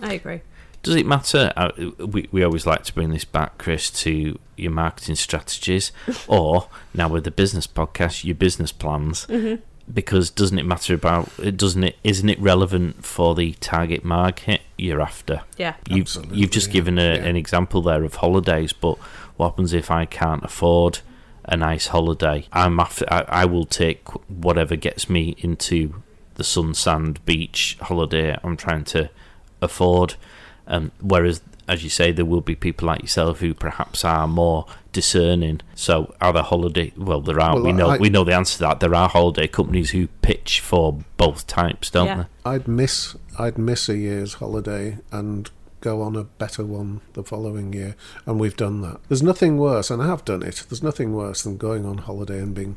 I 0.00 0.14
agree. 0.14 0.42
Does 0.82 0.94
it 0.94 1.06
matter? 1.06 1.52
Uh, 1.56 1.70
we 1.98 2.28
we 2.32 2.42
always 2.42 2.66
like 2.66 2.84
to 2.84 2.94
bring 2.94 3.10
this 3.10 3.24
back, 3.24 3.58
Chris, 3.58 3.90
to 4.02 4.38
your 4.56 4.72
marketing 4.72 5.16
strategies, 5.16 5.92
or 6.28 6.68
now 6.94 7.08
with 7.08 7.24
the 7.24 7.30
business 7.30 7.66
podcast, 7.66 8.24
your 8.24 8.34
business 8.34 8.72
plans. 8.72 9.26
Mm-hmm. 9.26 9.62
Because 9.92 10.30
doesn't 10.30 10.58
it 10.58 10.66
matter 10.66 10.94
about? 10.94 11.30
It 11.42 11.56
doesn't 11.56 11.82
it? 11.82 11.96
Isn't 12.04 12.28
it 12.28 12.38
relevant 12.40 13.04
for 13.04 13.34
the 13.34 13.52
target 13.54 14.04
market 14.04 14.60
you're 14.76 15.00
after? 15.00 15.42
Yeah. 15.56 15.74
You've 15.88 16.02
Absolutely, 16.02 16.38
you've 16.38 16.50
just 16.50 16.68
yeah, 16.68 16.72
given 16.72 16.98
a, 16.98 17.14
yeah. 17.16 17.24
an 17.24 17.36
example 17.36 17.82
there 17.82 18.04
of 18.04 18.16
holidays, 18.16 18.72
but 18.72 18.98
what 19.36 19.50
happens 19.50 19.72
if 19.72 19.90
I 19.90 20.04
can't 20.04 20.44
afford 20.44 21.00
a 21.44 21.56
nice 21.56 21.88
holiday? 21.88 22.46
I'm 22.52 22.78
after, 22.78 23.04
I, 23.10 23.24
I 23.28 23.44
will 23.46 23.64
take 23.64 24.08
whatever 24.28 24.76
gets 24.76 25.08
me 25.08 25.34
into 25.38 26.02
the 26.34 26.44
sun, 26.44 26.74
sand, 26.74 27.24
beach 27.26 27.76
holiday 27.80 28.36
I'm 28.42 28.56
trying 28.56 28.84
to 28.84 29.10
afford. 29.60 30.14
Um, 30.66 30.92
whereas, 31.00 31.40
as 31.68 31.82
you 31.84 31.90
say, 31.90 32.12
there 32.12 32.24
will 32.24 32.40
be 32.40 32.54
people 32.54 32.86
like 32.88 33.02
yourself 33.02 33.40
who 33.40 33.54
perhaps 33.54 34.04
are 34.04 34.26
more 34.26 34.66
discerning. 34.92 35.60
So, 35.74 36.14
are 36.20 36.32
there 36.32 36.42
holiday? 36.42 36.92
Well, 36.96 37.20
there 37.20 37.40
are. 37.40 37.54
Well, 37.54 37.64
we 37.64 37.72
know 37.72 37.90
I- 37.90 37.98
we 37.98 38.10
know 38.10 38.24
the 38.24 38.34
answer 38.34 38.54
to 38.54 38.60
that. 38.64 38.80
There 38.80 38.94
are 38.94 39.08
holiday 39.08 39.46
companies 39.46 39.90
who 39.90 40.08
pitch 40.22 40.60
for 40.60 40.98
both 41.16 41.46
types, 41.46 41.90
don't 41.90 42.06
Yeah. 42.06 42.16
they? 42.44 42.50
I'd 42.50 42.68
miss 42.68 43.16
I'd 43.38 43.56
miss 43.56 43.88
a 43.88 43.96
year's 43.96 44.34
holiday 44.34 44.98
and 45.12 45.50
go 45.80 46.02
on 46.02 46.14
a 46.14 46.24
better 46.24 46.62
one 46.64 47.00
the 47.14 47.22
following 47.22 47.72
year, 47.72 47.96
and 48.26 48.38
we've 48.38 48.56
done 48.56 48.82
that. 48.82 48.98
There's 49.08 49.22
nothing 49.22 49.56
worse, 49.56 49.90
and 49.90 50.02
I 50.02 50.06
have 50.08 50.24
done 50.26 50.42
it. 50.42 50.64
There's 50.68 50.82
nothing 50.82 51.14
worse 51.14 51.42
than 51.42 51.56
going 51.56 51.86
on 51.86 51.98
holiday 51.98 52.38
and 52.40 52.54
being 52.54 52.76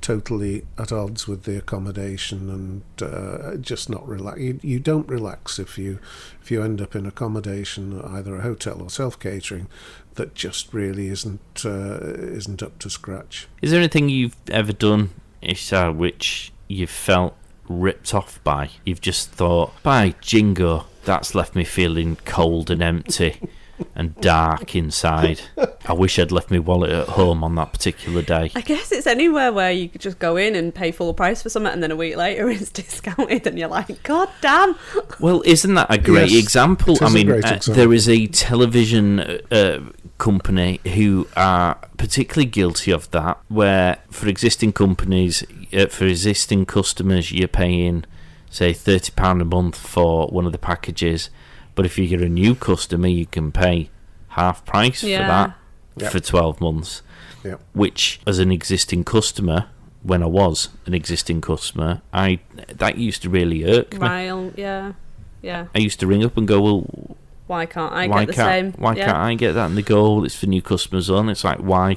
totally 0.00 0.66
at 0.76 0.92
odds 0.92 1.26
with 1.26 1.44
the 1.44 1.56
accommodation 1.56 2.50
and 2.50 3.02
uh, 3.02 3.56
just 3.56 3.88
not 3.90 4.06
relax. 4.06 4.40
You, 4.40 4.60
you 4.62 4.80
don't 4.80 5.08
relax 5.08 5.58
if 5.58 5.78
you 5.78 5.98
if 6.40 6.50
you 6.50 6.62
end 6.62 6.80
up 6.80 6.94
in 6.94 7.06
accommodation, 7.06 8.00
either 8.02 8.36
a 8.36 8.42
hotel 8.42 8.82
or 8.82 8.90
self 8.90 9.18
catering, 9.18 9.68
that 10.14 10.34
just 10.34 10.72
really 10.72 11.08
isn't 11.08 11.64
uh, 11.64 11.98
isn't 12.02 12.62
up 12.62 12.78
to 12.80 12.90
scratch. 12.90 13.48
Is 13.62 13.70
there 13.70 13.80
anything 13.80 14.08
you've 14.08 14.36
ever 14.50 14.72
done, 14.72 15.10
Ishtar, 15.42 15.92
which 15.92 16.52
you've 16.68 16.90
felt 16.90 17.36
ripped 17.68 18.14
off 18.14 18.42
by? 18.44 18.70
You've 18.84 19.00
just 19.00 19.30
thought, 19.30 19.72
by 19.82 20.14
jingo, 20.20 20.86
that's 21.04 21.34
left 21.34 21.54
me 21.54 21.64
feeling 21.64 22.16
cold 22.24 22.70
and 22.70 22.82
empty 22.82 23.40
and 23.94 24.14
dark 24.20 24.74
inside. 24.74 25.40
I 25.86 25.92
wish 25.92 26.18
I'd 26.18 26.32
left 26.32 26.50
my 26.50 26.58
wallet 26.58 26.90
at 26.90 27.08
home 27.08 27.42
on 27.44 27.54
that 27.56 27.72
particular 27.72 28.22
day. 28.22 28.50
I 28.54 28.60
guess 28.60 28.92
it's 28.92 29.06
anywhere 29.06 29.52
where 29.52 29.72
you 29.72 29.88
could 29.88 30.00
just 30.00 30.18
go 30.18 30.36
in 30.36 30.54
and 30.54 30.74
pay 30.74 30.92
full 30.92 31.14
price 31.14 31.42
for 31.42 31.48
something, 31.48 31.72
and 31.72 31.82
then 31.82 31.90
a 31.90 31.96
week 31.96 32.16
later 32.16 32.48
it's 32.50 32.70
discounted, 32.70 33.46
and 33.46 33.58
you're 33.58 33.68
like, 33.68 34.02
God 34.02 34.28
damn! 34.40 34.76
Well, 35.20 35.42
isn't 35.44 35.74
that 35.74 35.86
a 35.90 35.98
great 35.98 36.30
Yes, 36.30 36.42
example? 36.42 36.96
I 37.00 37.10
mean, 37.12 37.26
great 37.26 37.44
uh, 37.44 37.58
there 37.72 37.92
is 37.92 38.08
a 38.08 38.26
television 38.26 39.20
uh, 39.50 39.80
company 40.18 40.80
who 40.94 41.26
are 41.36 41.76
particularly 41.96 42.48
guilty 42.50 42.90
of 42.90 43.10
that, 43.12 43.38
where 43.48 43.98
for 44.10 44.28
existing 44.28 44.72
companies, 44.72 45.44
uh, 45.72 45.86
for 45.86 46.06
existing 46.06 46.66
customers, 46.66 47.32
you're 47.32 47.48
paying, 47.48 48.04
say, 48.50 48.72
thirty 48.72 49.12
pound 49.12 49.40
a 49.40 49.44
month 49.44 49.76
for 49.76 50.26
one 50.28 50.46
of 50.46 50.52
the 50.52 50.58
packages, 50.58 51.30
but 51.78 51.86
if 51.86 51.96
you're 51.96 52.22
a 52.24 52.28
new 52.28 52.54
customer, 52.56 53.06
you 53.06 53.24
can 53.26 53.52
pay 53.52 53.88
half 54.30 54.64
price 54.64 55.02
Yeah. 55.04 55.18
for 55.20 55.26
that 55.28 55.58
Yep. 56.02 56.12
for 56.12 56.20
twelve 56.20 56.60
months. 56.60 57.02
Yep. 57.44 57.60
Which, 57.72 58.20
as 58.26 58.38
an 58.40 58.50
existing 58.50 59.04
customer, 59.04 59.66
when 60.02 60.22
I 60.24 60.26
was 60.26 60.68
an 60.86 60.94
existing 60.94 61.40
customer, 61.40 62.02
I 62.12 62.40
that 62.82 62.98
used 62.98 63.22
to 63.22 63.30
really 63.30 63.64
irk 63.64 63.92
me. 63.92 63.98
Mile, 64.00 64.52
yeah, 64.56 64.92
yeah. 65.40 65.66
I 65.74 65.78
used 65.78 66.00
to 66.00 66.06
ring 66.08 66.24
up 66.24 66.36
and 66.36 66.46
go, 66.48 66.60
well, 66.60 67.16
Why 67.46 67.64
can't 67.66 67.92
I 67.92 68.06
why 68.08 68.24
get 68.24 68.26
the 68.26 68.32
can't 68.34 68.74
same? 68.74 68.82
why 68.82 68.94
yeah. 68.94 69.06
can't 69.06 69.16
I 69.18 69.34
get 69.34 69.52
that? 69.54 69.66
And 69.66 69.76
the 69.76 69.82
go, 69.82 69.98
"Oh, 70.04 70.24
it's 70.24 70.34
for 70.36 70.46
new 70.46 70.60
customers 70.60 71.08
on. 71.08 71.28
It's 71.30 71.44
like, 71.44 71.58
why 71.58 71.90
I- 71.92 71.96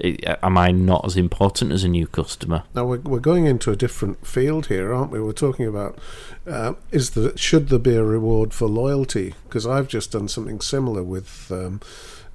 am 0.00 0.58
I 0.58 0.70
not 0.70 1.04
as 1.04 1.16
important 1.16 1.72
as 1.72 1.84
a 1.84 1.88
new 1.88 2.06
customer? 2.06 2.64
Now 2.74 2.84
we're, 2.84 3.00
we're 3.00 3.20
going 3.20 3.46
into 3.46 3.70
a 3.70 3.76
different 3.76 4.26
field 4.26 4.66
here, 4.66 4.92
aren't 4.92 5.10
we? 5.10 5.20
We're 5.20 5.32
talking 5.32 5.66
about 5.66 5.98
uh, 6.46 6.74
is 6.90 7.10
the 7.10 7.36
should 7.36 7.68
there 7.68 7.78
be 7.78 7.96
a 7.96 8.04
reward 8.04 8.54
for 8.54 8.66
loyalty? 8.68 9.34
Because 9.44 9.66
I've 9.66 9.88
just 9.88 10.12
done 10.12 10.28
something 10.28 10.60
similar 10.60 11.02
with 11.02 11.50
um, 11.50 11.80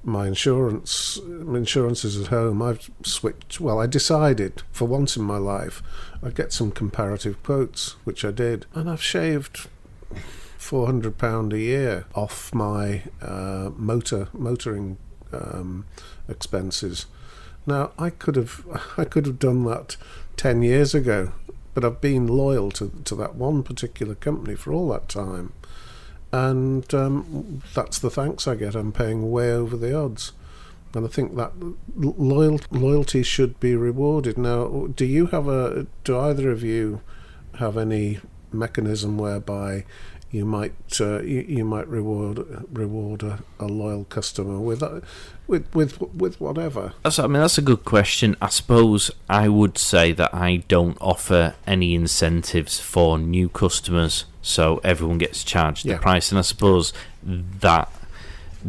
my 0.03 0.27
insurance 0.27 1.19
insurances 1.25 2.19
at 2.19 2.27
home. 2.27 2.61
I've 2.61 2.89
switched. 3.03 3.59
Well, 3.59 3.79
I 3.79 3.87
decided 3.87 4.63
for 4.71 4.85
once 4.87 5.15
in 5.15 5.23
my 5.23 5.37
life 5.37 5.81
I'd 6.21 6.35
get 6.35 6.51
some 6.51 6.71
comparative 6.71 7.41
quotes, 7.43 7.91
which 8.03 8.25
I 8.25 8.31
did, 8.31 8.65
and 8.73 8.89
I've 8.89 9.03
shaved. 9.03 9.67
Four 10.57 10.85
hundred 10.85 11.17
pound 11.17 11.51
a 11.51 11.59
year 11.59 12.05
off 12.15 12.53
my 12.53 13.03
uh, 13.21 13.71
motor 13.75 14.29
motoring 14.31 14.97
um, 15.33 15.85
expenses. 16.29 17.05
Now 17.65 17.91
I 17.97 18.09
could 18.09 18.35
have 18.35 18.65
I 18.97 19.05
could 19.05 19.25
have 19.25 19.39
done 19.39 19.63
that 19.65 19.97
ten 20.35 20.61
years 20.61 20.93
ago, 20.93 21.31
but 21.73 21.85
I've 21.85 22.01
been 22.01 22.27
loyal 22.27 22.71
to 22.71 22.91
to 23.05 23.15
that 23.15 23.35
one 23.35 23.63
particular 23.63 24.15
company 24.15 24.55
for 24.55 24.73
all 24.73 24.89
that 24.89 25.09
time, 25.09 25.53
and 26.31 26.91
um, 26.93 27.61
that's 27.73 27.99
the 27.99 28.09
thanks 28.09 28.47
I 28.47 28.55
get. 28.55 28.75
I'm 28.75 28.91
paying 28.91 29.31
way 29.31 29.51
over 29.51 29.77
the 29.77 29.97
odds, 29.97 30.33
and 30.93 31.05
I 31.05 31.09
think 31.09 31.35
that 31.35 31.53
loyal 31.95 32.59
loyalty 32.71 33.23
should 33.23 33.59
be 33.59 33.75
rewarded. 33.75 34.37
Now, 34.37 34.87
do 34.95 35.05
you 35.05 35.27
have 35.27 35.47
a? 35.47 35.87
Do 36.03 36.19
either 36.19 36.51
of 36.51 36.63
you 36.63 37.01
have 37.59 37.77
any 37.77 38.19
mechanism 38.51 39.17
whereby 39.17 39.85
you 40.33 40.45
might 40.45 40.73
uh, 40.99 41.21
you, 41.21 41.41
you 41.47 41.63
might 41.63 41.87
reward 41.87 42.39
reward 42.73 43.21
a, 43.23 43.39
a 43.59 43.67
loyal 43.67 44.03
customer 44.05 44.59
with 44.59 44.81
uh, 44.83 44.99
with 45.47 45.73
with 45.75 46.01
with 46.01 46.41
whatever? 46.41 46.93
That's, 47.03 47.19
I 47.19 47.27
mean, 47.27 47.41
that's 47.41 47.59
a 47.59 47.61
good 47.61 47.85
question. 47.85 48.35
I 48.41 48.49
suppose 48.49 49.11
I 49.29 49.47
would 49.47 49.77
say 49.77 50.11
that 50.13 50.33
I 50.33 50.57
don't 50.67 50.97
offer 50.99 51.53
any 51.67 51.93
incentives 51.93 52.79
for 52.79 53.17
new 53.19 53.47
customers, 53.47 54.25
so 54.41 54.81
everyone 54.83 55.19
gets 55.19 55.43
charged 55.43 55.85
Yeah. 55.85 55.93
the 55.95 56.01
price. 56.01 56.31
And 56.31 56.39
I 56.39 56.41
suppose 56.41 56.91
that 57.23 57.89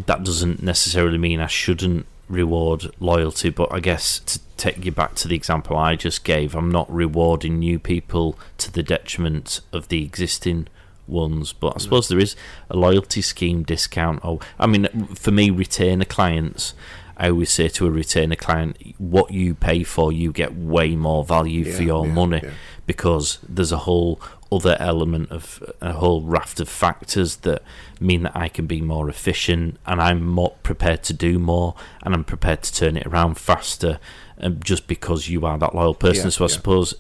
that 0.06 0.22
doesn't 0.22 0.62
necessarily 0.62 1.18
mean 1.18 1.40
I 1.40 1.46
shouldn't 1.46 2.04
reward 2.28 2.90
loyalty, 3.00 3.48
but 3.50 3.72
I 3.72 3.80
guess 3.80 4.18
to 4.18 4.38
take 4.56 4.84
you 4.84 4.92
back 4.92 5.14
to 5.14 5.28
the 5.28 5.36
example 5.36 5.76
I 5.76 5.94
just 5.96 6.24
gave, 6.24 6.54
I'm 6.54 6.70
not 6.70 6.92
rewarding 6.92 7.58
new 7.58 7.78
people 7.78 8.38
to 8.58 8.70
the 8.72 8.82
detriment 8.82 9.60
of 9.72 9.88
the 9.88 10.02
existing 10.04 10.68
ones. 11.06 11.52
But 11.52 11.74
I 11.76 11.78
suppose 11.78 12.08
there 12.08 12.18
is 12.18 12.36
a 12.70 12.76
loyalty 12.76 13.22
scheme 13.22 13.62
discount. 13.62 14.20
Oh, 14.24 14.40
I 14.58 14.66
mean, 14.66 14.88
for 15.14 15.30
me, 15.30 15.50
retainer 15.50 16.04
clients. 16.04 16.74
I 17.16 17.30
always 17.30 17.50
say 17.50 17.68
to 17.68 17.86
a 17.86 17.90
retainer 17.90 18.34
client, 18.34 18.76
what 18.98 19.30
you 19.30 19.54
pay 19.54 19.84
for, 19.84 20.12
you 20.12 20.32
get 20.32 20.56
way 20.56 20.96
more 20.96 21.24
value 21.24 21.64
for 21.70 21.82
your 21.82 22.06
yeah, 22.06 22.12
money 22.12 22.40
yeah. 22.42 22.50
because 22.86 23.38
there's 23.48 23.70
a 23.70 23.78
whole 23.78 24.20
other 24.50 24.76
element 24.78 25.30
of 25.30 25.62
a 25.80 25.92
whole 25.92 26.22
raft 26.22 26.60
of 26.60 26.68
factors 26.68 27.36
that 27.36 27.62
mean 28.00 28.22
that 28.24 28.36
I 28.36 28.48
can 28.48 28.66
be 28.66 28.80
more 28.80 29.08
efficient 29.08 29.78
and 29.86 30.00
I'm 30.00 30.26
more 30.26 30.54
prepared 30.62 31.02
to 31.04 31.12
do 31.12 31.38
more 31.38 31.74
and 32.02 32.14
I'm 32.14 32.24
prepared 32.24 32.62
to 32.64 32.72
turn 32.72 32.96
it 32.96 33.06
around 33.06 33.34
faster 33.34 33.98
um, 34.38 34.60
just 34.62 34.86
because 34.86 35.28
you 35.28 35.44
are 35.46 35.58
that 35.58 35.74
loyal 35.74 35.94
person. 35.94 36.24
Yeah, 36.24 36.30
so 36.30 36.44
I 36.44 36.48
yeah. 36.48 36.54
suppose 36.54 36.94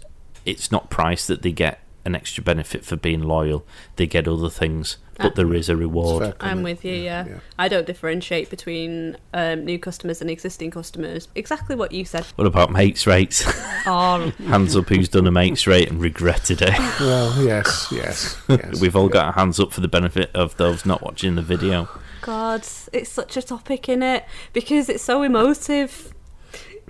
it's 0.44 0.70
not 0.70 0.90
price 0.90 1.26
that 1.26 1.42
they 1.42 1.52
get 1.52 1.80
an 2.04 2.14
extra 2.14 2.42
benefit 2.42 2.84
for 2.84 2.96
being 2.96 3.22
loyal, 3.22 3.64
they 3.96 4.06
get 4.06 4.28
other 4.28 4.50
things, 4.50 4.98
but 5.16 5.32
Uh, 5.32 5.34
there 5.36 5.54
is 5.54 5.68
a 5.68 5.76
reward. 5.76 6.34
I'm 6.40 6.62
with 6.62 6.84
you, 6.84 6.94
yeah. 6.94 7.26
yeah. 7.26 7.38
I 7.58 7.68
don't 7.68 7.86
differentiate 7.86 8.50
between 8.50 9.16
um, 9.32 9.64
new 9.64 9.78
customers 9.78 10.20
and 10.20 10.28
existing 10.30 10.70
customers. 10.70 11.28
Exactly 11.34 11.76
what 11.76 11.92
you 11.92 12.04
said. 12.04 12.24
What 12.36 12.46
about 12.46 12.70
mates 12.72 13.06
rates? 13.06 13.44
Oh, 13.86 14.32
hands 14.46 14.74
up 14.76 14.88
who's 14.88 15.10
done 15.10 15.26
a 15.26 15.30
mates 15.30 15.66
rate 15.66 15.90
and 15.90 16.00
regretted 16.00 16.62
it. 16.62 16.72
Well, 17.00 17.44
yes, 17.44 17.88
yes, 17.92 18.38
yes. 18.48 18.80
We've 18.80 18.96
all 18.96 19.08
yeah. 19.08 19.12
got 19.12 19.24
our 19.26 19.32
hands 19.32 19.60
up 19.60 19.72
for 19.72 19.82
the 19.82 19.88
benefit 19.88 20.30
of 20.34 20.56
those 20.56 20.86
not 20.86 21.02
watching 21.02 21.34
the 21.34 21.42
video. 21.42 21.88
God, 22.22 22.66
it's 22.94 23.10
such 23.10 23.36
a 23.36 23.42
topic 23.42 23.86
in 23.90 24.02
it 24.02 24.24
because 24.54 24.88
it's 24.88 25.02
so 25.04 25.22
emotive. 25.22 26.13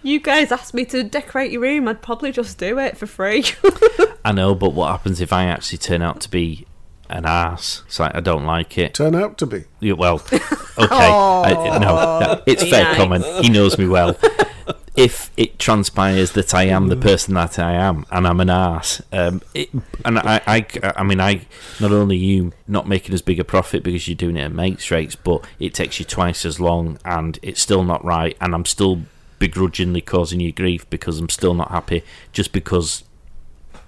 You 0.05 0.21
guys 0.21 0.53
asked 0.53 0.75
me 0.75 0.85
to 0.85 1.03
decorate 1.03 1.51
your 1.51 1.63
room, 1.63 1.89
I'd 1.89 2.03
probably 2.03 2.31
just 2.31 2.59
do 2.59 2.79
it 2.79 2.99
for 2.99 3.07
free. 3.07 3.47
I 4.25 4.33
know, 4.33 4.55
but 4.55 4.75
what 4.75 4.91
happens 4.91 5.19
if 5.19 5.33
I 5.33 5.47
actually 5.47 5.79
turn 5.79 6.03
out 6.03 6.21
to 6.21 6.31
be 6.31 6.67
an 7.09 7.25
ass? 7.25 7.83
It's 7.87 7.99
like 7.99 8.15
I 8.15 8.21
don't 8.21 8.45
like 8.45 8.77
it. 8.77 8.93
turn 8.93 9.15
out 9.15 9.39
to 9.39 9.47
be. 9.47 9.65
Yeah, 9.81 9.95
well, 9.95 10.17
okay. 10.17 10.39
I, 10.79 11.79
no, 11.81 12.21
no, 12.21 12.43
it's 12.47 12.65
Be 12.65 12.71
fair 12.71 12.85
nice. 12.85 12.97
comment. 12.99 13.25
He 13.43 13.49
knows 13.49 13.79
me 13.79 13.89
well. 13.89 14.15
If 14.95 15.31
it 15.39 15.59
transpires 15.59 16.33
that 16.33 16.55
I 16.55 16.65
am 16.65 16.89
the 16.89 16.97
person 16.97 17.33
that 17.35 17.59
I 17.59 17.73
am 17.73 18.05
and 18.13 18.29
I'm 18.29 18.41
an 18.41 18.51
ass, 18.51 19.01
um, 19.11 19.41
it, 19.55 19.71
and 20.05 20.19
I, 20.19 20.43
I, 20.47 20.67
I 20.97 21.03
mean, 21.03 21.19
I 21.21 21.47
not 21.81 21.93
only 21.93 22.19
you 22.19 22.53
not 22.69 22.87
making 22.87 23.15
as 23.15 23.23
big 23.23 23.41
a 23.41 23.45
profit 23.45 23.83
because 23.83 24.07
you're 24.07 24.15
doing 24.15 24.37
it 24.37 24.43
at 24.43 24.53
mates 24.53 24.91
rates, 24.91 25.17
but 25.17 25.45
it 25.59 25.73
takes 25.73 25.99
you 25.99 26.05
twice 26.05 26.45
as 26.45 26.61
long 26.61 26.99
and 27.07 27.39
it's 27.43 27.61
still 27.63 27.83
not 27.83 28.05
right, 28.05 28.37
and 28.41 28.55
I'm 28.55 28.67
still 28.67 29.01
begrudgingly 29.39 30.01
causing 30.01 30.41
you 30.41 30.53
grief 30.53 30.89
because 30.91 31.19
I'm 31.19 31.29
still 31.29 31.55
not 31.55 31.71
happy 31.71 32.03
just 32.33 32.53
because 32.53 33.05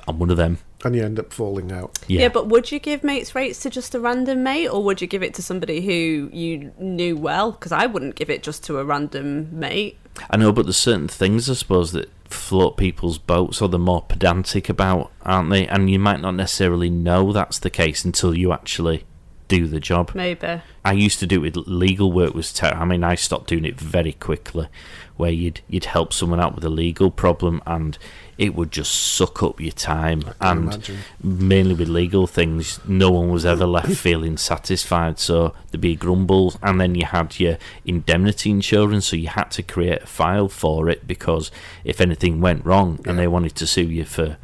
I'm 0.06 0.18
one 0.18 0.30
of 0.30 0.36
them. 0.36 0.58
And 0.84 0.94
you 0.94 1.04
end 1.04 1.18
up 1.18 1.32
falling 1.32 1.72
out. 1.72 1.98
Yeah, 2.06 2.22
yeah. 2.22 2.28
but 2.28 2.48
would 2.48 2.70
you 2.70 2.78
give 2.78 3.02
mates 3.02 3.34
rates 3.34 3.60
to 3.60 3.70
just 3.70 3.94
a 3.94 4.00
random 4.00 4.42
mate 4.42 4.68
or 4.68 4.84
would 4.84 5.00
you 5.00 5.06
give 5.06 5.22
it 5.22 5.34
to 5.34 5.42
somebody 5.42 5.80
who 5.80 6.30
you 6.32 6.72
knew 6.78 7.16
well? 7.16 7.52
Because 7.52 7.72
I 7.72 7.86
wouldn't 7.86 8.14
give 8.14 8.30
it 8.30 8.42
just 8.42 8.62
to 8.64 8.78
a 8.78 8.84
random 8.84 9.58
mate. 9.58 9.98
I 10.30 10.36
know, 10.36 10.52
but 10.52 10.66
there's 10.66 10.76
certain 10.76 11.08
things 11.08 11.50
I 11.50 11.54
suppose 11.54 11.92
that 11.92 12.10
float 12.28 12.76
people's 12.76 13.18
boats 13.18 13.60
or 13.62 13.68
they're 13.68 13.78
more 13.78 14.02
pedantic 14.02 14.68
about, 14.68 15.10
aren't 15.22 15.50
they? 15.50 15.66
And 15.66 15.90
you 15.90 15.98
might 15.98 16.20
not 16.20 16.32
necessarily 16.32 16.90
know 16.90 17.32
that's 17.32 17.58
the 17.58 17.70
case 17.70 18.04
until 18.04 18.36
you 18.36 18.52
actually 18.52 19.04
do 19.48 19.66
the 19.66 19.80
job. 19.80 20.12
Maybe. 20.14 20.60
I 20.84 20.92
used 20.92 21.18
to 21.20 21.26
do 21.26 21.44
it 21.44 21.56
with 21.56 21.66
legal 21.66 22.12
work 22.12 22.34
was 22.34 22.52
ter- 22.52 22.68
I 22.68 22.84
mean 22.84 23.04
I 23.04 23.14
stopped 23.14 23.48
doing 23.48 23.64
it 23.64 23.80
very 23.80 24.12
quickly 24.12 24.68
where 25.16 25.30
you'd 25.30 25.60
you'd 25.68 25.86
help 25.86 26.12
someone 26.12 26.40
out 26.40 26.54
with 26.54 26.64
a 26.64 26.70
legal 26.70 27.10
problem 27.10 27.62
and 27.66 27.98
it 28.38 28.54
would 28.54 28.70
just 28.70 28.92
suck 28.92 29.42
up 29.42 29.60
your 29.60 29.72
time. 29.72 30.22
And 30.40 30.64
imagine. 30.64 30.98
mainly 31.22 31.74
with 31.74 31.88
legal 31.88 32.26
things 32.26 32.80
no 32.86 33.10
one 33.10 33.30
was 33.30 33.46
ever 33.46 33.66
left 33.66 33.92
feeling 33.96 34.36
satisfied. 34.36 35.18
So 35.18 35.54
there'd 35.70 35.80
be 35.80 35.96
grumbles 35.96 36.58
and 36.62 36.80
then 36.80 36.94
you 36.94 37.06
had 37.06 37.38
your 37.40 37.58
indemnity 37.84 38.50
insurance. 38.50 39.06
So 39.06 39.16
you 39.16 39.28
had 39.28 39.50
to 39.52 39.62
create 39.62 40.02
a 40.02 40.06
file 40.06 40.48
for 40.48 40.88
it 40.88 41.06
because 41.06 41.50
if 41.84 42.00
anything 42.00 42.40
went 42.40 42.64
wrong 42.64 43.00
and 43.06 43.18
they 43.18 43.28
wanted 43.28 43.54
to 43.56 43.66
sue 43.66 43.84
you 43.84 44.04
for 44.04 44.36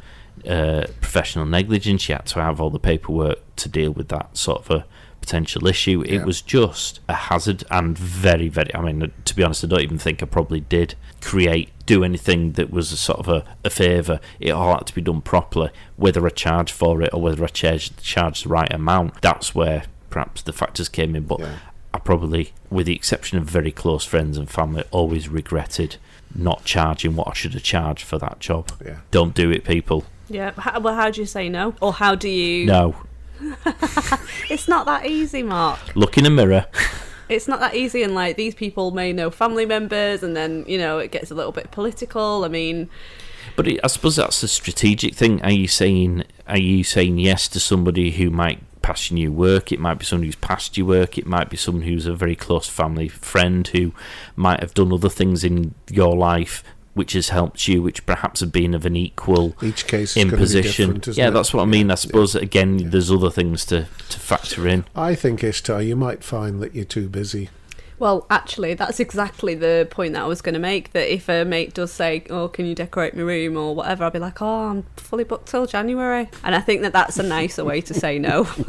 uh, 0.47 0.85
professional 0.99 1.45
negligence 1.45 2.09
you 2.09 2.15
had 2.15 2.25
to 2.25 2.41
have 2.41 2.59
all 2.59 2.69
the 2.69 2.79
paperwork 2.79 3.39
to 3.55 3.69
deal 3.69 3.91
with 3.91 4.09
that 4.09 4.35
sort 4.35 4.59
of 4.59 4.69
a 4.71 4.85
potential 5.23 5.65
issue 5.67 6.01
it 6.01 6.11
Yeah. 6.15 6.25
was 6.25 6.41
just 6.41 6.99
a 7.07 7.13
hazard 7.13 7.63
and 7.71 7.97
very 7.97 8.49
very 8.49 8.73
i 8.75 8.81
mean 8.81 9.09
to 9.23 9.35
be 9.35 9.41
honest 9.41 9.63
i 9.63 9.67
don't 9.67 9.81
even 9.81 9.97
think 9.97 10.21
i 10.21 10.25
probably 10.25 10.59
did 10.59 10.95
create 11.21 11.69
do 11.85 12.03
anything 12.03 12.51
that 12.53 12.69
was 12.71 12.91
a 12.91 12.97
sort 12.97 13.19
of 13.19 13.29
a, 13.29 13.45
a 13.63 13.69
favour 13.69 14.19
it 14.41 14.51
all 14.51 14.73
had 14.75 14.85
to 14.87 14.93
be 14.95 15.01
done 15.01 15.21
properly 15.21 15.69
whether 15.95 16.25
i 16.25 16.29
charged 16.29 16.73
for 16.73 17.01
it 17.01 17.13
or 17.13 17.21
whether 17.21 17.43
i 17.43 17.47
charged, 17.47 18.01
charge 18.03 18.43
the 18.43 18.49
right 18.49 18.71
amount 18.73 19.21
that's 19.21 19.55
where 19.55 19.83
perhaps 20.09 20.41
the 20.41 20.51
factors 20.51 20.89
came 20.89 21.15
in 21.15 21.23
but 21.23 21.39
Yeah. 21.39 21.55
i 21.93 21.99
probably 21.99 22.51
with 22.69 22.85
the 22.87 22.95
exception 22.95 23.37
of 23.37 23.45
very 23.45 23.71
close 23.71 24.03
friends 24.03 24.37
and 24.37 24.49
family 24.49 24.83
always 24.91 25.29
regretted 25.29 25.95
not 26.35 26.65
charging 26.65 27.15
what 27.15 27.29
i 27.29 27.33
should 27.33 27.53
have 27.53 27.63
charged 27.63 28.03
for 28.03 28.17
that 28.17 28.39
job 28.41 28.71
Yeah. 28.85 28.97
don't 29.11 29.33
do 29.33 29.49
it 29.51 29.63
people 29.63 30.03
Yeah. 30.29 30.51
How, 30.57 30.79
well, 30.81 30.95
how 30.95 31.09
do 31.11 31.21
you 31.21 31.27
say 31.27 31.47
no? 31.49 31.75
Or 31.81 31.91
how 31.93 32.15
do 32.15 32.27
you. 32.29 32.65
no 32.65 32.95
It's 34.49 34.67
not 34.67 34.85
that 34.85 35.05
easy, 35.05 35.43
Mark. 35.43 35.79
look 35.95 36.17
in 36.17 36.25
a 36.25 36.29
mirror 36.29 36.65
It's 37.29 37.47
not 37.47 37.59
that 37.61 37.73
easy, 37.73 38.03
and 38.03 38.13
like 38.13 38.35
these 38.35 38.53
people 38.53 38.91
may 38.91 39.13
know 39.13 39.31
family 39.31 39.65
members, 39.65 40.23
and 40.23 40.35
then 40.35 40.65
you 40.67 40.77
know 40.77 40.99
it 40.99 41.11
gets 41.11 41.31
a 41.31 41.35
little 41.35 41.53
bit 41.53 41.71
political. 41.71 42.43
I 42.43 42.49
mean, 42.49 42.89
But 43.55 43.67
it, 43.67 43.79
I 43.83 43.87
suppose 43.87 44.17
that's 44.17 44.43
a 44.43 44.47
strategic 44.47 45.15
thing. 45.15 45.41
Are 45.41 45.51
you 45.51 45.67
saying 45.67 46.25
are 46.47 46.59
you 46.59 46.83
saying 46.83 47.19
yes 47.19 47.47
to 47.49 47.59
somebody 47.59 48.11
who 48.11 48.29
might 48.29 48.61
pass 48.81 49.09
you 49.09 49.15
new 49.15 49.31
work? 49.31 49.71
It 49.71 49.79
might 49.79 49.95
be 49.95 50.05
someone 50.05 50.25
who's 50.25 50.35
passed 50.35 50.77
you 50.77 50.85
work. 50.85 51.17
It 51.17 51.25
might 51.25 51.49
be 51.49 51.57
someone 51.57 51.83
who's 51.83 52.05
a 52.05 52.13
very 52.13 52.35
close 52.35 52.67
family 52.67 53.07
friend 53.07 53.65
who 53.67 53.93
might 54.35 54.59
have 54.59 54.73
done 54.73 54.91
other 54.91 55.09
things 55.09 55.43
in 55.43 55.73
your 55.89 56.15
life 56.15 56.63
which 56.93 57.13
has 57.13 57.29
helped 57.29 57.67
you, 57.67 57.81
which 57.81 58.05
perhaps 58.05 58.39
have 58.41 58.51
been 58.51 58.73
of 58.73 58.85
an 58.85 58.95
equal 58.95 59.55
Each 59.61 59.87
case 59.87 60.11
is 60.11 60.15
going 60.15 60.27
to 60.29 60.35
be 60.35 60.41
imposition. 60.41 60.85
different, 60.87 61.07
isn't 61.09 61.21
Yeah, 61.21 61.29
it? 61.29 61.31
that's 61.31 61.53
what 61.53 61.63
I 61.63 61.65
mean. 61.65 61.89
I 61.89 61.93
yeah. 61.93 61.95
suppose 61.95 62.35
again, 62.35 62.79
yeah. 62.79 62.89
there's 62.89 63.11
other 63.11 63.29
things 63.31 63.65
to 63.67 63.87
to 64.09 64.19
factor 64.19 64.67
in. 64.67 64.85
I 64.95 65.15
think, 65.15 65.43
Ishtar, 65.43 65.81
you 65.81 65.95
might 65.95 66.23
find 66.23 66.61
that 66.61 66.75
you're 66.75 66.85
too 66.85 67.09
busy. 67.09 67.49
well, 67.99 68.25
actually, 68.29 68.73
that's 68.73 68.99
exactly 68.99 69.55
the 69.55 69.87
point 69.89 70.13
that 70.13 70.23
I 70.23 70.27
was 70.27 70.41
going 70.41 70.53
to 70.53 70.59
make. 70.59 70.91
That 70.93 71.11
if 71.13 71.29
a 71.29 71.45
mate 71.45 71.73
does 71.73 71.91
say, 71.91 72.23
"Oh, 72.29 72.47
can 72.47 72.65
you 72.65 72.75
decorate 72.75 73.15
my 73.15 73.21
room?" 73.23 73.55
or 73.57 73.73
whatever, 73.75 74.03
I'll 74.03 74.11
be 74.11 74.19
like, 74.19 74.41
"Oh, 74.41 74.65
I'm 74.69 74.83
fully 74.97 75.23
booked 75.23 75.47
till 75.47 75.65
January," 75.65 76.29
and 76.43 76.53
I 76.53 76.59
think 76.59 76.81
that 76.81 76.91
that's 76.93 77.17
a 77.17 77.23
nicer 77.23 77.63
way 77.63 77.81
to 77.81 77.93
say 77.93 78.19
no. 78.19 78.43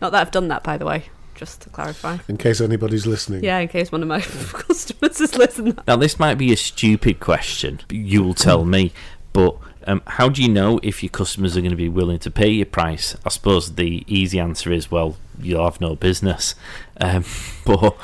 not 0.00 0.12
that 0.12 0.14
I've 0.14 0.30
done 0.30 0.48
that, 0.48 0.62
by 0.62 0.76
the 0.76 0.84
way. 0.86 1.04
Just 1.34 1.62
to 1.62 1.70
clarify. 1.70 2.18
In 2.28 2.36
case 2.36 2.60
anybody's 2.60 3.06
listening. 3.06 3.42
Yeah, 3.42 3.58
in 3.58 3.68
case 3.68 3.90
one 3.90 4.02
of 4.02 4.08
my 4.08 4.20
customers 4.52 5.20
is 5.20 5.36
listening. 5.36 5.78
Now, 5.86 5.96
this 5.96 6.18
might 6.18 6.36
be 6.36 6.52
a 6.52 6.56
stupid 6.56 7.20
question. 7.20 7.80
You 7.90 8.22
will 8.22 8.34
tell 8.34 8.64
me, 8.64 8.92
but 9.32 9.56
um, 9.86 10.02
how 10.06 10.28
do 10.28 10.42
you 10.42 10.48
know 10.48 10.78
if 10.82 11.02
your 11.02 11.10
customers 11.10 11.56
are 11.56 11.60
going 11.60 11.70
to 11.70 11.76
be 11.76 11.88
willing 11.88 12.18
to 12.20 12.30
pay 12.30 12.50
your 12.50 12.66
price? 12.66 13.16
I 13.24 13.30
suppose 13.30 13.74
the 13.74 14.04
easy 14.06 14.38
answer 14.38 14.72
is, 14.72 14.90
well, 14.90 15.16
you'll 15.40 15.64
have 15.64 15.80
no 15.80 15.96
business. 15.96 16.54
Um, 17.00 17.24
but 17.64 17.96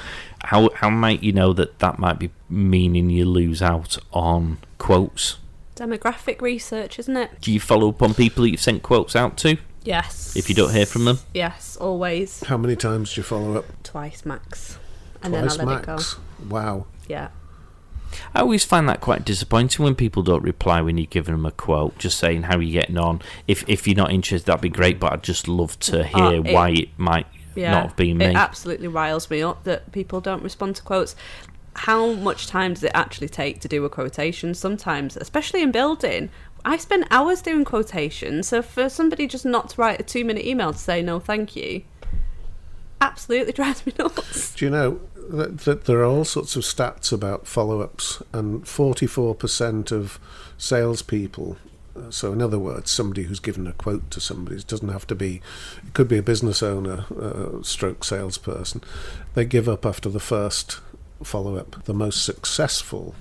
how 0.44 0.70
how 0.74 0.90
might 0.90 1.22
you 1.22 1.32
know 1.32 1.52
that 1.52 1.78
that 1.80 1.98
might 1.98 2.18
be 2.18 2.30
meaning 2.48 3.10
you 3.10 3.24
lose 3.24 3.62
out 3.62 3.98
on 4.12 4.58
quotes? 4.78 5.38
Demographic 5.76 6.40
research, 6.40 6.98
isn't 6.98 7.16
it? 7.16 7.40
Do 7.40 7.52
you 7.52 7.60
follow 7.60 7.90
up 7.90 8.02
on 8.02 8.14
people 8.14 8.42
that 8.42 8.50
you've 8.50 8.60
sent 8.60 8.82
quotes 8.82 9.14
out 9.14 9.36
to 9.38 9.58
Yes. 9.84 10.36
if 10.36 10.48
you 10.48 10.54
don't 10.54 10.72
hear 10.72 10.86
from 10.86 11.04
them? 11.04 11.18
Yes, 11.32 11.76
always. 11.80 12.42
How 12.44 12.56
many 12.56 12.76
times 12.76 13.14
do 13.14 13.20
you 13.20 13.22
follow 13.24 13.56
up? 13.56 13.64
Twice 13.82 14.24
max. 14.26 14.78
And 15.22 15.32
Twice 15.32 15.56
then 15.56 15.68
I 15.68 15.70
let 15.72 15.86
max. 15.86 16.12
it 16.12 16.18
go. 16.48 16.54
Wow. 16.54 16.86
Yeah. 17.08 17.28
I 18.34 18.40
always 18.40 18.64
find 18.64 18.88
that 18.88 19.00
quite 19.00 19.24
disappointing 19.24 19.84
when 19.84 19.94
people 19.94 20.22
don't 20.22 20.42
reply 20.42 20.80
when 20.80 20.96
you're 20.96 21.06
giving 21.06 21.34
them 21.34 21.44
a 21.46 21.50
quote, 21.50 21.98
just 21.98 22.18
saying 22.18 22.44
how 22.44 22.58
you're 22.58 22.80
getting 22.80 22.98
on. 22.98 23.20
If 23.46 23.64
if 23.68 23.86
you're 23.86 23.96
not 23.96 24.10
interested, 24.12 24.46
that'd 24.46 24.62
be 24.62 24.68
great, 24.70 24.98
but 24.98 25.12
I'd 25.12 25.22
just 25.22 25.46
love 25.46 25.78
to 25.80 26.04
hear 26.04 26.24
Uh, 26.24 26.30
it- 26.32 26.52
why 26.54 26.70
it 26.70 26.88
might 26.96 27.26
Yeah. 27.54 27.72
not 27.72 27.82
have 27.88 27.96
been 27.96 28.18
me. 28.18 28.26
It 28.26 28.36
absolutely 28.36 28.88
riles 28.88 29.28
me 29.30 29.42
up 29.42 29.64
that 29.64 29.92
people 29.92 30.20
don't 30.20 30.42
respond 30.42 30.76
to 30.76 30.82
quotes. 30.82 31.16
How 31.74 32.12
much 32.14 32.46
time 32.46 32.74
does 32.74 32.82
it 32.82 32.92
actually 32.94 33.28
take 33.28 33.60
to 33.60 33.68
do 33.68 33.84
a 33.84 33.88
quotation? 33.90 34.54
Sometimes, 34.54 35.16
especially 35.16 35.62
in 35.62 35.70
building, 35.70 36.30
I 36.68 36.76
spend 36.76 37.06
hours 37.10 37.40
doing 37.40 37.64
quotations. 37.64 38.48
So 38.48 38.60
for 38.60 38.90
somebody 38.90 39.26
just 39.26 39.46
not 39.46 39.70
to 39.70 39.80
write 39.80 40.00
a 40.00 40.02
two 40.02 40.22
minute 40.22 40.44
email 40.44 40.72
to 40.72 40.78
say 40.78 41.00
no, 41.00 41.18
thank 41.18 41.56
you, 41.56 41.82
absolutely 43.00 43.52
drives 43.54 43.86
me 43.86 43.94
nuts. 43.98 44.54
Do 44.54 44.66
you 44.66 44.70
know 44.70 45.00
that, 45.30 45.60
that 45.60 45.86
there 45.86 46.00
are 46.00 46.04
all 46.04 46.26
sorts 46.26 46.56
of 46.56 46.64
stats 46.64 47.10
about 47.10 47.46
follow 47.46 47.80
ups, 47.80 48.22
and 48.34 48.64
44% 48.64 49.92
of 49.92 50.20
salespeople, 50.58 51.56
uh, 51.96 52.10
so 52.10 52.34
in 52.34 52.42
other 52.42 52.58
words, 52.58 52.90
somebody 52.90 53.22
who's 53.22 53.40
given 53.40 53.66
a 53.66 53.72
quote 53.72 54.10
to 54.10 54.20
somebody, 54.20 54.56
it 54.56 54.66
doesn't 54.66 54.90
have 54.90 55.06
to 55.06 55.14
be, 55.14 55.40
it 55.86 55.94
could 55.94 56.08
be 56.08 56.18
a 56.18 56.22
business 56.22 56.62
owner, 56.62 57.06
uh, 57.18 57.62
stroke 57.62 58.04
salesperson, 58.04 58.82
they 59.32 59.46
give 59.46 59.70
up 59.70 59.86
after 59.86 60.10
the 60.10 60.20
first 60.20 60.80
follow 61.22 61.56
up. 61.56 61.82
The 61.84 61.94
most 61.94 62.24
successful 62.24 63.14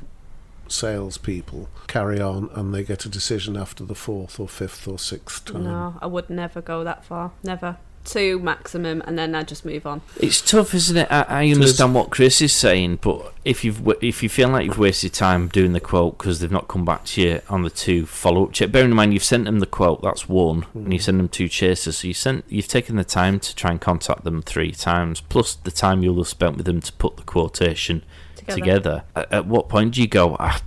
salespeople 0.72 1.70
carry 1.88 2.20
on 2.20 2.49
and 2.53 2.74
they 2.74 2.84
get 2.84 3.05
a 3.05 3.09
decision 3.09 3.57
after 3.57 3.84
the 3.84 3.95
fourth 3.95 4.39
or 4.39 4.47
fifth 4.47 4.88
or 4.88 4.99
sixth 4.99 5.45
time. 5.45 5.63
No, 5.63 5.97
I 6.01 6.07
would 6.07 6.30
never 6.30 6.61
go 6.61 6.84
that 6.84 7.05
far. 7.05 7.32
Never. 7.43 7.78
Two 8.03 8.39
maximum, 8.39 9.03
and 9.05 9.18
then 9.20 9.36
I 9.36 9.43
just 9.43 9.65
move 9.65 9.86
on. 9.86 10.01
It's 10.15 10.39
tough, 10.39 10.74
isn't 10.74 10.95
it? 10.95 11.11
I, 11.11 11.24
I 11.24 11.49
understand 11.49 11.93
what 11.93 12.09
Chris 12.09 12.41
is 12.41 12.53
saying, 12.53 12.99
but 13.01 13.34
if 13.43 13.65
you've 13.65 13.86
wa- 13.86 13.95
if 13.99 14.24
you 14.24 14.30
feel 14.30 14.47
like 14.47 14.65
you've 14.65 14.78
wasted 14.78 15.11
time 15.11 15.49
doing 15.49 15.74
the 15.74 15.82
quote 15.82 16.18
because 16.18 16.39
they've 16.39 16.49
not 16.49 16.70
come 16.70 16.86
back 16.86 17.03
to 17.03 17.22
you 17.22 17.41
on 17.49 17.63
the 17.63 17.70
two 17.70 18.05
follow 18.05 18.45
up 18.45 18.53
check, 18.53 18.72
bearing 18.72 18.91
in 18.91 18.95
mind 18.95 19.13
you've 19.13 19.26
sent 19.26 19.43
them 19.43 19.59
the 19.59 19.65
quote, 19.65 20.01
that's 20.01 20.30
one, 20.30 20.65
and 20.74 20.93
you 20.93 20.99
mm. 20.99 21.03
send 21.03 21.20
them 21.20 21.28
two 21.28 21.49
chasers, 21.49 21.97
so 21.97 22.07
you 22.07 22.13
sent 22.13 22.45
you've 22.47 22.70
taken 22.70 22.95
the 22.95 23.03
time 23.03 23.41
to 23.41 23.53
try 23.53 23.72
and 23.72 23.82
contact 23.82 24.24
them 24.24 24.41
three 24.41 24.72
times, 24.72 25.20
plus 25.20 25.55
the 25.55 25.72
time 25.72 26.01
you'll 26.01 26.15
have 26.15 26.30
spent 26.30 26.55
with 26.55 26.65
them 26.65 26.80
to 26.80 26.93
put 26.93 27.18
the 27.18 27.24
quotation 27.24 28.05
Together. 28.47 29.03
together. 29.03 29.03
At, 29.15 29.33
at 29.33 29.45
what 29.47 29.69
point 29.69 29.93
do 29.95 30.01
you 30.01 30.07
go? 30.07 30.35
"Ah, 30.39 30.61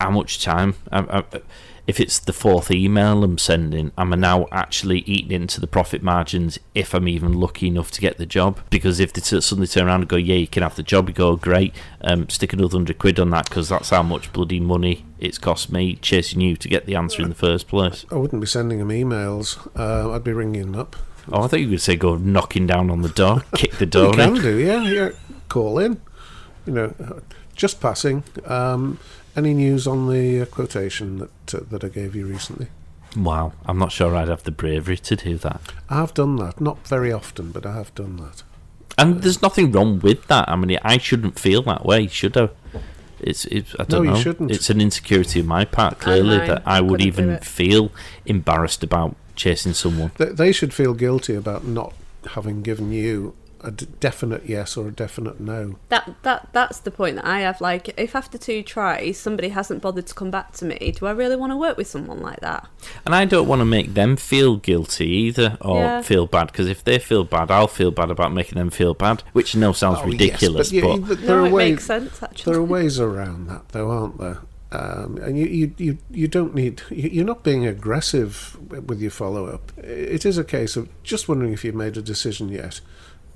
how 0.00 0.10
much 0.10 0.42
time? 0.42 0.74
I, 0.92 1.20
I, 1.20 1.40
if 1.86 2.00
it's 2.00 2.18
the 2.18 2.32
fourth 2.32 2.70
email 2.70 3.22
I'm 3.22 3.36
sending, 3.36 3.92
am 3.98 4.14
I 4.14 4.16
now 4.16 4.46
actually 4.50 5.00
eating 5.00 5.30
into 5.32 5.60
the 5.60 5.66
profit 5.66 6.02
margins 6.02 6.58
if 6.74 6.94
I'm 6.94 7.06
even 7.06 7.34
lucky 7.34 7.66
enough 7.68 7.90
to 7.92 8.00
get 8.00 8.16
the 8.16 8.24
job? 8.24 8.58
Because 8.70 9.00
if 9.00 9.12
they 9.12 9.20
t- 9.20 9.38
suddenly 9.42 9.66
turn 9.66 9.86
around 9.86 10.00
and 10.00 10.08
go, 10.08 10.16
yeah, 10.16 10.36
you 10.36 10.46
can 10.46 10.62
have 10.62 10.76
the 10.76 10.82
job, 10.82 11.08
you 11.10 11.14
go, 11.14 11.36
great, 11.36 11.74
um, 12.00 12.26
stick 12.30 12.54
another 12.54 12.78
hundred 12.78 12.98
quid 12.98 13.20
on 13.20 13.28
that 13.30 13.50
because 13.50 13.68
that's 13.68 13.90
how 13.90 14.02
much 14.02 14.32
bloody 14.32 14.60
money 14.60 15.04
it's 15.18 15.36
cost 15.36 15.70
me 15.70 15.96
chasing 15.96 16.40
you 16.40 16.56
to 16.56 16.68
get 16.68 16.86
the 16.86 16.94
answer 16.96 17.20
in 17.22 17.28
the 17.28 17.34
first 17.34 17.68
place. 17.68 18.06
I 18.10 18.14
wouldn't 18.14 18.40
be 18.40 18.46
sending 18.46 18.78
them 18.78 18.88
emails. 18.88 19.58
Uh, 19.78 20.10
I'd 20.12 20.24
be 20.24 20.32
ringing 20.32 20.72
them 20.72 20.80
up. 20.80 20.96
Oh, 21.30 21.42
I 21.42 21.48
thought 21.48 21.60
you 21.60 21.66
were 21.66 21.72
going 21.72 21.78
to 21.78 21.84
say 21.84 21.96
go 21.96 22.16
knocking 22.16 22.66
down 22.66 22.90
on 22.90 23.02
the 23.02 23.08
door, 23.10 23.42
kick 23.56 23.72
the 23.76 23.84
door 23.86 24.06
You 24.06 24.12
can 24.12 24.36
in. 24.36 24.42
do, 24.42 24.56
yeah, 24.58 24.82
yeah. 24.84 25.10
Call 25.50 25.78
in. 25.78 26.00
You 26.66 26.72
know, 26.72 27.20
just 27.54 27.80
passing. 27.80 28.24
Um, 28.46 28.98
any 29.36 29.54
news 29.54 29.86
on 29.86 30.08
the 30.08 30.42
uh, 30.42 30.46
quotation 30.46 31.18
that 31.18 31.54
uh, 31.54 31.60
that 31.70 31.84
I 31.84 31.88
gave 31.88 32.14
you 32.14 32.26
recently? 32.26 32.68
Wow, 33.16 33.52
I'm 33.66 33.78
not 33.78 33.92
sure 33.92 34.14
I'd 34.16 34.28
have 34.28 34.42
the 34.42 34.50
bravery 34.50 34.96
to 34.96 35.16
do 35.16 35.38
that. 35.38 35.60
I 35.88 35.96
have 35.96 36.14
done 36.14 36.36
that, 36.36 36.60
not 36.60 36.86
very 36.86 37.12
often, 37.12 37.52
but 37.52 37.64
I 37.64 37.74
have 37.74 37.94
done 37.94 38.16
that. 38.16 38.42
And 38.98 39.22
there's 39.22 39.42
nothing 39.42 39.72
wrong 39.72 40.00
with 40.00 40.26
that. 40.26 40.48
I 40.48 40.56
mean, 40.56 40.78
I 40.82 40.98
shouldn't 40.98 41.38
feel 41.38 41.62
that 41.62 41.84
way, 41.84 42.06
should 42.06 42.36
I? 42.36 42.48
It's, 43.20 43.44
it's 43.46 43.74
I 43.78 43.84
don't 43.84 44.04
No, 44.04 44.10
you 44.10 44.16
know. 44.16 44.22
shouldn't. 44.22 44.50
It's 44.50 44.70
an 44.70 44.80
insecurity 44.80 45.40
on 45.40 45.46
my 45.46 45.64
part, 45.64 45.98
clearly, 45.98 46.38
know, 46.38 46.46
that 46.46 46.62
I 46.66 46.78
I 46.78 46.80
would 46.80 47.00
even 47.00 47.38
feel 47.38 47.90
embarrassed 48.26 48.82
about 48.82 49.16
chasing 49.36 49.72
someone. 49.72 50.10
They, 50.18 50.26
they 50.26 50.52
should 50.52 50.74
feel 50.74 50.94
guilty 50.94 51.34
about 51.34 51.64
not 51.64 51.94
having 52.30 52.62
given 52.62 52.92
you 52.92 53.34
a 53.64 53.70
d- 53.70 53.86
definite 54.00 54.46
yes 54.46 54.76
or 54.76 54.88
a 54.88 54.90
definite 54.92 55.40
no. 55.40 55.76
That 55.88 56.14
that 56.22 56.48
that's 56.52 56.78
the 56.80 56.90
point 56.90 57.16
that 57.16 57.24
I 57.24 57.40
have. 57.40 57.60
Like, 57.60 57.92
if 57.98 58.14
after 58.14 58.38
two 58.38 58.62
tries 58.62 59.18
somebody 59.18 59.48
hasn't 59.48 59.82
bothered 59.82 60.06
to 60.08 60.14
come 60.14 60.30
back 60.30 60.52
to 60.54 60.64
me, 60.64 60.94
do 60.98 61.06
I 61.06 61.10
really 61.12 61.36
want 61.36 61.52
to 61.52 61.56
work 61.56 61.76
with 61.76 61.86
someone 61.86 62.20
like 62.20 62.40
that? 62.40 62.68
And 63.06 63.14
I 63.14 63.24
don't 63.24 63.48
want 63.48 63.60
to 63.60 63.64
make 63.64 63.94
them 63.94 64.16
feel 64.16 64.56
guilty 64.56 65.06
either, 65.08 65.56
or 65.60 65.78
Yeah. 65.80 66.02
feel 66.02 66.26
bad, 66.26 66.48
because 66.48 66.68
if 66.68 66.84
they 66.84 66.98
feel 66.98 67.24
bad, 67.24 67.50
I'll 67.50 67.66
feel 67.68 67.90
bad 67.90 68.10
about 68.10 68.32
making 68.32 68.58
them 68.58 68.70
feel 68.70 68.94
bad, 68.94 69.22
which 69.32 69.56
I 69.56 69.58
know 69.60 69.72
sounds 69.72 69.98
Oh, 70.02 70.06
yes, 70.06 70.12
ridiculous, 70.12 70.72
you- 70.72 70.82
but, 70.98 71.20
there 71.22 71.36
no, 71.36 71.42
are 71.44 71.46
it 71.46 71.52
ways, 71.52 71.70
makes 71.72 71.84
sense 71.86 72.22
actually. 72.22 72.52
There 72.52 72.60
are 72.60 72.64
ways 72.64 73.00
around 73.00 73.48
that, 73.48 73.68
though, 73.70 73.90
aren't 73.90 74.18
there? 74.18 74.38
Um, 74.72 75.18
and 75.22 75.38
you, 75.38 75.46
you, 75.46 75.74
you, 75.78 75.98
you 76.10 76.26
don't 76.26 76.52
need. 76.52 76.82
You're 76.90 77.24
not 77.24 77.44
being 77.44 77.64
aggressive 77.64 78.56
with 78.88 79.00
your 79.00 79.12
follow 79.12 79.46
up. 79.46 79.70
It 79.78 80.26
is 80.26 80.36
a 80.36 80.42
case 80.42 80.74
of 80.74 80.88
just 81.04 81.28
wondering 81.28 81.52
if 81.52 81.64
you've 81.64 81.76
made 81.76 81.96
a 81.96 82.02
decision 82.02 82.48
yet. 82.48 82.80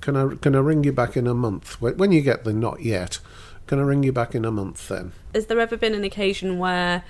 Can 0.01 0.15
I 0.15 0.35
can 0.35 0.55
I 0.55 0.59
ring 0.59 0.83
you 0.83 0.91
back 0.91 1.17
in 1.17 1.27
a 1.27 1.33
month? 1.33 1.81
When 1.81 1.97
when 1.97 2.11
you 2.11 2.21
get 2.21 2.43
the 2.43 2.53
not 2.53 2.81
yet, 2.81 3.19
can 3.67 3.79
I 3.79 3.83
ring 3.83 4.03
you 4.03 4.11
back 4.11 4.33
in 4.35 4.45
a 4.45 4.51
month 4.51 4.87
then? 4.87 5.11
Has 5.33 5.47
there 5.47 5.59
ever 5.59 5.77
been 5.77 5.93
an 5.93 6.03
occasion 6.03 6.57
where 6.57 7.03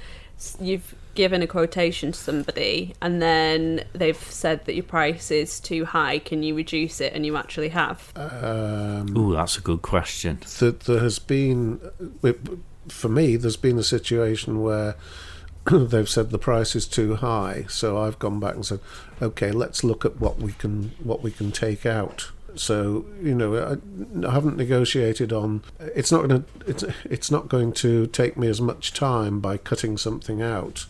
you've 0.59 0.95
given 1.15 1.41
a 1.41 1.47
quotation 1.47 2.11
to 2.13 2.17
somebody 2.17 2.93
and 3.01 3.21
then 3.21 3.83
they've 3.93 4.17
said 4.17 4.65
that 4.65 4.73
your 4.73 4.83
price 4.83 5.31
is 5.31 5.59
too 5.59 5.85
high? 5.85 6.19
Can 6.19 6.43
you 6.43 6.55
reduce 6.55 7.01
it? 7.01 7.13
And 7.13 7.25
you 7.25 7.37
actually 7.37 7.69
have. 7.69 8.11
Um, 8.15 9.17
ooh, 9.17 9.33
that's 9.33 9.57
a 9.57 9.61
good 9.61 9.81
question. 9.81 10.39
that 10.59 10.81
there 10.81 10.99
has 10.99 11.19
been, 11.19 11.79
for 12.87 13.09
me, 13.09 13.35
there's 13.35 13.57
been 13.57 13.77
a 13.77 13.83
situation 13.83 14.61
where 14.61 14.95
they've 15.89 16.09
said 16.09 16.29
the 16.29 16.37
price 16.39 16.75
is 16.75 16.87
too 16.87 17.15
high, 17.15 17.65
so 17.67 17.97
I've 17.97 18.19
gone 18.19 18.39
back 18.39 18.55
and 18.55 18.65
said, 18.65 18.79
okay, 19.21 19.51
let's 19.51 19.83
look 19.83 20.05
at 20.05 20.19
what 20.19 20.39
we 20.39 20.53
can 20.53 20.91
what 21.03 21.21
we 21.21 21.31
can 21.31 21.51
take 21.51 21.85
out. 21.85 22.31
So 22.55 23.05
you 23.21 23.35
know, 23.35 23.55
I, 23.55 24.27
I 24.27 24.31
haven't 24.31 24.57
negotiated 24.57 25.31
on. 25.31 25.63
It's 25.79 26.11
not 26.11 26.27
going 26.27 26.43
to. 26.43 26.49
It's 26.67 26.83
it's 27.05 27.31
not 27.31 27.47
going 27.47 27.73
to 27.73 28.07
take 28.07 28.37
me 28.37 28.47
as 28.47 28.59
much 28.59 28.93
time 28.93 29.39
by 29.39 29.57
cutting 29.57 29.97
something 29.97 30.41
out. 30.41 30.85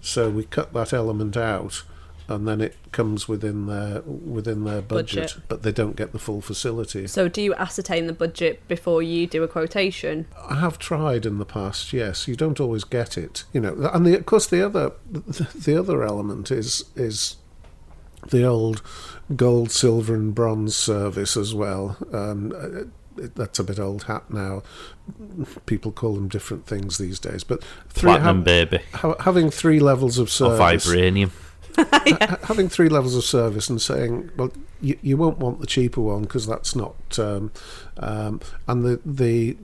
So 0.00 0.30
we 0.30 0.44
cut 0.44 0.72
that 0.72 0.92
element 0.92 1.36
out, 1.36 1.84
and 2.28 2.46
then 2.46 2.60
it 2.60 2.76
comes 2.92 3.28
within 3.28 3.66
their 3.66 4.00
within 4.02 4.64
their 4.64 4.82
budget, 4.82 5.22
Budget. 5.34 5.42
but 5.48 5.62
they 5.62 5.72
don't 5.72 5.96
get 5.96 6.12
the 6.12 6.18
full 6.18 6.40
facility. 6.40 7.06
So, 7.06 7.28
do 7.28 7.40
you 7.42 7.54
ascertain 7.54 8.06
the 8.06 8.12
budget 8.12 8.66
before 8.68 9.02
you 9.02 9.26
do 9.26 9.42
a 9.42 9.48
quotation? 9.48 10.26
I 10.48 10.56
have 10.56 10.78
tried 10.78 11.24
in 11.26 11.38
the 11.38 11.44
past. 11.44 11.92
Yes, 11.92 12.26
you 12.28 12.36
don't 12.36 12.58
always 12.60 12.84
get 12.84 13.16
it, 13.16 13.44
you 13.52 13.60
know. 13.60 13.90
And 13.92 14.04
the, 14.06 14.18
of 14.18 14.26
course, 14.26 14.46
the 14.46 14.64
other 14.64 14.92
the, 15.10 15.48
the 15.54 15.78
other 15.78 16.02
element 16.02 16.50
is 16.50 16.84
is 16.96 17.36
the 18.30 18.44
old 18.44 18.82
gold, 19.36 19.70
silver, 19.70 20.14
and 20.14 20.34
bronze 20.34 20.74
service 20.74 21.36
as 21.36 21.54
well. 21.54 21.96
Um, 22.12 22.52
uh, 22.56 22.84
that's 23.34 23.58
a 23.58 23.64
bit 23.64 23.78
old 23.78 24.04
hat 24.04 24.30
now. 24.30 24.62
People 25.64 25.90
call 25.90 26.14
them 26.14 26.28
different 26.28 26.66
things 26.66 26.98
these 26.98 27.18
days. 27.18 27.44
But 27.44 27.64
three, 27.88 28.10
Platinum 28.10 28.38
ha- 28.38 28.42
baby. 28.44 28.80
ha- 28.92 29.14
having 29.20 29.50
three 29.50 29.80
levels 29.80 30.18
of 30.18 30.26
Or 30.26 30.30
service, 30.30 30.86
vibranium. 30.86 31.30
ha- 31.84 32.38
having 32.44 32.68
three 32.68 32.88
levels 32.88 33.14
of 33.14 33.24
service 33.24 33.68
and 33.68 33.80
saying, 33.80 34.30
well, 34.36 34.52
you, 34.80 34.98
you 35.02 35.16
won't 35.16 35.38
want 35.38 35.60
the 35.60 35.66
cheaper 35.66 36.00
one 36.00 36.22
because 36.22 36.46
that's 36.46 36.74
not, 36.74 37.18
um, 37.18 37.50
um, 37.98 38.40
and 38.66 38.84
the 38.84 39.00
the 39.04 39.56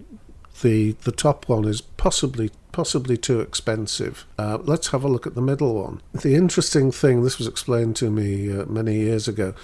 the 0.62 0.92
the 1.04 1.12
top 1.12 1.48
one 1.48 1.64
is 1.64 1.80
possibly 1.80 2.50
possibly 2.72 3.16
too 3.16 3.40
expensive. 3.40 4.26
Uh, 4.38 4.58
let's 4.62 4.88
have 4.88 5.04
a 5.04 5.08
look 5.08 5.26
at 5.26 5.34
the 5.34 5.42
middle 5.42 5.74
one. 5.74 6.00
The 6.12 6.34
interesting 6.34 6.90
thing, 6.90 7.22
this 7.22 7.38
was 7.38 7.46
explained 7.46 7.96
to 7.96 8.10
me 8.10 8.50
uh, 8.50 8.64
many 8.64 8.96
years 8.96 9.28
ago. 9.28 9.54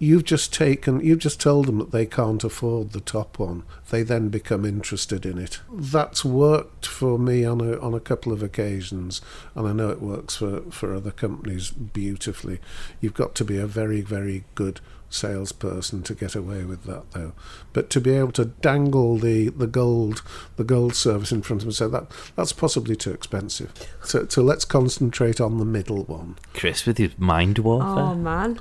You've 0.00 0.24
just 0.24 0.52
taken, 0.52 1.00
you've 1.00 1.18
just 1.18 1.40
told 1.40 1.66
them 1.66 1.78
that 1.78 1.90
they 1.90 2.06
can't 2.06 2.44
afford 2.44 2.92
the 2.92 3.00
top 3.00 3.38
one. 3.38 3.64
They 3.90 4.02
then 4.02 4.28
become 4.28 4.64
interested 4.64 5.26
in 5.26 5.38
it. 5.38 5.60
That's 5.72 6.24
worked 6.24 6.86
for 6.86 7.18
me 7.18 7.44
on 7.44 7.60
a 7.60 7.78
on 7.80 7.94
a 7.94 8.00
couple 8.00 8.32
of 8.32 8.42
occasions, 8.42 9.20
and 9.54 9.66
I 9.66 9.72
know 9.72 9.88
it 9.90 10.00
works 10.00 10.36
for 10.36 10.62
for 10.70 10.94
other 10.94 11.10
companies 11.10 11.70
beautifully. 11.70 12.60
You've 13.00 13.14
got 13.14 13.34
to 13.36 13.44
be 13.44 13.58
a 13.58 13.66
very 13.66 14.00
very 14.00 14.44
good 14.54 14.80
salesperson 15.10 16.02
to 16.02 16.14
get 16.14 16.34
away 16.34 16.64
with 16.64 16.84
that 16.84 17.02
though 17.12 17.32
but 17.72 17.88
to 17.88 17.98
be 17.98 18.10
able 18.10 18.30
to 18.30 18.44
dangle 18.44 19.16
the 19.16 19.48
the 19.48 19.66
gold 19.66 20.22
the 20.56 20.64
gold 20.64 20.94
service 20.94 21.32
in 21.32 21.40
front 21.40 21.62
of 21.62 21.64
them 21.64 21.68
and 21.68 21.74
say 21.74 21.88
that 21.88 22.06
that's 22.36 22.52
possibly 22.52 22.94
too 22.94 23.10
expensive 23.10 23.72
so, 24.04 24.26
so 24.28 24.42
let's 24.42 24.66
concentrate 24.66 25.40
on 25.40 25.56
the 25.56 25.64
middle 25.64 26.04
one 26.04 26.36
Chris 26.52 26.84
with 26.84 26.98
his 26.98 27.18
mind 27.18 27.58
warfare. 27.58 28.04
Oh 28.04 28.14
man, 28.14 28.60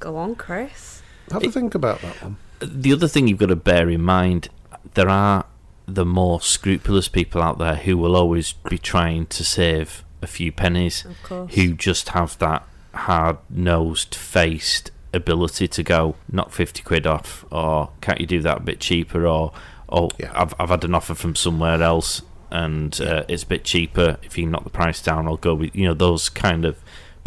go 0.00 0.16
on, 0.16 0.34
Chris. 0.34 1.02
have 1.30 1.42
a 1.44 1.50
think 1.50 1.74
about 1.74 2.00
that 2.02 2.22
one 2.22 2.36
the 2.60 2.92
other 2.92 3.08
thing 3.08 3.28
you've 3.28 3.38
got 3.38 3.46
to 3.46 3.56
bear 3.56 3.88
in 3.88 4.02
mind, 4.02 4.48
there 4.94 5.08
are 5.08 5.44
the 5.86 6.04
more 6.04 6.40
scrupulous 6.40 7.08
people 7.08 7.42
out 7.42 7.58
there 7.58 7.76
who 7.76 7.96
will 7.96 8.16
always 8.16 8.52
be 8.52 8.78
trying 8.78 9.26
to 9.26 9.44
save 9.44 10.04
a 10.20 10.26
few 10.26 10.52
pennies, 10.52 11.04
Of 11.04 11.22
course. 11.22 11.54
who 11.54 11.72
just 11.74 12.10
have 12.10 12.36
that 12.38 12.66
hard 12.94 13.38
nosed 13.48 14.14
faced 14.14 14.90
ability 15.14 15.68
to 15.68 15.82
go, 15.82 16.16
not 16.30 16.52
50 16.52 16.82
quid 16.82 17.06
off, 17.06 17.44
or 17.50 17.90
can't 18.00 18.20
you 18.20 18.26
do 18.26 18.40
that 18.42 18.58
a 18.58 18.60
bit 18.60 18.80
cheaper, 18.80 19.26
or 19.26 19.52
oh, 19.88 20.10
Yeah. 20.18 20.32
I've, 20.34 20.54
I've 20.58 20.68
had 20.68 20.84
an 20.84 20.94
offer 20.94 21.14
from 21.14 21.34
somewhere 21.34 21.80
else 21.80 22.22
and 22.50 22.98
uh, 23.00 23.24
it's 23.28 23.42
a 23.42 23.46
bit 23.46 23.64
cheaper. 23.64 24.16
If 24.22 24.36
you 24.36 24.44
can 24.44 24.50
knock 24.52 24.64
the 24.64 24.70
price 24.70 25.02
down, 25.02 25.26
I'll 25.26 25.36
go 25.36 25.54
with, 25.54 25.74
you 25.76 25.86
know, 25.86 25.94
those 25.94 26.28
kind 26.28 26.64
of 26.64 26.78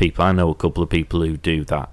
people. 0.02 0.26
I 0.26 0.32
know 0.32 0.50
a 0.50 0.56
couple 0.56 0.82
of 0.84 0.90
people 0.90 1.22
who 1.22 1.38
do 1.38 1.64
that. 1.66 1.90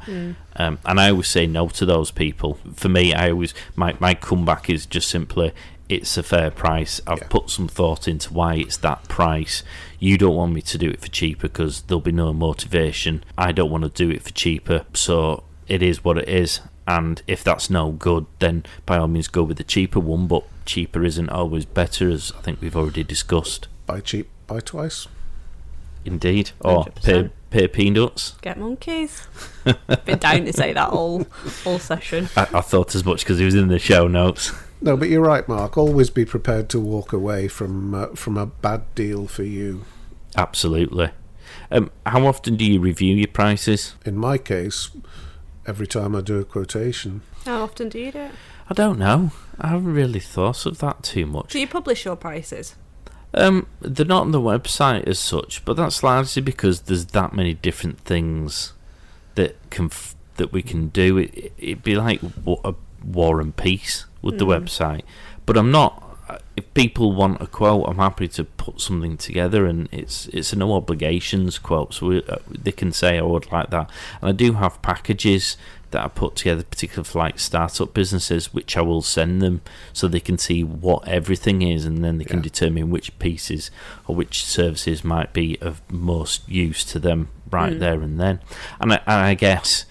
Um, 0.57 0.79
and 0.85 0.99
I 1.01 1.11
always 1.11 1.29
say 1.29 1.47
no 1.47 1.69
to 1.69 1.85
those 1.85 2.11
people. 2.11 2.59
For 2.75 2.89
me, 2.89 3.13
I 3.15 3.31
always, 3.31 3.53
my, 3.77 3.95
my 4.01 4.15
comeback 4.15 4.69
is 4.71 4.87
just 4.87 5.09
simply, 5.09 5.53
it's 5.89 6.17
a 6.17 6.23
fair 6.23 6.51
price. 6.51 7.01
I've 7.07 7.19
Yeah. 7.19 7.27
put 7.29 7.51
some 7.51 7.69
thought 7.69 8.09
into 8.09 8.33
why 8.33 8.55
it's 8.57 8.77
that 8.79 9.05
price. 9.09 9.63
You 10.01 10.17
don't 10.19 10.35
want 10.37 10.53
me 10.55 10.63
to 10.63 10.79
do 10.79 10.89
it 10.89 11.01
for 11.01 11.09
cheaper 11.09 11.49
because 11.49 11.83
there'll 11.83 12.01
be 12.01 12.13
no 12.13 12.33
motivation. 12.33 13.23
I 13.37 13.53
don't 13.53 13.71
want 13.71 13.85
to 13.85 13.91
do 13.91 14.11
it 14.11 14.23
for 14.23 14.33
cheaper, 14.33 14.85
so 14.95 15.45
it 15.67 15.83
is 15.83 16.03
what 16.05 16.17
it 16.19 16.29
is. 16.29 16.61
And 16.87 17.21
if 17.27 17.45
that's 17.45 17.69
no 17.69 17.91
good, 17.93 18.25
then 18.39 18.65
by 18.87 18.97
all 18.97 19.09
means 19.09 19.29
go 19.29 19.43
with 19.43 19.59
the 19.59 19.65
cheaper 19.65 20.01
one. 20.01 20.27
But 20.27 20.45
cheaper 20.65 21.05
isn't 21.05 21.29
always 21.29 21.67
better, 21.67 22.11
as 22.11 22.33
I 22.39 22.41
think 22.41 22.61
we've 22.63 22.77
already 22.77 23.05
discussed. 23.05 23.69
buy 23.87 24.01
cheap 24.01 24.29
buy 24.47 24.61
twice 24.61 25.07
Indeed, 26.05 26.53
or 26.61 26.85
100%. 26.87 27.03
pay 27.03 27.31
peanuts. 27.51 28.37
Get 28.43 28.59
monkeys. 28.59 29.27
Been 30.05 30.19
down 30.19 30.45
to 30.45 30.53
say 30.53 30.73
that 30.73 30.91
all 30.91 31.27
all 31.65 31.79
session. 31.79 32.29
I, 32.37 32.43
I 32.55 32.61
thought 32.61 32.95
as 32.95 33.05
much 33.05 33.25
because 33.25 33.39
he 33.39 33.45
was 33.45 33.55
in 33.55 33.69
the 33.69 33.79
show 33.79 34.07
notes. 34.09 34.53
No, 34.81 34.97
but 34.97 35.09
you're 35.09 35.23
right, 35.23 35.47
Mark. 35.49 35.77
Always 35.77 36.11
be 36.11 36.25
prepared 36.25 36.69
to 36.71 36.79
walk 36.81 37.13
away 37.13 37.49
from 37.49 37.95
uh, 37.95 38.07
from 38.09 38.37
a 38.37 38.47
bad 38.47 38.95
deal 38.95 39.27
for 39.27 39.43
you. 39.43 39.85
Absolutely. 40.37 41.11
Um, 41.71 41.91
how 42.07 42.27
often 42.27 42.57
do 42.57 42.65
you 42.65 42.81
review 42.81 43.15
your 43.17 43.29
prices? 43.29 43.95
In 44.05 44.17
my 44.17 44.39
case, 44.39 44.91
every 45.67 45.87
time 45.87 46.15
I 46.15 46.21
do 46.21 46.39
a 46.39 46.45
quotation, 46.45 47.23
How 47.45 47.63
often 47.63 47.89
do 47.89 47.99
you 47.99 48.13
do 48.13 48.19
it? 48.21 48.31
I 48.71 48.75
don't 48.75 48.99
know. 48.99 49.33
I 49.59 49.69
haven't 49.69 49.93
really 49.95 50.21
thought 50.21 50.67
of 50.67 50.79
that 50.79 51.03
too 51.03 51.27
much. 51.27 51.53
Do 51.53 51.59
you 51.61 51.67
publish 51.67 52.05
your 52.05 52.17
prices? 52.17 52.77
Um, 53.35 53.67
they're 53.81 54.07
not 54.07 54.23
on 54.23 54.31
the 54.33 54.41
website 54.41 55.05
as 55.07 55.19
such, 55.19 55.65
but 55.65 55.75
that's 55.77 56.03
largely 56.03 56.41
because 56.43 56.83
there's 56.83 57.07
that 57.07 57.35
many 57.35 57.55
different 57.55 58.01
things 58.01 58.73
that 59.35 59.57
can 59.71 59.87
f- 59.87 60.15
that 60.37 60.53
we 60.53 60.63
can 60.63 60.89
do. 60.89 61.19
It, 61.19 61.53
it'd 61.59 61.83
be 61.83 61.95
like 61.97 62.21
wa- 62.45 62.61
a 62.65 62.75
war 63.05 63.41
and 63.41 63.55
peace 63.57 64.07
with 64.23 64.39
the 64.39 64.47
Mm. 64.47 64.63
website, 64.65 65.03
but 65.47 65.57
I'm 65.59 65.71
not. 65.71 66.08
If 66.59 66.65
people 66.75 67.13
want 67.13 67.41
a 67.41 67.47
quote, 67.47 67.85
I'm 67.89 67.99
happy 68.09 68.29
to 68.29 68.43
put 68.45 68.81
something 68.81 69.17
together, 69.17 69.65
and 69.71 69.89
it's 69.93 70.27
it's 70.37 70.53
a 70.53 70.57
no 70.57 70.73
obligations 70.75 71.59
quote, 71.69 71.95
so 71.95 72.07
we, 72.09 72.17
uh, 72.25 72.37
they 72.65 72.73
can 72.73 72.91
say 72.93 73.11
I 73.19 73.23
would 73.23 73.51
like 73.53 73.71
that. 73.71 73.87
And 74.21 74.29
I 74.31 74.33
do 74.33 74.55
have 74.55 74.83
packages 74.83 75.57
that 75.93 76.05
I 76.05 76.09
put 76.09 76.37
together, 76.37 76.65
particularly 76.65 77.09
for 77.11 77.19
like 77.21 77.39
startup 77.39 77.95
businesses, 77.95 78.53
which 78.53 78.77
I 78.77 78.83
will 78.83 79.03
send 79.03 79.41
them 79.41 79.61
so 79.93 80.03
they 80.09 80.21
can 80.31 80.37
see 80.37 80.63
what 80.65 81.07
everything 81.09 81.63
is, 81.63 81.85
and 81.87 82.05
then 82.05 82.19
they 82.19 82.25
can 82.33 82.43
determine 82.43 82.91
which 82.91 83.17
pieces 83.19 83.71
or 84.07 84.15
which 84.17 84.45
services 84.45 85.05
might 85.05 85.33
be 85.33 85.57
of 85.61 85.81
most 85.91 86.47
use 86.49 86.85
to 86.93 86.99
them 86.99 87.29
right 87.51 87.75
Mm. 87.75 87.79
there 87.79 88.01
and 88.03 88.19
then. 88.21 88.41
And 88.81 88.93
I, 88.95 88.97
and 89.07 89.21
I 89.33 89.35
guess 89.35 89.85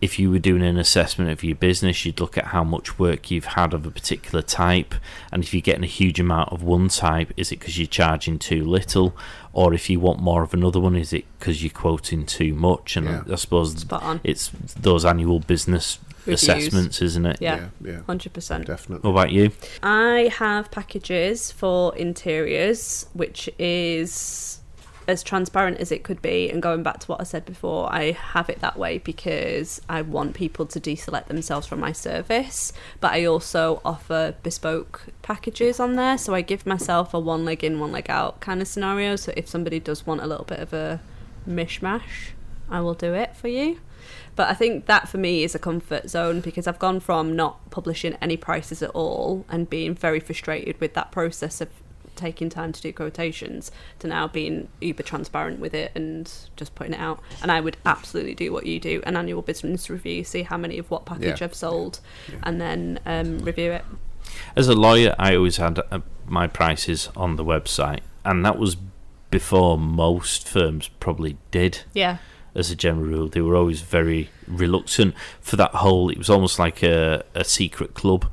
if 0.00 0.18
you 0.18 0.30
were 0.30 0.38
doing 0.38 0.62
an 0.62 0.78
assessment 0.78 1.30
of 1.30 1.42
your 1.42 1.56
business, 1.56 2.04
you'd 2.04 2.20
look 2.20 2.36
at 2.36 2.46
how 2.46 2.62
much 2.62 2.98
work 2.98 3.30
you've 3.30 3.46
had 3.46 3.72
of 3.72 3.86
a 3.86 3.90
particular 3.90 4.42
type, 4.42 4.94
and 5.32 5.42
if 5.42 5.54
you're 5.54 5.60
getting 5.62 5.84
a 5.84 5.86
huge 5.88 6.20
amount 6.20 6.52
of 6.52 6.62
one 6.62 6.88
type, 6.88 7.32
is 7.36 7.50
it 7.50 7.58
because 7.60 7.78
you're 7.78 7.86
charging 7.86 8.38
too 8.38 8.64
little, 8.64 9.16
or 9.52 9.72
if 9.72 9.88
you 9.88 9.98
want 9.98 10.20
more 10.20 10.42
of 10.42 10.52
another 10.52 10.78
one, 10.80 10.96
is 10.96 11.12
it 11.12 11.24
because 11.38 11.62
you're 11.62 11.70
quoting 11.72 12.26
too 12.26 12.54
much? 12.54 12.96
And 12.96 13.06
Yeah. 13.06 13.22
I, 13.28 13.32
I 13.32 13.36
suppose 13.36 13.78
Spot 13.80 14.02
on. 14.02 14.20
it's 14.22 14.50
those 14.78 15.04
annual 15.04 15.40
business 15.40 15.98
Reviews. 16.26 16.42
assessments, 16.42 17.00
isn't 17.00 17.24
it? 17.24 17.38
Yeah. 17.40 17.68
yeah, 17.82 17.92
yeah, 17.92 18.00
Hundred 18.02 18.32
percent. 18.34 18.66
definitely. 18.66 19.08
What 19.10 19.18
about 19.18 19.32
you? 19.32 19.50
I 19.82 20.30
have 20.38 20.70
packages 20.70 21.52
for 21.52 21.96
interiors, 21.96 23.06
which 23.14 23.48
is 23.58 24.55
as 25.08 25.22
transparent 25.22 25.78
as 25.78 25.92
it 25.92 26.02
could 26.02 26.20
be. 26.22 26.50
And 26.50 26.62
going 26.62 26.82
back 26.82 27.00
to 27.00 27.06
what 27.06 27.20
I 27.20 27.24
said 27.24 27.44
before, 27.44 27.92
I 27.92 28.12
have 28.12 28.48
it 28.48 28.60
that 28.60 28.78
way 28.78 28.98
because 28.98 29.80
I 29.88 30.02
want 30.02 30.34
people 30.34 30.66
to 30.66 30.80
deselect 30.80 31.26
themselves 31.26 31.66
from 31.66 31.80
my 31.80 31.92
service. 31.92 32.72
But 33.00 33.12
I 33.12 33.24
also 33.24 33.80
offer 33.84 34.34
bespoke 34.42 35.06
packages 35.22 35.80
on 35.80 35.94
there. 35.96 36.18
So 36.18 36.34
I 36.34 36.40
give 36.40 36.66
myself 36.66 37.14
a 37.14 37.20
one 37.20 37.44
leg 37.44 37.62
in, 37.62 37.80
one 37.80 37.92
leg 37.92 38.10
out 38.10 38.40
kind 38.40 38.60
of 38.60 38.68
scenario. 38.68 39.16
So 39.16 39.32
if 39.36 39.48
somebody 39.48 39.80
does 39.80 40.06
want 40.06 40.22
a 40.22 40.26
little 40.26 40.44
bit 40.44 40.60
of 40.60 40.72
a 40.72 41.00
mishmash, 41.48 42.30
I 42.68 42.80
will 42.80 42.94
do 42.94 43.14
it 43.14 43.36
for 43.36 43.48
you. 43.48 43.78
But 44.34 44.48
I 44.48 44.54
think 44.54 44.86
that 44.86 45.08
for 45.08 45.18
me 45.18 45.44
is 45.44 45.54
a 45.54 45.58
comfort 45.58 46.10
zone 46.10 46.40
because 46.40 46.66
I've 46.66 46.78
gone 46.78 47.00
from 47.00 47.34
not 47.34 47.70
publishing 47.70 48.16
any 48.20 48.36
prices 48.36 48.82
at 48.82 48.90
all 48.90 49.46
and 49.48 49.68
being 49.68 49.94
very 49.94 50.20
frustrated 50.20 50.78
with 50.78 50.94
that 50.94 51.10
process 51.10 51.60
of 51.60 51.70
taking 52.16 52.48
time 52.48 52.72
to 52.72 52.80
do 52.82 52.92
quotations 52.92 53.70
to 53.98 54.06
now 54.06 54.26
being 54.26 54.68
uber 54.80 55.02
transparent 55.02 55.60
with 55.60 55.74
it 55.74 55.92
and 55.94 56.30
just 56.56 56.74
putting 56.74 56.94
it 56.94 57.00
out. 57.00 57.20
And 57.42 57.52
I 57.52 57.60
would 57.60 57.76
absolutely 57.86 58.34
do 58.34 58.52
what 58.52 58.66
you 58.66 58.80
do 58.80 59.02
an 59.06 59.16
annual 59.16 59.42
business 59.42 59.88
review, 59.90 60.24
see 60.24 60.42
how 60.42 60.56
many 60.56 60.78
of 60.78 60.90
what 60.90 61.04
package 61.06 61.40
Yeah. 61.40 61.44
I've 61.46 61.54
sold, 61.54 62.00
and 62.42 62.60
then 62.60 62.98
um, 63.06 63.38
review 63.40 63.72
it. 63.72 63.84
As 64.56 64.68
a 64.68 64.74
lawyer, 64.74 65.14
I 65.18 65.36
always 65.36 65.58
had 65.58 65.78
uh, 65.90 66.00
my 66.26 66.46
prices 66.46 67.08
on 67.16 67.36
the 67.36 67.44
website, 67.44 68.00
and 68.24 68.44
that 68.44 68.58
was 68.58 68.76
before 69.30 69.78
most 69.78 70.48
firms 70.48 70.88
probably 71.00 71.36
did. 71.50 71.82
Yeah. 71.94 72.18
as 72.54 72.70
a 72.70 72.76
general 72.76 73.04
rule. 73.06 73.28
They 73.28 73.42
were 73.42 73.54
always 73.54 73.82
very 73.82 74.30
reluctant 74.48 75.14
for 75.42 75.56
that 75.56 75.72
whole. 75.72 76.08
It 76.08 76.16
was 76.16 76.30
almost 76.30 76.58
like 76.58 76.82
a, 76.82 77.22
a 77.34 77.44
secret 77.44 77.92
club. 77.92 78.30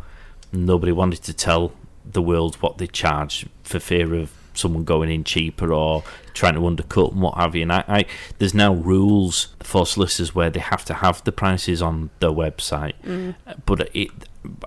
Nobody 0.54 0.94
wanted 0.94 1.24
to 1.24 1.34
tell 1.34 1.74
the 2.06 2.22
world 2.22 2.56
what 2.56 2.78
they 2.78 2.88
charge 2.88 3.46
for 3.64 3.80
fear 3.80 4.14
of 4.16 4.32
someone 4.56 4.84
going 4.84 5.10
in 5.10 5.24
cheaper 5.24 5.74
or 5.74 6.04
trying 6.34 6.56
to 6.56 6.66
undercut 6.66 7.12
and 7.12 7.22
what 7.22 7.36
have 7.36 7.56
you. 7.56 7.64
And 7.64 7.72
I, 7.72 7.84
I 7.88 8.06
there's 8.38 8.54
now 8.54 8.74
rules 8.74 9.48
for 9.62 9.86
solicitors 9.86 10.36
where 10.36 10.50
they 10.50 10.60
have 10.60 10.86
to 10.86 10.96
have 10.96 11.24
the 11.24 11.32
prices 11.32 11.82
on 11.82 12.10
their 12.20 12.30
website, 12.30 12.94
mm. 13.04 13.36
but 13.66 13.90
it. 13.94 14.10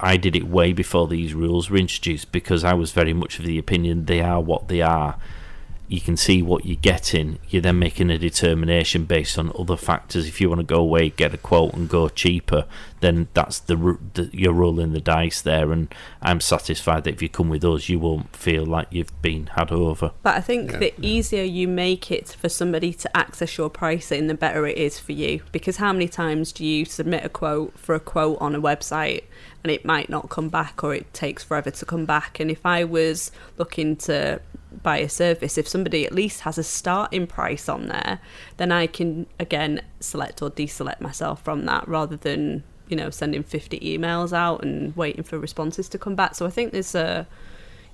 I 0.00 0.16
did 0.16 0.34
it 0.34 0.48
way 0.48 0.72
before 0.72 1.06
these 1.06 1.34
rules 1.34 1.68
were 1.68 1.76
introduced 1.76 2.32
because 2.32 2.64
I 2.64 2.72
was 2.72 2.92
very 2.92 3.12
much 3.12 3.38
of 3.38 3.44
the 3.44 3.58
opinion 3.58 4.06
they 4.06 4.22
are 4.22 4.40
what 4.40 4.68
they 4.68 4.80
are 4.80 5.18
you 5.88 6.00
can 6.00 6.16
see 6.16 6.42
what 6.42 6.64
you're 6.66 6.76
getting. 6.76 7.38
You're 7.48 7.62
then 7.62 7.78
making 7.78 8.10
a 8.10 8.18
determination 8.18 9.04
based 9.04 9.38
on 9.38 9.52
other 9.58 9.76
factors. 9.76 10.26
If 10.26 10.40
you 10.40 10.48
want 10.48 10.60
to 10.60 10.66
go 10.66 10.80
away, 10.80 11.10
get 11.10 11.32
a 11.32 11.38
quote, 11.38 11.74
and 11.74 11.88
go 11.88 12.08
cheaper, 12.08 12.64
then 13.00 13.28
that's 13.34 13.60
the, 13.60 13.98
the 14.14 14.28
you're 14.32 14.52
rolling 14.52 14.92
the 14.92 15.00
dice 15.00 15.40
there. 15.40 15.70
And 15.70 15.94
I'm 16.20 16.40
satisfied 16.40 17.04
that 17.04 17.14
if 17.14 17.22
you 17.22 17.28
come 17.28 17.48
with 17.48 17.64
us, 17.64 17.88
you 17.88 17.98
won't 18.00 18.34
feel 18.34 18.66
like 18.66 18.88
you've 18.90 19.22
been 19.22 19.46
had 19.48 19.70
over. 19.70 20.10
But 20.22 20.36
I 20.36 20.40
think 20.40 20.72
Yeah, 20.72 20.78
the 20.78 20.86
yeah. 20.98 21.08
easier 21.08 21.42
you 21.44 21.68
make 21.68 22.10
it 22.10 22.28
for 22.30 22.48
somebody 22.48 22.92
to 22.94 23.16
access 23.16 23.56
your 23.56 23.70
pricing, 23.70 24.26
the 24.26 24.34
better 24.34 24.66
it 24.66 24.76
is 24.76 24.98
for 24.98 25.12
you. 25.12 25.42
Because 25.52 25.76
how 25.76 25.92
many 25.92 26.08
times 26.08 26.52
do 26.52 26.64
you 26.64 26.84
submit 26.84 27.24
a 27.24 27.28
quote 27.28 27.78
for 27.78 27.94
a 27.94 28.00
quote 28.00 28.38
on 28.40 28.54
a 28.54 28.60
website 28.60 29.22
and 29.62 29.70
it 29.70 29.84
might 29.84 30.08
not 30.08 30.30
come 30.30 30.48
back 30.48 30.82
or 30.82 30.94
it 30.94 31.12
takes 31.14 31.44
forever 31.44 31.70
to 31.70 31.84
come 31.84 32.06
back? 32.06 32.40
And 32.40 32.50
if 32.50 32.66
I 32.66 32.82
was 32.82 33.30
looking 33.56 33.94
to 33.96 34.40
buy 34.82 34.98
a 34.98 35.08
service, 35.08 35.58
if 35.58 35.68
somebody 35.68 36.06
at 36.06 36.12
least 36.12 36.40
has 36.40 36.58
a 36.58 36.62
starting 36.62 37.26
price 37.26 37.68
on 37.68 37.86
there, 37.86 38.20
then 38.56 38.72
I 38.72 38.86
can 38.86 39.26
again 39.38 39.82
select 40.00 40.42
or 40.42 40.50
deselect 40.50 41.00
myself 41.00 41.42
from 41.42 41.64
that 41.66 41.86
rather 41.88 42.16
than 42.16 42.64
you 42.88 42.96
know 42.96 43.10
sending 43.10 43.42
50 43.42 43.80
emails 43.80 44.32
out 44.32 44.62
and 44.64 44.96
waiting 44.96 45.22
for 45.22 45.38
responses 45.38 45.88
to 45.90 45.98
come 45.98 46.14
back. 46.14 46.34
So 46.34 46.46
I 46.46 46.50
think 46.50 46.72
there's 46.72 46.94
a 46.94 47.26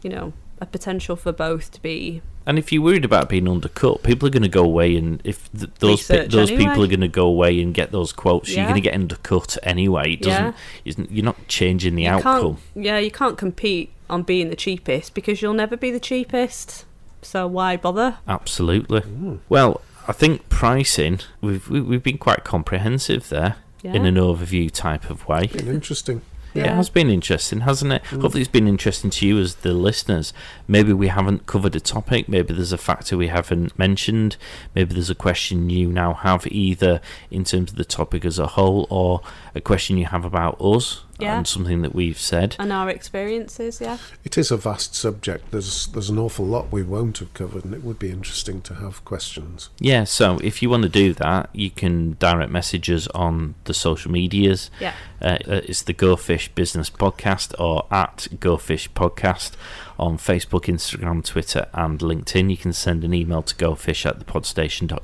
you 0.03 0.11
know 0.11 0.33
a 0.61 0.67
potential 0.67 1.17
for 1.17 1.33
both 1.33 1.71
to 1.73 1.83
be 1.83 2.23
And 2.47 2.59
if 2.59 2.73
you're 2.73 2.83
worried 2.83 3.05
about 3.05 3.29
being 3.29 3.47
undercut, 3.49 4.03
people 4.03 4.27
are 4.27 4.31
going 4.31 4.43
to 4.43 4.49
go 4.49 4.65
away, 4.65 4.97
and 4.97 5.21
if 5.25 5.51
th- 5.53 5.71
those 5.79 6.07
pe- 6.07 6.27
those 6.27 6.51
anyway. 6.51 6.67
people 6.67 6.85
are 6.85 6.89
going 6.89 7.01
to 7.01 7.09
go 7.09 7.27
away 7.27 7.61
and 7.61 7.73
get 7.73 7.93
those 7.93 8.13
quotes, 8.13 8.51
you're 8.51 8.65
going 8.65 8.75
to 8.75 8.81
get 8.81 8.95
undercut 8.95 9.57
anyway. 9.63 10.15
It 10.15 10.23
doesn't. 10.23 10.55
Yeah. 10.85 11.05
You're 11.11 11.25
not 11.25 11.47
changing 11.49 11.95
the 11.95 12.03
you 12.03 12.09
outcome. 12.09 12.59
yeah 12.75 12.99
you 12.99 13.11
can't 13.11 13.39
compete 13.39 13.91
on 14.11 14.23
being 14.23 14.51
the 14.51 14.57
cheapest 14.57 15.15
because 15.15 15.41
you'll 15.41 15.55
never 15.55 15.77
be 15.77 15.91
the 15.91 16.01
cheapest 16.01 16.85
so 17.23 17.47
why 17.47 17.77
bother 17.77 18.19
Absolutely. 18.29 19.01
Hmm. 19.01 19.37
Well, 19.49 19.81
I 20.09 20.13
think 20.13 20.49
pricing 20.49 21.21
we've 21.41 21.69
we- 21.71 21.81
we've 21.81 22.03
been 22.03 22.19
quite 22.19 22.43
comprehensive 22.45 23.29
there 23.29 23.57
in 23.85 24.05
an 24.07 24.15
overview 24.17 24.71
type 24.71 25.11
of 25.11 25.27
way. 25.29 25.47
Been 25.47 25.69
interesting. 25.69 26.23
Yeah, 26.55 26.73
it 26.73 26.77
has 26.77 26.91
been 26.91 27.09
interesting, 27.09 27.61
hasn't 27.61 27.93
it? 27.93 28.03
Mm. 28.05 28.23
Hopefully, 28.23 28.43
it's 28.43 28.51
been 28.51 28.69
interesting 28.69 29.11
to 29.11 29.27
you 29.27 29.39
as 29.39 29.57
the 29.57 29.73
listeners. 29.73 30.33
Maybe 30.69 30.93
we 30.93 31.09
haven't 31.09 31.47
covered 31.47 31.75
a 31.77 31.81
topic. 31.81 32.29
Maybe 32.29 32.53
there's 32.55 32.73
a 32.73 32.79
factor 32.79 33.17
we 33.17 33.29
haven't 33.29 33.79
mentioned. 33.79 34.37
Maybe 34.75 34.95
there's 34.95 35.11
a 35.11 35.15
question 35.15 35.71
you 35.71 35.89
now 35.89 36.15
have, 36.15 36.47
either 36.47 37.01
in 37.31 37.45
terms 37.45 37.73
of 37.73 37.77
the 37.77 37.85
topic 37.85 38.25
as 38.25 38.39
a 38.39 38.49
whole, 38.49 38.87
or 38.91 39.21
a 39.55 39.61
question 39.61 39.97
you 39.97 40.07
have 40.07 40.25
about 40.25 40.61
us 40.61 41.05
Yeah. 41.19 41.37
and 41.39 41.47
something 41.47 41.83
that 41.83 41.95
we've 41.95 42.19
said. 42.19 42.57
and 42.59 42.73
our 42.73 42.89
experiences 42.89 43.81
yeah 43.81 43.99
It 44.25 44.37
is 44.39 44.51
a 44.51 44.57
vast 44.57 44.95
subject. 44.95 45.51
There's 45.53 45.87
there's 45.89 46.11
an 46.11 46.19
awful 46.19 46.45
lot 46.47 46.73
we 46.73 46.83
won't 46.83 47.19
have 47.19 47.33
covered, 47.35 47.65
and 47.65 47.75
it 47.75 47.85
would 47.85 47.99
be 47.99 48.11
interesting 48.11 48.61
to 48.63 48.75
have 48.75 49.05
questions. 49.05 49.69
Yeah, 49.79 50.05
so 50.05 50.39
if 50.43 50.63
you 50.63 50.71
want 50.71 50.83
to 50.85 50.89
do 50.89 51.13
that, 51.15 51.51
you 51.53 51.71
can 51.71 52.17
direct 52.19 52.51
messages 52.51 53.07
on 53.09 53.55
the 53.65 53.75
social 53.75 54.11
medias. 54.11 54.71
yeah 54.81 54.95
Uh, 55.21 55.39
uh, 55.47 55.61
it's 55.69 55.83
the 55.83 55.93
Go 55.93 56.17
Fish 56.17 56.49
Business 56.55 56.91
Podcast 56.91 57.55
or 57.61 57.87
at 57.91 58.27
Go 58.41 58.57
Fish 58.57 58.91
Podcast 58.91 59.53
on 59.99 60.19
Facebook, 60.19 60.65
Instagram, 60.65 61.25
Twitter, 61.25 61.67
and 61.75 62.01
LinkedIn. 62.01 62.51
You 62.51 62.57
can 62.57 62.73
send 62.73 63.05
an 63.05 63.15
email 63.15 63.43
to 63.43 63.55
gofish 63.55 64.05
at 64.07 64.19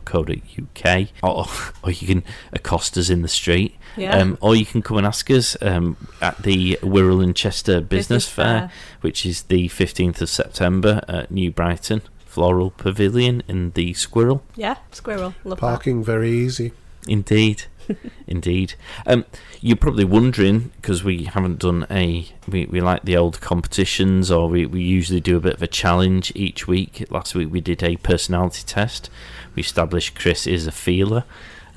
thepodstation.co.uk 0.03 1.09
or, 1.23 1.47
or 1.83 1.91
you 1.91 2.07
can 2.07 2.25
accost 2.53 2.97
us 2.99 3.11
in 3.11 3.23
the 3.23 3.29
street. 3.29 3.77
Yeah. 3.99 4.17
Um, 4.17 4.39
or 4.41 4.55
you 4.55 4.65
can 4.65 4.83
come 4.83 4.97
and 4.99 5.07
ask 5.07 5.31
us 5.31 5.57
um, 5.61 5.97
at 6.21 6.39
the 6.43 6.79
Wirral 6.83 7.23
and 7.23 7.35
Chester 7.35 7.81
Business, 7.81 8.27
Business 8.27 8.29
Fair, 8.29 8.45
Fair. 8.61 8.73
which 9.01 9.27
is 9.27 9.43
the 9.45 9.69
15th 9.69 10.21
of 10.21 10.29
September 10.29 11.03
at 11.09 11.31
New 11.31 11.51
Brighton 11.51 12.03
Floral 12.27 12.71
Pavilion 12.71 13.43
in 13.49 13.71
the 13.73 13.95
Squirrel. 13.95 14.43
yeah 14.55 14.77
squirrel 14.93 15.35
love 15.45 15.59
Parking 15.59 16.05
very 16.05 16.31
easy. 16.31 16.73
Indeed, 17.09 17.65
indeed. 18.27 18.75
Um, 19.07 19.25
you're 19.63 19.77
probably 19.77 20.05
wondering 20.05 20.71
because 20.77 21.03
we 21.03 21.25
haven't 21.25 21.59
done 21.59 21.87
a 21.91 22.29
we, 22.47 22.67
we 22.67 22.81
like 22.81 23.03
the 23.05 23.17
old 23.17 23.41
competitions 23.41 24.31
or 24.31 24.49
we, 24.49 24.67
we 24.67 24.83
usually 24.83 25.21
do 25.21 25.37
a 25.37 25.41
bit 25.41 25.55
of 25.55 25.63
a 25.63 25.67
challenge 25.67 26.31
each 26.35 26.69
week. 26.69 27.07
Last 27.11 27.35
week 27.35 27.51
we 27.51 27.61
did 27.63 27.83
a 27.83 27.97
personality 27.97 28.63
test. 28.67 29.09
We 29.55 29.63
established 29.63 30.15
Chris 30.15 30.47
is 30.47 30.67
a 30.67 30.73
feeler. 30.73 31.25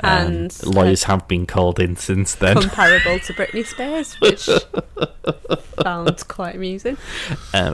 Um, 0.03 0.27
And, 0.27 0.63
lawyers 0.65 1.03
have 1.03 1.27
been 1.27 1.45
called 1.45 1.79
in 1.79 1.95
since 1.95 2.35
then. 2.35 2.55
comparable 2.59 3.19
to 3.19 3.33
Britney 3.33 3.65
Spears, 3.65 4.13
which 4.19 4.47
found 5.83 6.27
quite 6.27 6.55
amusing. 6.55 6.97
Uh, 7.53 7.73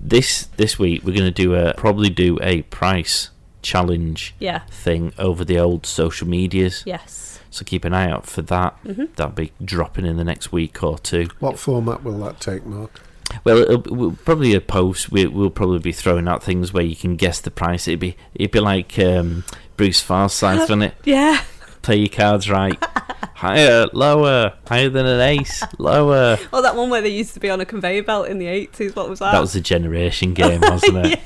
this 0.00 0.44
this 0.56 0.78
week 0.78 1.02
we're 1.04 1.14
going 1.16 1.24
to 1.24 1.30
do 1.30 1.54
a 1.54 1.74
probably 1.74 2.10
do 2.10 2.38
a 2.42 2.62
price 2.62 3.30
challenge 3.62 4.34
Yeah. 4.38 4.60
thing 4.70 5.12
over 5.18 5.44
the 5.44 5.58
old 5.58 5.86
social 5.86 6.28
medias. 6.28 6.82
Yes. 6.86 7.40
So 7.50 7.64
keep 7.64 7.84
an 7.84 7.94
eye 7.94 8.10
out 8.10 8.26
for 8.26 8.42
that. 8.42 8.76
That'll 8.84 9.28
be 9.32 9.52
dropping 9.64 10.06
in 10.06 10.16
the 10.16 10.24
next 10.24 10.50
week 10.52 10.82
or 10.82 10.98
two. 10.98 11.28
What 11.38 11.58
format 11.58 12.02
will 12.02 12.18
that 12.20 12.40
take, 12.40 12.66
Mark? 12.66 13.00
Well, 13.44 13.58
it'll, 13.58 13.94
we'll 13.94 14.12
probably 14.24 14.54
a 14.54 14.60
post. 14.60 15.10
We, 15.10 15.26
we'll 15.26 15.50
probably 15.50 15.78
be 15.78 15.92
throwing 15.92 16.28
out 16.28 16.42
things 16.42 16.72
where 16.72 16.82
you 16.84 16.96
can 16.96 17.16
guess 17.16 17.40
the 17.40 17.50
price. 17.50 17.86
It'd 17.88 18.00
be 18.00 18.16
it'd 18.34 18.50
be 18.50 18.60
like 18.60 18.98
um, 18.98 19.44
Bruce 19.76 20.00
Forsyth, 20.00 20.60
wouldn't 20.68 20.82
it? 20.82 20.94
Yeah. 21.04 21.42
Play 21.84 21.96
your 21.96 22.08
cards 22.08 22.48
right. 22.48 22.82
Higher, 23.34 23.86
lower, 23.92 24.54
higher 24.66 24.88
than 24.88 25.04
an 25.04 25.20
ace, 25.20 25.62
lower. 25.78 26.38
Oh, 26.52 26.62
that 26.62 26.76
one 26.76 26.88
where 26.88 27.02
they 27.02 27.10
used 27.10 27.34
to 27.34 27.40
be 27.40 27.50
on 27.50 27.60
a 27.60 27.66
conveyor 27.66 28.04
belt 28.04 28.28
in 28.28 28.38
the 28.38 28.46
80s. 28.46 28.96
What 28.96 29.10
was 29.10 29.18
that? 29.18 29.32
That 29.32 29.40
was 29.40 29.54
a 29.54 29.60
generation 29.60 30.32
game, 30.32 30.62
wasn't 30.62 31.04
it? 31.04 31.20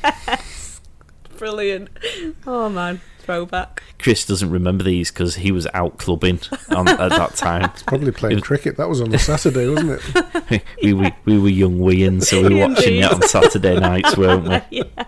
brilliant. 1.38 1.90
Oh, 2.44 2.68
man. 2.68 3.00
Throwback. 3.20 3.84
Chris 4.00 4.26
doesn't 4.26 4.50
remember 4.50 4.82
these 4.82 5.12
because 5.12 5.36
he 5.36 5.52
was 5.52 5.68
out 5.74 5.98
clubbing 5.98 6.40
on, 6.70 6.88
at 6.88 7.11
that 7.11 7.36
time. 7.36 7.70
Probably 7.86 8.11
playing 8.11 8.40
cricket. 8.40 8.78
That 8.78 8.88
was 8.88 9.00
on 9.00 9.14
a 9.14 9.18
Saturday, 9.18 9.68
wasn't 9.68 10.00
it? 10.50 10.64
we, 10.82 10.92
were, 10.94 11.12
we 11.24 11.38
were 11.38 11.50
young 11.50 11.78
weans, 11.78 12.28
so 12.28 12.42
we 12.42 12.56
were 12.56 12.68
watching 12.68 12.96
it 12.96 13.12
on 13.12 13.22
Saturday 13.22 13.78
nights, 13.78 14.16
weren't 14.16 14.48
we? 14.48 14.78
yeah. 14.78 15.04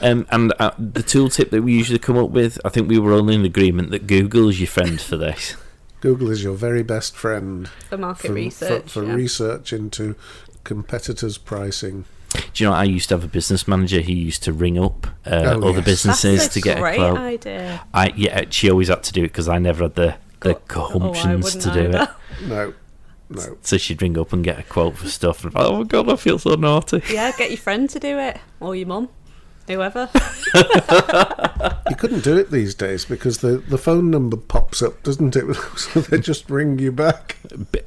Um, 0.00 0.26
and 0.30 0.52
uh, 0.58 0.70
the 0.78 1.02
tooltip 1.02 1.50
that 1.50 1.62
we 1.62 1.72
usually 1.72 1.98
come 1.98 2.16
up 2.16 2.30
with, 2.30 2.58
I 2.64 2.68
think 2.68 2.88
we 2.88 2.98
were 2.98 3.12
all 3.12 3.28
in 3.28 3.44
agreement 3.44 3.90
that 3.90 4.06
Google 4.06 4.48
is 4.48 4.60
your 4.60 4.68
friend 4.68 5.00
for 5.00 5.16
this. 5.16 5.56
Google 6.00 6.30
is 6.30 6.44
your 6.44 6.54
very 6.54 6.82
best 6.84 7.16
friend 7.16 7.66
For 7.88 7.96
market 7.98 8.28
for, 8.28 8.32
research. 8.34 8.84
for, 8.84 9.00
for 9.00 9.04
yeah. 9.04 9.14
research 9.14 9.72
into 9.72 10.14
competitors' 10.64 11.38
pricing. 11.38 12.04
Do 12.52 12.62
you 12.62 12.68
know, 12.70 12.76
I 12.76 12.84
used 12.84 13.08
to 13.08 13.14
have 13.16 13.24
a 13.24 13.28
business 13.28 13.66
manager 13.66 14.00
who 14.02 14.12
used 14.12 14.42
to 14.44 14.52
ring 14.52 14.78
up 14.78 15.06
uh, 15.26 15.56
Oh, 15.56 15.68
other 15.70 15.78
yes. 15.78 15.84
businesses 15.86 16.42
That's 16.42 16.56
a 16.56 16.60
to 16.60 16.64
get 16.64 16.78
great 16.78 16.96
a 17.00 17.10
quote. 17.10 17.18
idea. 17.18 17.82
I 17.94 18.12
yeah, 18.16 18.44
she 18.50 18.70
always 18.70 18.88
had 18.88 19.02
to 19.04 19.12
do 19.12 19.24
it 19.24 19.28
because 19.28 19.48
I 19.48 19.58
never 19.58 19.84
had 19.84 19.94
the 19.94 20.16
the 20.40 20.54
Co- 20.54 20.88
cohumptions 20.90 21.42
wouldn't 21.44 21.62
to 21.62 21.72
do 21.72 21.98
it. 21.98 22.08
No, 22.46 22.74
no. 23.30 23.56
So 23.62 23.76
she'd 23.78 24.00
ring 24.02 24.16
up 24.18 24.32
and 24.32 24.44
get 24.44 24.58
a 24.58 24.62
quote 24.62 24.98
for 24.98 25.08
stuff, 25.08 25.42
and 25.42 25.52
oh 25.56 25.78
my 25.78 25.84
god, 25.84 26.08
I 26.10 26.16
feel 26.16 26.38
so 26.38 26.54
naughty. 26.54 27.02
Yeah, 27.10 27.32
get 27.36 27.50
your 27.50 27.56
friend 27.58 27.88
to 27.90 27.98
do 27.98 28.18
it. 28.18 28.38
Or 28.60 28.76
your 28.76 28.86
mum. 28.86 29.08
Whoever. 29.68 30.08
You 31.90 31.96
couldn't 31.96 32.22
do 32.22 32.36
it 32.36 32.50
these 32.50 32.74
days 32.74 33.04
because 33.06 33.38
the, 33.38 33.56
the 33.58 33.78
phone 33.78 34.10
number 34.10 34.36
pops 34.36 34.82
up, 34.82 35.02
doesn't 35.02 35.34
it? 35.36 35.44
So 35.78 36.00
they 36.00 36.18
just 36.18 36.48
ring 36.50 36.78
you 36.78 36.92
back. 36.92 37.36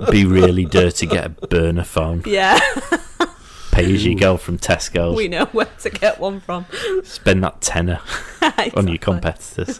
Be 0.10 0.26
really 0.26 0.66
dirty, 0.66 1.06
get 1.06 1.26
a 1.26 1.30
burner 1.30 1.84
phone, 1.84 2.24
yeah. 2.26 2.60
pay 3.72 3.94
as 3.94 4.04
you 4.04 4.18
go 4.18 4.38
from 4.38 4.58
Tesco. 4.58 5.16
we 5.16 5.28
know 5.28 5.46
where 5.46 5.68
to 5.82 5.90
get 5.92 6.20
one 6.20 6.40
from. 6.40 6.66
spend 7.04 7.44
that 7.44 7.62
tenner 7.62 8.00
on 8.42 8.88
your 8.88 8.96
Exactly. 8.96 8.98
competitors. 8.98 9.80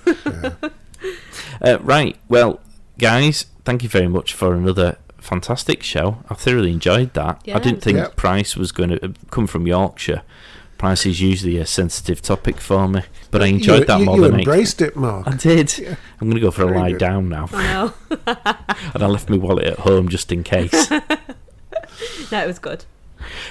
Uh, 1.62 1.78
right, 1.82 2.16
well, 2.30 2.60
guys, 3.00 3.48
thank 3.66 3.82
you 3.84 3.90
very 3.90 4.08
much 4.08 4.34
for 4.34 4.54
another 4.54 4.98
fantastic 5.20 5.82
show. 5.84 6.24
I 6.30 6.36
thoroughly 6.36 6.72
enjoyed 6.72 7.14
that. 7.16 7.42
I 7.54 7.60
didn't 7.60 7.82
think 7.82 7.98
Yeah. 7.98 8.10
Price 8.16 8.56
was 8.56 8.72
going 8.72 8.90
to 8.92 9.14
come 9.32 9.48
from 9.48 9.66
Yorkshire. 9.68 10.22
Price 10.82 11.06
is 11.06 11.22
usually 11.22 11.58
a 11.58 11.66
sensitive 11.68 12.24
topic 12.24 12.60
for 12.60 12.88
me, 12.88 13.04
but 13.30 13.44
I 13.44 13.46
enjoyed 13.46 13.82
you, 13.82 13.86
that 13.86 14.00
you, 14.00 14.06
more 14.06 14.16
you 14.16 14.22
than 14.24 14.34
I- 14.34 14.38
embraced 14.40 14.82
it, 14.82 14.96
Mark. 14.96 15.28
I 15.28 15.36
did. 15.36 15.78
Yeah. 15.78 15.96
I'm 16.20 16.28
going 16.28 16.34
to 16.38 16.42
go 16.42 16.50
for 16.50 16.64
a 16.64 16.66
Very 16.66 16.80
lie 16.80 16.90
good. 16.94 16.98
down 16.98 17.30
now, 17.30 17.48
I 17.54 17.64
know. 17.72 17.94
and 18.96 19.04
I 19.04 19.06
left 19.06 19.30
my 19.30 19.38
wallet 19.38 19.66
at 19.68 19.78
home 19.80 20.10
just 20.10 20.32
in 20.32 20.44
case. 20.44 20.92
No, 22.32 22.44
it 22.44 22.48
was 22.48 22.58
good. 22.58 22.86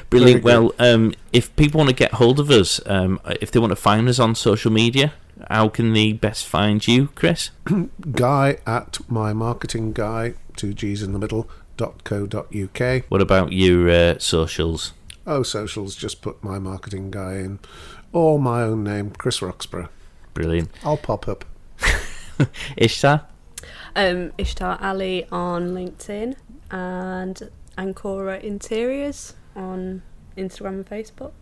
Brilliant. 0.08 0.42
Very 0.42 0.58
Well, 0.58 0.72
um, 0.80 1.14
if 1.32 1.54
people 1.54 1.78
want 1.78 1.90
to 1.90 1.94
get 1.94 2.14
hold 2.14 2.40
of 2.40 2.50
us, 2.50 2.80
um, 2.86 3.20
if 3.40 3.52
they 3.52 3.60
want 3.60 3.70
to 3.70 3.76
find 3.76 4.08
us 4.08 4.18
on 4.18 4.34
social 4.34 4.72
media, 4.72 5.12
how 5.48 5.68
can 5.68 5.92
they 5.92 6.12
best 6.12 6.46
find 6.46 6.84
you, 6.88 7.08
Chris? 7.14 7.50
Guy 8.12 8.58
at 8.66 8.98
my 9.08 9.32
marketing 9.32 9.92
guy, 9.92 10.34
two 10.56 10.72
G's 10.74 11.02
in 11.04 11.12
the 11.12 11.18
middle, 11.20 11.48
dot 11.76 12.02
co 12.02 12.26
dot 12.26 12.48
uk. 12.56 13.04
What 13.08 13.20
about 13.22 13.52
your 13.52 13.88
uh, 13.88 14.18
socials? 14.18 14.94
Oh, 15.30 15.44
socials, 15.44 15.94
just 15.94 16.22
put 16.22 16.42
my 16.42 16.58
marketing 16.58 17.12
guy 17.12 17.34
in. 17.34 17.60
Or 18.12 18.40
my 18.40 18.62
own 18.62 18.82
name, 18.82 19.12
Chris 19.12 19.40
Roxburgh. 19.40 19.88
Brilliant. 20.34 20.70
I'll 20.82 20.96
pop 20.96 21.28
up. 21.28 21.44
Ishtar? 22.76 23.28
Um, 23.94 24.32
Ishtar 24.38 24.76
Ali 24.82 25.26
on 25.30 25.68
LinkedIn 25.70 26.34
and 26.72 27.48
Ancora 27.78 28.40
Interiors 28.42 29.34
on 29.54 30.02
Instagram 30.36 30.68
and 30.68 30.86
Facebook. 30.86 31.32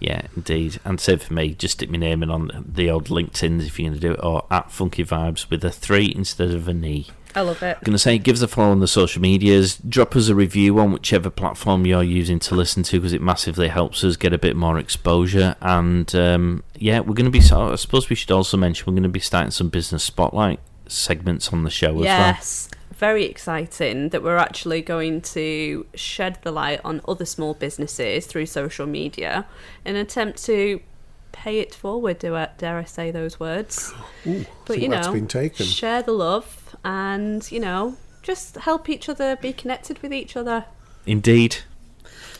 Yeah, 0.00 0.22
indeed. 0.36 0.78
And 0.84 1.00
same 1.00 1.18
for 1.18 1.32
me, 1.34 1.54
just 1.54 1.74
stick 1.74 1.90
my 1.90 1.98
name 1.98 2.22
in 2.22 2.30
on 2.30 2.64
the 2.70 2.90
old 2.90 3.06
LinkedIn 3.08 3.64
if 3.66 3.78
you're 3.78 3.88
going 3.90 4.00
to 4.00 4.06
do 4.08 4.12
it, 4.14 4.20
or 4.22 4.44
at 4.50 4.70
Funky 4.70 5.04
Vibes 5.04 5.48
with 5.50 5.64
a 5.64 5.70
three 5.70 6.12
instead 6.14 6.50
of 6.50 6.68
an 6.68 6.84
E. 6.84 7.06
I 7.34 7.42
love 7.42 7.62
it. 7.62 7.76
I'm 7.76 7.82
going 7.84 7.92
to 7.92 7.98
say 7.98 8.16
give 8.16 8.36
us 8.36 8.42
a 8.42 8.48
follow 8.48 8.70
on 8.70 8.80
the 8.80 8.86
social 8.88 9.20
medias 9.20 9.76
drop 9.86 10.16
us 10.16 10.28
a 10.28 10.34
review 10.34 10.78
on 10.78 10.90
whichever 10.90 11.28
platform 11.28 11.84
you're 11.84 12.02
using 12.02 12.38
to 12.38 12.54
listen 12.54 12.82
to 12.84 12.98
because 12.98 13.12
it 13.12 13.20
massively 13.20 13.68
helps 13.68 14.02
us 14.04 14.16
get 14.16 14.32
a 14.32 14.38
bit 14.38 14.56
more 14.56 14.78
exposure 14.78 15.54
and 15.60 16.14
um, 16.14 16.62
yeah 16.76 16.98
we're 17.00 17.12
going 17.12 17.26
to 17.26 17.30
be 17.30 17.42
so- 17.42 17.72
i 17.72 17.74
suppose 17.74 18.08
we 18.08 18.16
should 18.16 18.30
also 18.30 18.56
mention 18.56 18.86
we're 18.86 18.94
going 18.94 19.02
to 19.02 19.10
be 19.10 19.20
starting 19.20 19.50
some 19.50 19.68
business 19.68 20.02
spotlight 20.02 20.60
segments 20.88 21.52
on 21.52 21.62
the 21.64 21.68
show 21.70 21.88
as 21.90 21.94
well 21.96 22.04
Yes. 22.04 22.70
Very 22.98 23.24
exciting 23.24 24.08
that 24.10 24.22
we're 24.22 24.38
actually 24.38 24.80
going 24.80 25.20
to 25.22 25.86
shed 25.94 26.38
the 26.42 26.50
light 26.50 26.80
on 26.84 27.02
other 27.06 27.26
small 27.26 27.52
businesses 27.54 28.26
through 28.26 28.46
social 28.46 28.86
media 28.86 29.46
in 29.84 29.96
an 29.96 30.00
attempt 30.00 30.42
to 30.44 30.80
pay 31.32 31.58
it 31.60 31.74
forward, 31.74 32.18
do 32.18 32.34
I, 32.34 32.48
dare 32.56 32.78
I 32.78 32.84
say 32.84 33.10
those 33.10 33.38
words? 33.38 33.92
Ooh, 34.26 34.46
But 34.64 34.80
you 34.80 34.88
know, 34.88 35.12
been 35.12 35.28
taken. 35.28 35.66
share 35.66 36.02
the 36.02 36.12
love 36.12 36.74
and, 36.84 37.50
you 37.52 37.60
know, 37.60 37.96
just 38.22 38.56
help 38.56 38.88
each 38.88 39.10
other 39.10 39.36
be 39.36 39.52
connected 39.52 39.98
with 40.00 40.12
each 40.14 40.34
other. 40.36 40.64
indeed 41.06 41.56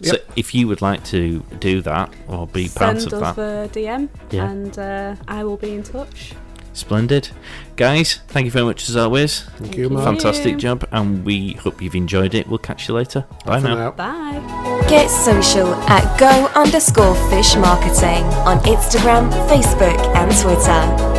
so 0.02 0.16
if 0.36 0.54
you 0.54 0.68
would 0.68 0.82
like 0.82 1.02
to 1.04 1.40
do 1.58 1.80
that 1.82 2.12
or 2.28 2.46
be 2.46 2.68
part 2.68 3.00
Send 3.00 3.12
of 3.14 3.22
us 3.22 3.36
that 3.36 3.42
a 3.42 3.68
DM 3.78 4.08
Yeah. 4.30 4.50
and 4.50 4.78
uh, 4.78 5.16
I 5.28 5.42
will 5.44 5.56
be 5.56 5.74
in 5.74 5.82
touch. 5.82 6.32
splendid 6.74 7.30
guys 7.76 8.20
thank 8.28 8.44
you 8.46 8.50
very 8.50 8.64
much 8.64 8.88
as 8.88 8.96
always 8.96 9.42
Thank 9.58 9.76
you, 9.76 9.84
Thank 9.88 9.92
Mark. 9.92 10.04
fantastic 10.06 10.52
you. 10.52 10.58
job 10.58 10.88
and 10.92 11.24
we 11.24 11.52
hope 11.54 11.82
you've 11.82 11.94
enjoyed 11.94 12.34
it 12.34 12.48
we'll 12.48 12.58
catch 12.58 12.88
you 12.88 12.94
later 12.94 13.24
bye 13.44 13.60
For 13.60 13.68
now. 13.68 13.74
now. 13.74 13.90
Bye. 13.90 14.86
Get 14.88 15.08
social 15.08 15.74
at 15.88 16.18
go 16.18 16.46
underscore 16.54 17.14
fish 17.28 17.56
marketing 17.56 18.24
on 18.46 18.58
Instagram, 18.60 19.30
Facebook, 19.48 19.98
and 20.14 20.30
Twitter. 20.40 21.15